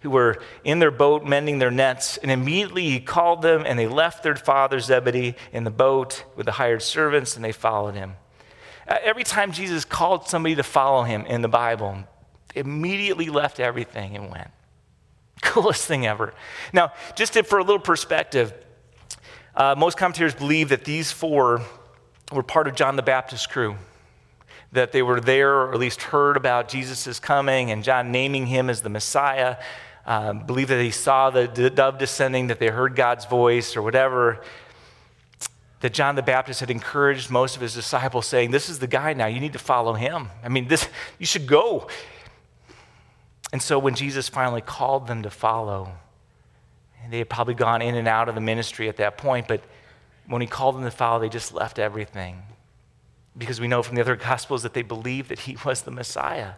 who 0.01 0.09
were 0.09 0.41
in 0.63 0.79
their 0.79 0.91
boat 0.91 1.25
mending 1.25 1.59
their 1.59 1.71
nets. 1.71 2.17
And 2.17 2.31
immediately 2.31 2.89
he 2.89 2.99
called 2.99 3.41
them, 3.41 3.63
and 3.65 3.77
they 3.77 3.87
left 3.87 4.23
their 4.23 4.35
father 4.35 4.79
Zebedee 4.79 5.35
in 5.51 5.63
the 5.63 5.71
boat 5.71 6.23
with 6.35 6.45
the 6.45 6.53
hired 6.53 6.81
servants, 6.81 7.35
and 7.35 7.43
they 7.43 7.51
followed 7.51 7.95
him. 7.95 8.15
Uh, 8.89 8.97
every 9.03 9.23
time 9.23 9.51
Jesus 9.51 9.85
called 9.85 10.27
somebody 10.27 10.55
to 10.55 10.63
follow 10.63 11.03
him 11.03 11.25
in 11.27 11.43
the 11.43 11.47
Bible, 11.47 11.99
immediately 12.55 13.29
left 13.29 13.59
everything 13.59 14.15
and 14.15 14.31
went. 14.31 14.49
Coolest 15.41 15.85
thing 15.85 16.07
ever. 16.07 16.33
Now, 16.73 16.93
just 17.15 17.33
to, 17.33 17.43
for 17.43 17.59
a 17.59 17.63
little 17.63 17.79
perspective, 17.79 18.51
uh, 19.55 19.75
most 19.77 19.95
commentators 19.95 20.33
believe 20.33 20.69
that 20.69 20.85
these 20.85 21.11
four 21.11 21.61
were 22.31 22.41
part 22.41 22.67
of 22.67 22.75
John 22.75 22.95
the 22.95 23.03
Baptist's 23.03 23.45
crew. 23.45 23.75
That 24.71 24.91
they 24.91 25.03
were 25.03 25.21
there, 25.21 25.53
or 25.53 25.73
at 25.73 25.79
least 25.79 26.01
heard 26.01 26.35
about 26.35 26.67
Jesus' 26.67 27.19
coming 27.19 27.71
and 27.71 27.83
John 27.83 28.11
naming 28.11 28.47
him 28.47 28.69
as 28.69 28.81
the 28.81 28.89
Messiah. 28.89 29.57
Um, 30.05 30.45
believe 30.45 30.69
that 30.69 30.81
he 30.81 30.91
saw 30.91 31.29
the 31.29 31.47
dove 31.47 31.99
descending, 31.99 32.47
that 32.47 32.59
they 32.59 32.69
heard 32.69 32.95
God's 32.95 33.25
voice, 33.25 33.75
or 33.75 33.83
whatever 33.83 34.41
that 35.81 35.93
John 35.93 36.15
the 36.15 36.21
Baptist 36.21 36.59
had 36.59 36.69
encouraged 36.69 37.29
most 37.29 37.55
of 37.55 37.61
his 37.61 37.73
disciples, 37.73 38.25
saying, 38.25 38.51
This 38.51 38.69
is 38.69 38.79
the 38.79 38.87
guy 38.87 39.13
now, 39.13 39.27
you 39.27 39.39
need 39.39 39.53
to 39.53 39.59
follow 39.59 39.93
him. 39.93 40.29
I 40.43 40.49
mean, 40.49 40.67
this, 40.67 40.87
you 41.17 41.25
should 41.25 41.47
go. 41.47 41.87
And 43.51 43.61
so 43.61 43.79
when 43.79 43.95
Jesus 43.95 44.29
finally 44.29 44.61
called 44.61 45.07
them 45.07 45.23
to 45.23 45.29
follow, 45.29 45.91
they 47.09 47.19
had 47.19 47.29
probably 47.29 47.55
gone 47.55 47.81
in 47.81 47.95
and 47.95 48.07
out 48.07 48.29
of 48.29 48.35
the 48.35 48.41
ministry 48.41 48.89
at 48.89 48.97
that 48.97 49.17
point, 49.17 49.47
but 49.47 49.61
when 50.27 50.41
he 50.41 50.47
called 50.47 50.75
them 50.75 50.83
to 50.83 50.91
follow, 50.91 51.19
they 51.19 51.29
just 51.29 51.53
left 51.53 51.79
everything. 51.79 52.43
Because 53.37 53.59
we 53.59 53.67
know 53.67 53.81
from 53.81 53.95
the 53.95 54.01
other 54.01 54.15
gospels 54.15 54.63
that 54.63 54.73
they 54.73 54.81
believed 54.81 55.29
that 55.29 55.39
he 55.39 55.57
was 55.65 55.81
the 55.81 55.91
Messiah. 55.91 56.53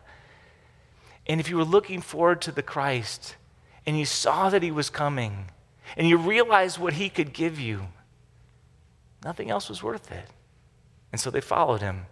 And 1.27 1.39
if 1.39 1.49
you 1.49 1.55
were 1.55 1.63
looking 1.63 2.01
forward 2.01 2.41
to 2.41 2.51
the 2.51 2.63
Christ 2.63 3.35
and 3.85 3.97
you 3.97 4.05
saw 4.05 4.49
that 4.49 4.63
he 4.63 4.71
was 4.71 4.89
coming 4.89 5.45
and 5.95 6.07
you 6.09 6.17
realized 6.17 6.79
what 6.79 6.93
he 6.93 7.09
could 7.09 7.31
give 7.33 7.59
you, 7.59 7.87
Nothing 9.23 9.49
else 9.49 9.69
was 9.69 9.83
worth 9.83 10.11
it. 10.11 10.25
And 11.11 11.19
so 11.19 11.29
they 11.29 11.41
followed 11.41 11.81
him. 11.81 12.05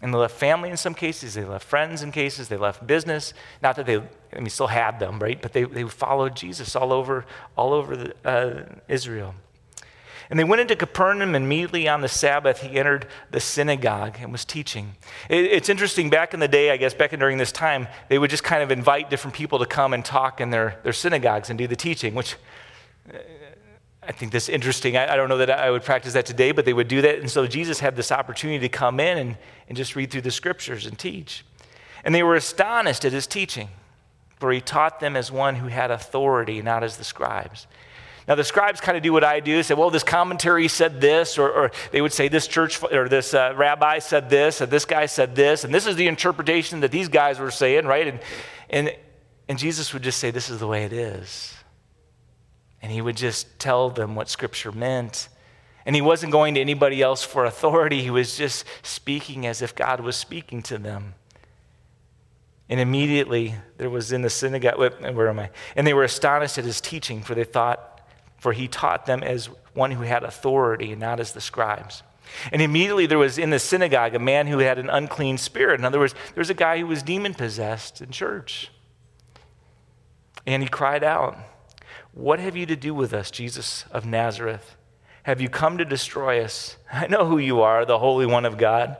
And 0.00 0.14
they 0.14 0.18
left 0.18 0.36
family 0.36 0.70
in 0.70 0.76
some 0.76 0.94
cases, 0.94 1.34
they 1.34 1.44
left 1.44 1.66
friends 1.66 2.02
in 2.02 2.12
cases, 2.12 2.48
they 2.48 2.56
left 2.56 2.86
business. 2.86 3.34
Not 3.62 3.74
that 3.76 3.86
they, 3.86 3.96
I 3.96 4.36
mean, 4.36 4.48
still 4.48 4.68
had 4.68 5.00
them, 5.00 5.18
right? 5.18 5.40
But 5.42 5.52
they, 5.52 5.64
they 5.64 5.82
followed 5.84 6.36
Jesus 6.36 6.76
all 6.76 6.92
over, 6.92 7.26
all 7.56 7.72
over 7.72 7.96
the, 7.96 8.14
uh, 8.24 8.64
Israel. 8.86 9.34
And 10.30 10.38
they 10.38 10.44
went 10.44 10.60
into 10.60 10.76
Capernaum, 10.76 11.34
and 11.34 11.46
immediately 11.46 11.88
on 11.88 12.02
the 12.02 12.08
Sabbath, 12.08 12.60
he 12.60 12.78
entered 12.78 13.06
the 13.30 13.40
synagogue 13.40 14.18
and 14.20 14.30
was 14.30 14.44
teaching. 14.44 14.94
It, 15.28 15.46
it's 15.46 15.68
interesting, 15.70 16.10
back 16.10 16.34
in 16.34 16.38
the 16.38 16.48
day, 16.48 16.70
I 16.70 16.76
guess, 16.76 16.92
back 16.92 17.12
in, 17.12 17.18
during 17.18 17.38
this 17.38 17.50
time, 17.50 17.88
they 18.08 18.18
would 18.18 18.30
just 18.30 18.44
kind 18.44 18.62
of 18.62 18.70
invite 18.70 19.08
different 19.08 19.34
people 19.34 19.58
to 19.58 19.66
come 19.66 19.94
and 19.94 20.04
talk 20.04 20.40
in 20.40 20.50
their, 20.50 20.78
their 20.84 20.92
synagogues 20.92 21.48
and 21.48 21.58
do 21.58 21.66
the 21.66 21.76
teaching, 21.76 22.14
which 22.14 22.36
I 24.08 24.12
think 24.12 24.32
that's 24.32 24.48
interesting. 24.48 24.96
I, 24.96 25.12
I, 25.12 25.16
don't 25.16 25.28
know 25.28 25.36
that 25.36 25.50
I 25.50 25.70
would 25.70 25.82
practice 25.82 26.14
that 26.14 26.24
today, 26.24 26.52
but 26.52 26.64
they 26.64 26.72
would 26.72 26.88
do 26.88 27.02
that. 27.02 27.18
And 27.18 27.30
so 27.30 27.46
Jesus 27.46 27.78
had 27.78 27.94
this 27.94 28.10
opportunity 28.10 28.58
to 28.60 28.70
come 28.70 29.00
in 29.00 29.18
and, 29.18 29.36
and 29.68 29.76
just 29.76 29.94
read 29.94 30.10
through 30.10 30.22
the 30.22 30.30
scriptures 30.30 30.86
and 30.86 30.98
teach. 30.98 31.44
And 32.04 32.14
they 32.14 32.22
were 32.22 32.34
astonished 32.34 33.04
at 33.04 33.12
his 33.12 33.26
teaching, 33.26 33.68
for 34.38 34.50
he 34.50 34.62
taught 34.62 34.98
them 35.00 35.14
as 35.14 35.30
one 35.30 35.56
who 35.56 35.68
had 35.68 35.90
authority, 35.90 36.62
not 36.62 36.82
as 36.82 36.96
the 36.96 37.04
scribes. 37.04 37.66
Now, 38.26 38.34
the 38.34 38.44
scribes 38.44 38.80
kind 38.80 38.96
of 38.96 39.02
do 39.02 39.12
what 39.12 39.24
I 39.24 39.40
do 39.40 39.62
say, 39.62 39.74
well, 39.74 39.90
this 39.90 40.04
commentary 40.04 40.68
said 40.68 41.02
this, 41.02 41.36
or, 41.36 41.50
or 41.50 41.70
they 41.92 42.00
would 42.00 42.12
say 42.12 42.28
this 42.28 42.46
church 42.46 42.82
or 42.82 43.10
this 43.10 43.34
uh, 43.34 43.52
rabbi 43.56 43.98
said 43.98 44.30
this, 44.30 44.62
and 44.62 44.72
this 44.72 44.86
guy 44.86 45.04
said 45.04 45.34
this, 45.34 45.64
and 45.64 45.74
this 45.74 45.86
is 45.86 45.96
the 45.96 46.06
interpretation 46.06 46.80
that 46.80 46.90
these 46.90 47.08
guys 47.08 47.38
were 47.38 47.50
saying, 47.50 47.84
right? 47.84 48.06
And, 48.06 48.20
and, 48.70 48.96
and 49.48 49.58
Jesus 49.58 49.92
would 49.92 50.02
just 50.02 50.18
say, 50.18 50.30
this 50.30 50.48
is 50.48 50.60
the 50.60 50.66
way 50.66 50.84
it 50.84 50.94
is. 50.94 51.57
And 52.80 52.92
he 52.92 53.00
would 53.00 53.16
just 53.16 53.58
tell 53.58 53.90
them 53.90 54.14
what 54.14 54.28
Scripture 54.28 54.72
meant. 54.72 55.28
And 55.84 55.96
he 55.96 56.02
wasn't 56.02 56.32
going 56.32 56.54
to 56.54 56.60
anybody 56.60 57.02
else 57.02 57.24
for 57.24 57.44
authority, 57.44 58.02
he 58.02 58.10
was 58.10 58.36
just 58.36 58.64
speaking 58.82 59.46
as 59.46 59.62
if 59.62 59.74
God 59.74 60.00
was 60.00 60.16
speaking 60.16 60.62
to 60.64 60.78
them. 60.78 61.14
And 62.68 62.78
immediately 62.78 63.54
there 63.78 63.88
was 63.88 64.12
in 64.12 64.22
the 64.22 64.30
synagogue, 64.30 64.78
where 64.78 65.28
am 65.28 65.38
I? 65.38 65.50
And 65.74 65.86
they 65.86 65.94
were 65.94 66.04
astonished 66.04 66.58
at 66.58 66.64
his 66.64 66.80
teaching, 66.80 67.22
for 67.22 67.34
they 67.34 67.44
thought, 67.44 68.02
for 68.38 68.52
he 68.52 68.68
taught 68.68 69.06
them 69.06 69.22
as 69.22 69.46
one 69.72 69.90
who 69.90 70.02
had 70.02 70.22
authority 70.22 70.92
and 70.92 71.00
not 71.00 71.20
as 71.20 71.32
the 71.32 71.40
scribes. 71.40 72.02
And 72.52 72.60
immediately 72.60 73.06
there 73.06 73.18
was 73.18 73.38
in 73.38 73.50
the 73.50 73.58
synagogue 73.58 74.14
a 74.14 74.18
man 74.18 74.46
who 74.46 74.58
had 74.58 74.78
an 74.78 74.90
unclean 74.90 75.38
spirit. 75.38 75.80
In 75.80 75.86
other 75.86 75.98
words, 75.98 76.14
there 76.34 76.42
was 76.42 76.50
a 76.50 76.54
guy 76.54 76.78
who 76.78 76.86
was 76.86 77.02
demon 77.02 77.32
possessed 77.32 78.02
in 78.02 78.10
church. 78.10 78.70
And 80.46 80.62
he 80.62 80.68
cried 80.68 81.02
out. 81.02 81.38
What 82.18 82.40
have 82.40 82.56
you 82.56 82.66
to 82.66 82.74
do 82.74 82.94
with 82.94 83.14
us, 83.14 83.30
Jesus 83.30 83.84
of 83.92 84.04
Nazareth? 84.04 84.74
Have 85.22 85.40
you 85.40 85.48
come 85.48 85.78
to 85.78 85.84
destroy 85.84 86.42
us? 86.42 86.76
I 86.92 87.06
know 87.06 87.26
who 87.26 87.38
you 87.38 87.60
are, 87.62 87.84
the 87.84 88.00
Holy 88.00 88.26
One 88.26 88.44
of 88.44 88.58
God. 88.58 88.96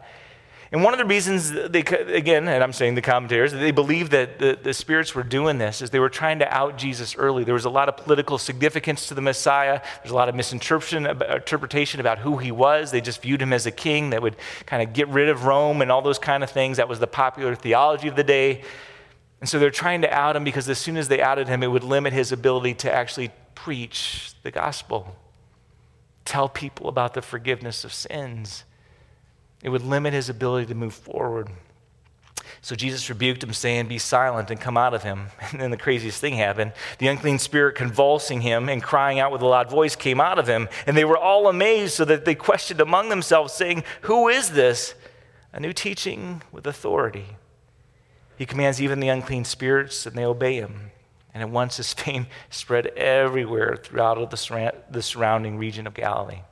And 0.70 0.84
one 0.84 0.94
of 0.94 0.98
the 0.98 1.04
reasons 1.04 1.50
they, 1.50 1.80
again, 1.80 2.46
and 2.46 2.62
I'm 2.62 2.72
saying 2.72 2.94
the 2.94 3.02
commentators, 3.02 3.52
they 3.52 3.72
believe 3.72 4.10
that 4.10 4.38
the, 4.38 4.56
the 4.62 4.72
spirits 4.72 5.16
were 5.16 5.24
doing 5.24 5.58
this 5.58 5.82
is 5.82 5.90
they 5.90 5.98
were 5.98 6.08
trying 6.08 6.38
to 6.38 6.54
out 6.54 6.78
Jesus 6.78 7.16
early. 7.16 7.42
There 7.42 7.54
was 7.54 7.64
a 7.64 7.70
lot 7.70 7.88
of 7.88 7.96
political 7.96 8.38
significance 8.38 9.08
to 9.08 9.14
the 9.14 9.20
Messiah. 9.20 9.80
There's 10.00 10.12
a 10.12 10.14
lot 10.14 10.28
of 10.28 10.36
misinterpretation 10.36 11.98
about 11.98 12.18
who 12.20 12.36
he 12.36 12.52
was. 12.52 12.92
They 12.92 13.00
just 13.00 13.20
viewed 13.20 13.42
him 13.42 13.52
as 13.52 13.66
a 13.66 13.72
king 13.72 14.10
that 14.10 14.22
would 14.22 14.36
kind 14.64 14.80
of 14.80 14.92
get 14.92 15.08
rid 15.08 15.28
of 15.28 15.44
Rome 15.44 15.82
and 15.82 15.90
all 15.90 16.02
those 16.02 16.20
kind 16.20 16.44
of 16.44 16.50
things. 16.50 16.76
That 16.76 16.88
was 16.88 17.00
the 17.00 17.08
popular 17.08 17.56
theology 17.56 18.06
of 18.06 18.14
the 18.14 18.22
day. 18.22 18.62
And 19.40 19.48
so 19.48 19.58
they're 19.58 19.70
trying 19.70 20.02
to 20.02 20.12
out 20.12 20.36
him 20.36 20.44
because 20.44 20.68
as 20.68 20.78
soon 20.78 20.96
as 20.96 21.08
they 21.08 21.20
outed 21.22 21.48
him, 21.48 21.62
it 21.62 21.68
would 21.68 21.84
limit 21.84 22.12
his 22.12 22.32
ability 22.32 22.74
to 22.74 22.92
actually 22.92 23.30
preach 23.54 24.32
the 24.42 24.50
gospel, 24.50 25.16
tell 26.24 26.48
people 26.48 26.88
about 26.88 27.14
the 27.14 27.22
forgiveness 27.22 27.84
of 27.84 27.92
sins. 27.92 28.64
It 29.62 29.68
would 29.68 29.82
limit 29.82 30.12
his 30.12 30.28
ability 30.28 30.66
to 30.66 30.74
move 30.74 30.94
forward. 30.94 31.48
So 32.60 32.74
Jesus 32.74 33.08
rebuked 33.08 33.42
him, 33.42 33.52
saying, 33.52 33.86
Be 33.86 33.98
silent 33.98 34.50
and 34.50 34.60
come 34.60 34.76
out 34.76 34.94
of 34.94 35.02
him. 35.02 35.26
And 35.52 35.60
then 35.60 35.70
the 35.70 35.76
craziest 35.76 36.20
thing 36.20 36.34
happened. 36.34 36.72
The 36.98 37.08
unclean 37.08 37.38
spirit, 37.38 37.74
convulsing 37.76 38.40
him 38.40 38.68
and 38.68 38.82
crying 38.82 39.18
out 39.18 39.32
with 39.32 39.42
a 39.42 39.46
loud 39.46 39.70
voice, 39.70 39.96
came 39.96 40.20
out 40.20 40.38
of 40.38 40.48
him. 40.48 40.68
And 40.86 40.96
they 40.96 41.04
were 41.04 41.16
all 41.16 41.48
amazed, 41.48 41.94
so 41.94 42.04
that 42.04 42.24
they 42.24 42.34
questioned 42.34 42.80
among 42.80 43.08
themselves, 43.08 43.52
saying, 43.52 43.84
Who 44.02 44.28
is 44.28 44.50
this? 44.50 44.94
A 45.52 45.60
new 45.60 45.72
teaching 45.72 46.42
with 46.52 46.66
authority. 46.66 47.36
He 48.38 48.46
commands 48.46 48.80
even 48.80 49.00
the 49.00 49.08
unclean 49.08 49.44
spirits, 49.44 50.06
and 50.06 50.16
they 50.16 50.24
obey 50.24 50.54
him. 50.54 50.92
And 51.34 51.42
at 51.42 51.50
once 51.50 51.76
his 51.76 51.92
fame 51.94 52.28
spread 52.50 52.86
everywhere 52.96 53.76
throughout 53.76 54.30
the 54.30 55.02
surrounding 55.02 55.58
region 55.58 55.86
of 55.88 55.94
Galilee. 55.94 56.42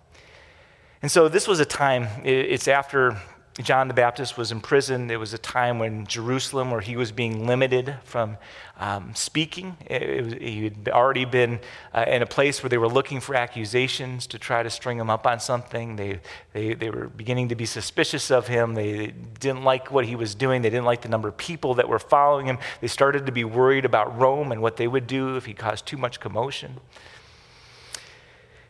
And 1.00 1.10
so 1.10 1.28
this 1.28 1.46
was 1.46 1.60
a 1.60 1.64
time, 1.64 2.08
it's 2.24 2.66
after 2.66 3.16
John 3.62 3.88
the 3.88 3.94
Baptist 3.94 4.36
was 4.36 4.52
in 4.52 4.60
prison. 4.60 5.10
It 5.10 5.18
was 5.18 5.32
a 5.32 5.38
time 5.38 5.78
when 5.78 6.06
Jerusalem, 6.06 6.70
where 6.70 6.82
he 6.82 6.94
was 6.94 7.10
being 7.10 7.46
limited 7.46 7.96
from 8.04 8.36
um, 8.78 9.14
speaking. 9.14 9.78
Was, 9.88 10.34
he 10.34 10.64
had 10.64 10.88
already 10.90 11.24
been 11.24 11.60
uh, 11.94 12.04
in 12.06 12.20
a 12.20 12.26
place 12.26 12.62
where 12.62 12.68
they 12.68 12.76
were 12.76 12.88
looking 12.88 13.18
for 13.18 13.34
accusations 13.34 14.26
to 14.26 14.38
try 14.38 14.62
to 14.62 14.68
string 14.68 14.98
him 14.98 15.08
up 15.08 15.26
on 15.26 15.40
something. 15.40 15.96
They, 15.96 16.20
they, 16.52 16.74
they 16.74 16.90
were 16.90 17.08
beginning 17.08 17.48
to 17.48 17.54
be 17.54 17.64
suspicious 17.64 18.30
of 18.30 18.46
him. 18.46 18.74
They 18.74 19.14
didn't 19.40 19.64
like 19.64 19.90
what 19.90 20.04
he 20.04 20.16
was 20.16 20.34
doing. 20.34 20.60
They 20.60 20.70
didn't 20.70 20.84
like 20.84 21.00
the 21.00 21.08
number 21.08 21.28
of 21.28 21.38
people 21.38 21.74
that 21.74 21.88
were 21.88 21.98
following 21.98 22.46
him. 22.46 22.58
They 22.82 22.88
started 22.88 23.24
to 23.24 23.32
be 23.32 23.44
worried 23.44 23.86
about 23.86 24.18
Rome 24.18 24.52
and 24.52 24.60
what 24.60 24.76
they 24.76 24.86
would 24.86 25.06
do 25.06 25.36
if 25.36 25.46
he 25.46 25.54
caused 25.54 25.86
too 25.86 25.96
much 25.96 26.20
commotion. 26.20 26.80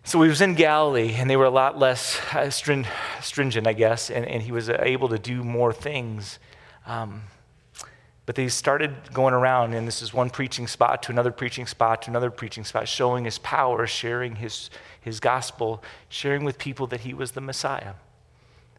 So 0.07 0.22
he 0.22 0.28
was 0.28 0.40
in 0.40 0.54
Galilee, 0.54 1.16
and 1.18 1.28
they 1.28 1.36
were 1.36 1.46
a 1.46 1.50
lot 1.50 1.80
less 1.80 2.20
uh, 2.32 2.48
stringent, 2.48 3.66
I 3.66 3.72
guess, 3.72 4.09
and, 4.09 4.24
and 4.24 4.40
he 4.40 4.52
was 4.52 4.70
uh, 4.70 4.78
able 4.80 5.09
to 5.09 5.18
do 5.18 5.42
more 5.42 5.72
things. 5.72 6.38
Um, 6.86 7.24
but 8.24 8.36
they 8.36 8.46
started 8.46 8.94
going 9.12 9.34
around, 9.34 9.74
and 9.74 9.84
this 9.84 10.02
is 10.02 10.14
one 10.14 10.30
preaching 10.30 10.68
spot 10.68 11.02
to 11.02 11.11
another 11.11 11.32
preaching 11.32 11.66
spot 11.66 12.02
to 12.02 12.11
another 12.11 12.30
preaching 12.30 12.62
spot, 12.62 12.86
showing 12.86 13.24
his 13.24 13.38
power, 13.38 13.84
sharing 13.88 14.36
his, 14.36 14.70
his 15.00 15.18
gospel, 15.18 15.82
sharing 16.09 16.44
with 16.44 16.57
people 16.57 16.86
that 16.86 17.00
he 17.00 17.12
was 17.12 17.32
the 17.32 17.40
Messiah. 17.40 17.94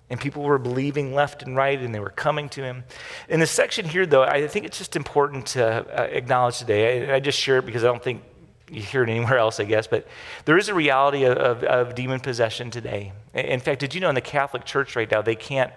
And 0.09 0.21
people 0.21 0.43
were 0.43 0.57
believing 0.57 1.13
left 1.13 1.43
and 1.43 1.57
right, 1.57 1.77
and 1.77 1.93
they 1.93 1.99
were 1.99 2.09
coming 2.09 2.47
to 2.47 2.63
him. 2.63 2.85
In 3.27 3.41
this 3.41 3.51
section 3.51 3.85
here, 3.85 4.05
though, 4.05 4.23
I 4.23 4.47
think 4.47 4.65
it's 4.65 4.77
just 4.77 4.95
important 4.95 5.47
to 5.47 5.65
uh, 5.65 6.03
acknowledge 6.03 6.59
today. 6.59 7.09
I, 7.09 7.15
I 7.15 7.19
just 7.19 7.37
share 7.37 7.57
it 7.57 7.65
because 7.65 7.83
I 7.83 7.87
don't 7.87 8.01
think 8.01 8.23
you 8.69 8.81
hear 8.81 9.03
it 9.03 9.09
anywhere 9.09 9.37
else, 9.37 9.59
I 9.59 9.63
guess, 9.63 9.87
but 9.87 10.07
there 10.45 10.57
is 10.57 10.69
a 10.69 10.73
reality 10.73 11.23
of, 11.23 11.37
of, 11.37 11.63
of, 11.63 11.95
demon 11.95 12.19
possession 12.19 12.69
today. 12.69 13.13
In 13.33 13.59
fact, 13.59 13.79
did 13.79 13.95
you 13.95 14.01
know 14.01 14.09
in 14.09 14.15
the 14.15 14.21
Catholic 14.21 14.65
Church 14.65 14.95
right 14.95 15.09
now, 15.09 15.21
they 15.21 15.35
can't, 15.35 15.71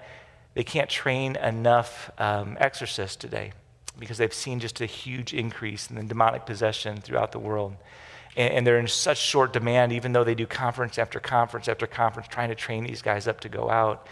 they 0.55 0.65
can't 0.65 0.91
train 0.91 1.37
enough 1.37 2.11
um, 2.19 2.57
exorcists 2.61 3.17
today 3.17 3.53
because 3.99 4.19
they've 4.19 4.35
seen 4.35 4.59
just 4.59 4.81
a 4.81 4.87
huge 4.87 5.35
increase 5.35 5.89
in 5.89 5.97
the 5.97 6.03
demonic 6.03 6.47
possession 6.47 7.01
throughout 7.01 7.33
the 7.33 7.39
world. 7.39 7.77
And, 8.37 8.55
and 8.55 8.67
they're 8.67 8.79
in 8.79 8.89
such 8.89 9.19
short 9.19 9.53
demand, 9.53 9.93
even 9.93 10.13
though 10.13 10.25
they 10.25 10.35
do 10.35 10.47
conference 10.47 10.99
after 10.99 11.21
conference 11.21 11.69
after 11.69 11.87
conference 11.87 12.29
trying 12.29 12.49
to 12.49 12.55
train 12.55 12.85
these 12.85 13.03
guys 13.03 13.29
up 13.29 13.41
to 13.41 13.49
go 13.49 13.71
out. 13.71 14.09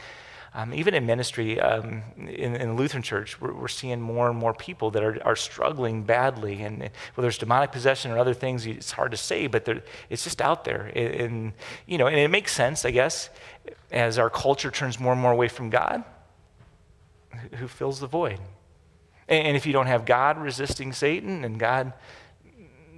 Um, 0.55 0.72
even 0.72 0.94
in 0.94 1.05
ministry, 1.05 1.61
um, 1.61 2.03
in, 2.16 2.57
in, 2.57 2.68
the 2.68 2.74
Lutheran 2.74 3.03
church, 3.03 3.40
we're, 3.40 3.53
we're, 3.53 3.68
seeing 3.68 4.01
more 4.01 4.30
and 4.30 4.38
more 4.38 4.55
people 4.55 4.90
that 4.92 5.03
are, 5.05 5.18
are 5.24 5.36
struggling 5.36 6.05
badly. 6.05 6.62
And 6.62 6.90
whether 7.14 7.28
it's 7.28 7.38
demonic 7.38 7.70
possession 7.70 8.11
or 8.11 8.18
other 8.18 8.32
things, 8.32 8.66
it's 8.66 8.92
hard 8.92 9.11
to 9.11 9.16
say, 9.16 9.46
but 9.46 9.68
it's 10.09 10.24
just 10.24 10.40
out 10.40 10.64
there. 10.64 10.90
And, 10.94 11.14
and, 11.14 11.53
you 11.86 11.99
know, 11.99 12.07
and 12.07 12.16
it 12.16 12.28
makes 12.28 12.53
sense, 12.53 12.84
I 12.84 12.90
guess, 12.90 13.28
as 13.90 14.18
our 14.18 14.30
culture 14.30 14.70
turns 14.70 14.99
more 14.99 15.12
and 15.12 15.20
more 15.20 15.32
away 15.32 15.49
from 15.49 15.68
God, 15.68 16.03
who 17.57 17.68
fills 17.68 18.01
the 18.01 18.07
void? 18.07 18.40
And, 19.28 19.49
and 19.49 19.57
if 19.57 19.66
you 19.66 19.72
don't 19.72 19.86
have 19.86 20.07
God 20.07 20.38
resisting 20.38 20.92
Satan 20.92 21.44
and 21.44 21.59
God 21.59 21.92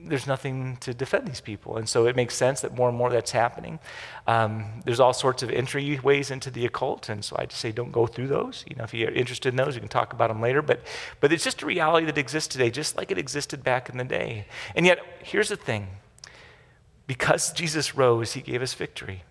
there's 0.05 0.27
nothing 0.27 0.77
to 0.81 0.95
defend 0.95 1.27
these 1.27 1.41
people. 1.41 1.77
And 1.77 1.89
so 1.89 2.07
it 2.07 2.17
makes 2.17 2.35
sense 2.35 2.61
that 2.61 2.77
more 2.77 2.89
and 2.89 2.97
more 2.97 3.11
that's 3.11 3.31
happening. 3.31 3.79
Um, 4.27 4.83
there's 4.85 5.01
all 5.01 5.13
sorts 5.13 5.43
of 5.43 5.51
entryways 5.51 6.31
into 6.31 6.51
the 6.51 6.67
occult. 6.67 7.09
And 7.09 7.25
so 7.25 7.37
I 7.39 7.47
just 7.47 7.61
say 7.61 7.73
don't 7.73 7.93
go 7.93 8.07
through 8.07 8.29
those. 8.29 8.65
You 8.69 8.77
know, 8.77 8.85
if 8.85 8.95
you're 8.95 9.11
interested 9.11 9.51
in 9.51 9.57
those, 9.57 9.75
you 9.75 9.81
can 9.81 9.89
talk 9.89 10.13
about 10.13 10.29
them 10.29 10.41
later. 10.41 10.63
But, 10.63 10.81
but 11.21 11.33
it's 11.33 11.45
just 11.45 11.63
a 11.63 11.67
reality 11.67 12.07
that 12.07 12.19
exists 12.19 12.49
today, 12.49 12.71
just 12.71 12.97
like 12.97 13.11
it 13.11 13.19
existed 13.19 13.63
back 13.63 13.89
in 13.89 13.99
the 13.99 14.05
day. 14.05 14.47
And 14.75 14.87
yet, 14.87 14.99
here's 15.23 15.49
the 15.49 15.57
thing 15.57 15.89
because 17.07 17.53
Jesus 17.53 17.97
rose, 17.97 18.35
he 18.35 18.41
gave 18.41 18.63
us 18.63 18.73
victory, 18.75 19.25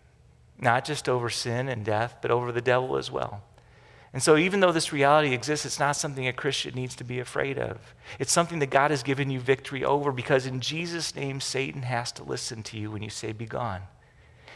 not 0.59 0.83
just 0.83 1.07
over 1.07 1.29
sin 1.29 1.69
and 1.69 1.85
death, 1.85 2.17
but 2.21 2.29
over 2.29 2.51
the 2.51 2.61
devil 2.61 2.97
as 2.97 3.09
well. 3.09 3.43
And 4.11 4.23
so, 4.23 4.37
even 4.37 4.59
though 4.59 4.71
this 4.71 4.91
reality 4.91 5.33
exists, 5.33 5.65
it's 5.67 5.79
not 5.79 5.95
something 5.95 6.27
a 6.27 6.33
Christian 6.33 6.73
needs 6.73 6.95
to 6.95 7.03
be 7.03 7.19
afraid 7.19 7.59
of. 7.59 7.93
It's 8.17 8.31
something 8.31 8.57
that 8.59 8.71
God 8.71 8.89
has 8.89 9.03
given 9.03 9.29
you 9.29 9.39
victory 9.39 9.85
over 9.85 10.11
because, 10.11 10.47
in 10.47 10.61
Jesus' 10.61 11.15
name, 11.15 11.39
Satan 11.39 11.83
has 11.83 12.11
to 12.13 12.23
listen 12.23 12.63
to 12.63 12.77
you 12.77 12.89
when 12.89 13.03
you 13.03 13.11
say, 13.11 13.31
Be 13.33 13.45
gone. 13.45 13.83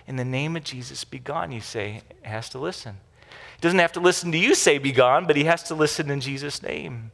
In 0.08 0.16
the 0.16 0.26
name 0.26 0.56
of 0.58 0.64
Jesus, 0.64 1.04
be 1.04 1.20
gone, 1.20 1.52
you 1.52 1.62
say, 1.62 2.02
has 2.24 2.50
to 2.50 2.60
listen. 2.60 2.98
He 3.30 3.62
doesn't 3.62 3.80
have 3.80 3.94
to 3.94 4.00
listen 4.00 4.32
to 4.32 4.38
you 4.38 4.56
say, 4.56 4.80
Be 4.80 4.92
gone, 4.92 5.28
but 5.28 5.36
he 5.36 5.44
has 5.44 5.62
to 5.64 5.76
listen 5.76 6.10
in 6.10 6.20
Jesus' 6.20 6.64
name. 6.64 7.12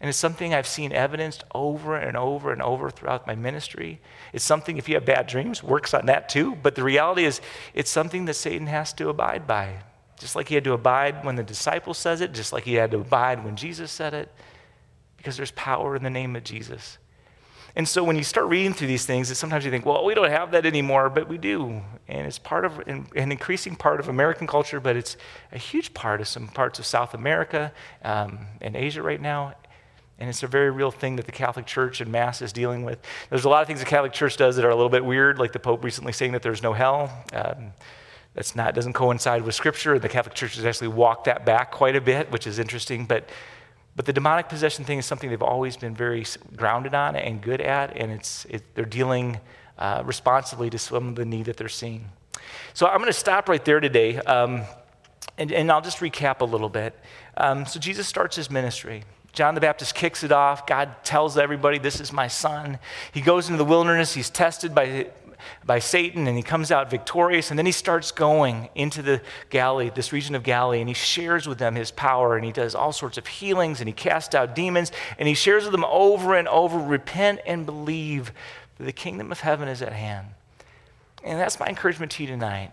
And 0.00 0.10
it's 0.10 0.18
something 0.18 0.52
I've 0.52 0.66
seen 0.66 0.92
evidenced 0.92 1.44
over 1.54 1.96
and 1.96 2.14
over 2.14 2.52
and 2.52 2.60
over 2.60 2.90
throughout 2.90 3.26
my 3.26 3.34
ministry. 3.34 4.00
It's 4.34 4.44
something, 4.44 4.76
if 4.76 4.86
you 4.86 4.96
have 4.96 5.06
bad 5.06 5.26
dreams, 5.26 5.62
works 5.62 5.94
on 5.94 6.06
that 6.06 6.28
too. 6.28 6.56
But 6.56 6.74
the 6.74 6.84
reality 6.84 7.24
is, 7.24 7.40
it's 7.72 7.90
something 7.90 8.26
that 8.26 8.34
Satan 8.34 8.66
has 8.66 8.92
to 8.94 9.08
abide 9.08 9.46
by. 9.46 9.78
Just 10.18 10.36
like 10.36 10.48
he 10.48 10.54
had 10.54 10.64
to 10.64 10.72
abide 10.72 11.24
when 11.24 11.36
the 11.36 11.42
disciple 11.42 11.94
says 11.94 12.20
it, 12.20 12.32
just 12.32 12.52
like 12.52 12.64
he 12.64 12.74
had 12.74 12.90
to 12.92 12.98
abide 12.98 13.44
when 13.44 13.56
Jesus 13.56 13.90
said 13.90 14.14
it, 14.14 14.32
because 15.16 15.36
there's 15.36 15.50
power 15.52 15.96
in 15.96 16.02
the 16.02 16.10
name 16.10 16.36
of 16.36 16.44
Jesus. 16.44 16.98
And 17.76 17.88
so 17.88 18.04
when 18.04 18.14
you 18.14 18.22
start 18.22 18.46
reading 18.46 18.72
through 18.72 18.86
these 18.86 19.04
things, 19.04 19.36
sometimes 19.36 19.64
you 19.64 19.70
think, 19.70 19.84
well, 19.84 20.04
we 20.04 20.14
don't 20.14 20.30
have 20.30 20.52
that 20.52 20.64
anymore, 20.64 21.10
but 21.10 21.28
we 21.28 21.38
do. 21.38 21.82
And 22.06 22.26
it's 22.26 22.38
part 22.38 22.64
of 22.64 22.78
an 22.86 23.08
increasing 23.16 23.74
part 23.74 23.98
of 23.98 24.08
American 24.08 24.46
culture, 24.46 24.78
but 24.78 24.94
it's 24.94 25.16
a 25.50 25.58
huge 25.58 25.92
part 25.92 26.20
of 26.20 26.28
some 26.28 26.46
parts 26.46 26.78
of 26.78 26.86
South 26.86 27.14
America 27.14 27.72
um, 28.04 28.46
and 28.60 28.76
Asia 28.76 29.02
right 29.02 29.20
now. 29.20 29.54
And 30.20 30.30
it's 30.30 30.44
a 30.44 30.46
very 30.46 30.70
real 30.70 30.92
thing 30.92 31.16
that 31.16 31.26
the 31.26 31.32
Catholic 31.32 31.66
Church 31.66 32.00
and 32.00 32.12
Mass 32.12 32.40
is 32.40 32.52
dealing 32.52 32.84
with. 32.84 33.00
There's 33.28 33.44
a 33.44 33.48
lot 33.48 33.62
of 33.62 33.66
things 33.66 33.80
the 33.80 33.86
Catholic 33.86 34.12
Church 34.12 34.36
does 34.36 34.54
that 34.54 34.64
are 34.64 34.70
a 34.70 34.76
little 34.76 34.88
bit 34.88 35.04
weird, 35.04 35.40
like 35.40 35.50
the 35.50 35.58
Pope 35.58 35.82
recently 35.82 36.12
saying 36.12 36.30
that 36.32 36.42
there's 36.42 36.62
no 36.62 36.72
hell. 36.72 37.10
Um, 37.32 37.72
that's 38.34 38.56
not 38.56 38.74
doesn't 38.74 38.92
coincide 38.92 39.42
with 39.42 39.54
Scripture. 39.54 39.98
The 39.98 40.08
Catholic 40.08 40.34
Church 40.34 40.56
has 40.56 40.64
actually 40.64 40.88
walked 40.88 41.24
that 41.26 41.46
back 41.46 41.70
quite 41.70 41.96
a 41.96 42.00
bit, 42.00 42.30
which 42.30 42.46
is 42.46 42.58
interesting. 42.58 43.06
But 43.06 43.28
but 43.96 44.06
the 44.06 44.12
demonic 44.12 44.48
possession 44.48 44.84
thing 44.84 44.98
is 44.98 45.06
something 45.06 45.30
they've 45.30 45.42
always 45.42 45.76
been 45.76 45.94
very 45.94 46.26
grounded 46.56 46.94
on 46.94 47.14
and 47.14 47.40
good 47.40 47.60
at, 47.60 47.96
and 47.96 48.10
it's 48.10 48.44
it, 48.46 48.62
they're 48.74 48.84
dealing 48.84 49.38
uh, 49.78 50.02
responsibly 50.04 50.68
to 50.70 50.78
some 50.78 51.08
of 51.08 51.14
the 51.14 51.24
need 51.24 51.46
that 51.46 51.56
they're 51.56 51.68
seeing. 51.68 52.06
So 52.74 52.86
I'm 52.86 52.98
going 52.98 53.06
to 53.06 53.12
stop 53.12 53.48
right 53.48 53.64
there 53.64 53.80
today, 53.80 54.16
um, 54.18 54.62
and, 55.38 55.52
and 55.52 55.70
I'll 55.70 55.80
just 55.80 55.98
recap 55.98 56.40
a 56.40 56.44
little 56.44 56.68
bit. 56.68 56.98
Um, 57.36 57.66
so 57.66 57.78
Jesus 57.78 58.06
starts 58.08 58.36
his 58.36 58.50
ministry. 58.50 59.04
John 59.32 59.54
the 59.54 59.60
Baptist 59.60 59.94
kicks 59.94 60.22
it 60.22 60.30
off. 60.30 60.66
God 60.66 61.04
tells 61.04 61.36
everybody, 61.36 61.78
This 61.78 62.00
is 62.00 62.12
my 62.12 62.28
son. 62.28 62.78
He 63.12 63.20
goes 63.20 63.48
into 63.48 63.58
the 63.58 63.64
wilderness. 63.64 64.14
He's 64.14 64.30
tested 64.30 64.74
by 64.74 65.08
by 65.64 65.78
Satan 65.78 66.26
and 66.26 66.36
he 66.36 66.42
comes 66.42 66.70
out 66.70 66.90
victorious. 66.90 67.50
And 67.50 67.58
then 67.58 67.66
he 67.66 67.72
starts 67.72 68.12
going 68.12 68.68
into 68.74 69.02
the 69.02 69.20
Galilee, 69.50 69.90
this 69.94 70.12
region 70.12 70.34
of 70.34 70.42
Galilee, 70.42 70.80
and 70.80 70.88
he 70.88 70.94
shares 70.94 71.46
with 71.46 71.58
them 71.58 71.74
his 71.74 71.90
power 71.90 72.36
and 72.36 72.44
he 72.44 72.52
does 72.52 72.74
all 72.74 72.92
sorts 72.92 73.18
of 73.18 73.26
healings 73.26 73.80
and 73.80 73.88
he 73.88 73.92
casts 73.92 74.34
out 74.34 74.54
demons 74.54 74.92
and 75.18 75.28
he 75.28 75.34
shares 75.34 75.64
with 75.64 75.72
them 75.72 75.84
over 75.84 76.34
and 76.34 76.48
over 76.48 76.78
repent 76.78 77.40
and 77.46 77.66
believe, 77.66 78.32
that 78.78 78.84
the 78.84 78.92
kingdom 78.92 79.30
of 79.30 79.40
heaven 79.40 79.68
is 79.68 79.82
at 79.82 79.92
hand. 79.92 80.28
And 81.22 81.40
that's 81.40 81.58
my 81.58 81.66
encouragement 81.66 82.12
to 82.12 82.22
you 82.22 82.28
tonight. 82.28 82.72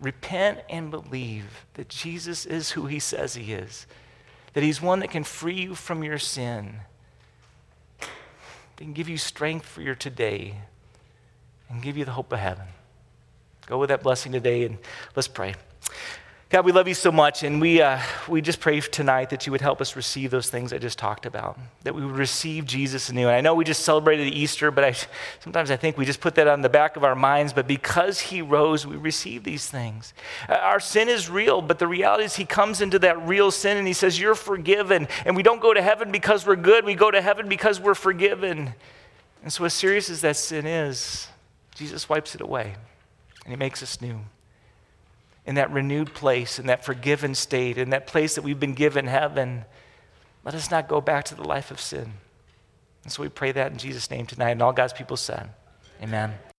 Repent 0.00 0.60
and 0.68 0.90
believe 0.90 1.64
that 1.74 1.88
Jesus 1.88 2.44
is 2.44 2.72
who 2.72 2.86
he 2.86 2.98
says 2.98 3.34
he 3.34 3.52
is, 3.52 3.86
that 4.52 4.62
he's 4.62 4.82
one 4.82 5.00
that 5.00 5.10
can 5.10 5.24
free 5.24 5.62
you 5.62 5.74
from 5.74 6.04
your 6.04 6.18
sin, 6.18 6.80
that 7.98 8.08
can 8.76 8.92
give 8.92 9.08
you 9.08 9.16
strength 9.16 9.64
for 9.64 9.80
your 9.80 9.94
today 9.94 10.56
and 11.68 11.82
give 11.82 11.96
you 11.96 12.04
the 12.04 12.12
hope 12.12 12.32
of 12.32 12.38
heaven. 12.38 12.66
Go 13.66 13.78
with 13.78 13.88
that 13.88 14.02
blessing 14.02 14.32
today 14.32 14.64
and 14.64 14.78
let's 15.14 15.28
pray. 15.28 15.54
God, 16.48 16.64
we 16.64 16.70
love 16.70 16.86
you 16.86 16.94
so 16.94 17.10
much, 17.10 17.42
and 17.42 17.60
we, 17.60 17.82
uh, 17.82 17.98
we 18.28 18.40
just 18.40 18.60
pray 18.60 18.78
tonight 18.78 19.30
that 19.30 19.46
you 19.46 19.50
would 19.50 19.60
help 19.60 19.80
us 19.80 19.96
receive 19.96 20.30
those 20.30 20.48
things 20.48 20.72
I 20.72 20.78
just 20.78 20.96
talked 20.96 21.26
about, 21.26 21.58
that 21.82 21.92
we 21.92 22.06
would 22.06 22.14
receive 22.14 22.66
Jesus 22.66 23.08
anew. 23.08 23.26
And 23.26 23.34
I 23.34 23.40
know 23.40 23.56
we 23.56 23.64
just 23.64 23.82
celebrated 23.82 24.32
Easter, 24.32 24.70
but 24.70 24.84
I, 24.84 24.94
sometimes 25.40 25.72
I 25.72 25.76
think 25.76 25.98
we 25.98 26.04
just 26.04 26.20
put 26.20 26.36
that 26.36 26.46
on 26.46 26.60
the 26.60 26.68
back 26.68 26.96
of 26.96 27.02
our 27.02 27.16
minds. 27.16 27.52
But 27.52 27.66
because 27.66 28.20
he 28.20 28.42
rose, 28.42 28.86
we 28.86 28.94
receive 28.94 29.42
these 29.42 29.66
things. 29.66 30.14
Uh, 30.48 30.52
our 30.52 30.78
sin 30.78 31.08
is 31.08 31.28
real, 31.28 31.60
but 31.60 31.80
the 31.80 31.88
reality 31.88 32.22
is 32.22 32.36
he 32.36 32.44
comes 32.44 32.80
into 32.80 33.00
that 33.00 33.20
real 33.26 33.50
sin 33.50 33.76
and 33.76 33.86
he 33.86 33.92
says, 33.92 34.20
You're 34.20 34.36
forgiven. 34.36 35.08
And 35.24 35.34
we 35.34 35.42
don't 35.42 35.60
go 35.60 35.74
to 35.74 35.82
heaven 35.82 36.12
because 36.12 36.46
we're 36.46 36.54
good, 36.54 36.84
we 36.84 36.94
go 36.94 37.10
to 37.10 37.20
heaven 37.20 37.48
because 37.48 37.80
we're 37.80 37.96
forgiven. 37.96 38.72
And 39.42 39.52
so, 39.52 39.64
as 39.64 39.74
serious 39.74 40.08
as 40.10 40.20
that 40.20 40.36
sin 40.36 40.64
is, 40.64 41.26
Jesus 41.76 42.08
wipes 42.08 42.34
it 42.34 42.40
away 42.40 42.74
and 43.44 43.52
he 43.52 43.56
makes 43.56 43.82
us 43.82 44.00
new 44.00 44.20
in 45.46 45.54
that 45.54 45.70
renewed 45.70 46.12
place, 46.12 46.58
in 46.58 46.66
that 46.66 46.84
forgiven 46.84 47.34
state, 47.34 47.78
in 47.78 47.90
that 47.90 48.06
place 48.06 48.34
that 48.34 48.42
we've 48.42 48.58
been 48.58 48.74
given 48.74 49.06
heaven, 49.06 49.64
let 50.44 50.54
us 50.54 50.70
not 50.70 50.88
go 50.88 51.00
back 51.00 51.24
to 51.26 51.34
the 51.34 51.44
life 51.44 51.70
of 51.70 51.80
sin. 51.80 52.14
And 53.04 53.12
so 53.12 53.22
we 53.22 53.28
pray 53.28 53.52
that 53.52 53.70
in 53.70 53.78
Jesus' 53.78 54.10
name 54.10 54.26
tonight. 54.26 54.50
And 54.50 54.62
all 54.62 54.72
God's 54.72 54.92
people 54.92 55.16
said, 55.16 55.50
Amen. 56.02 56.34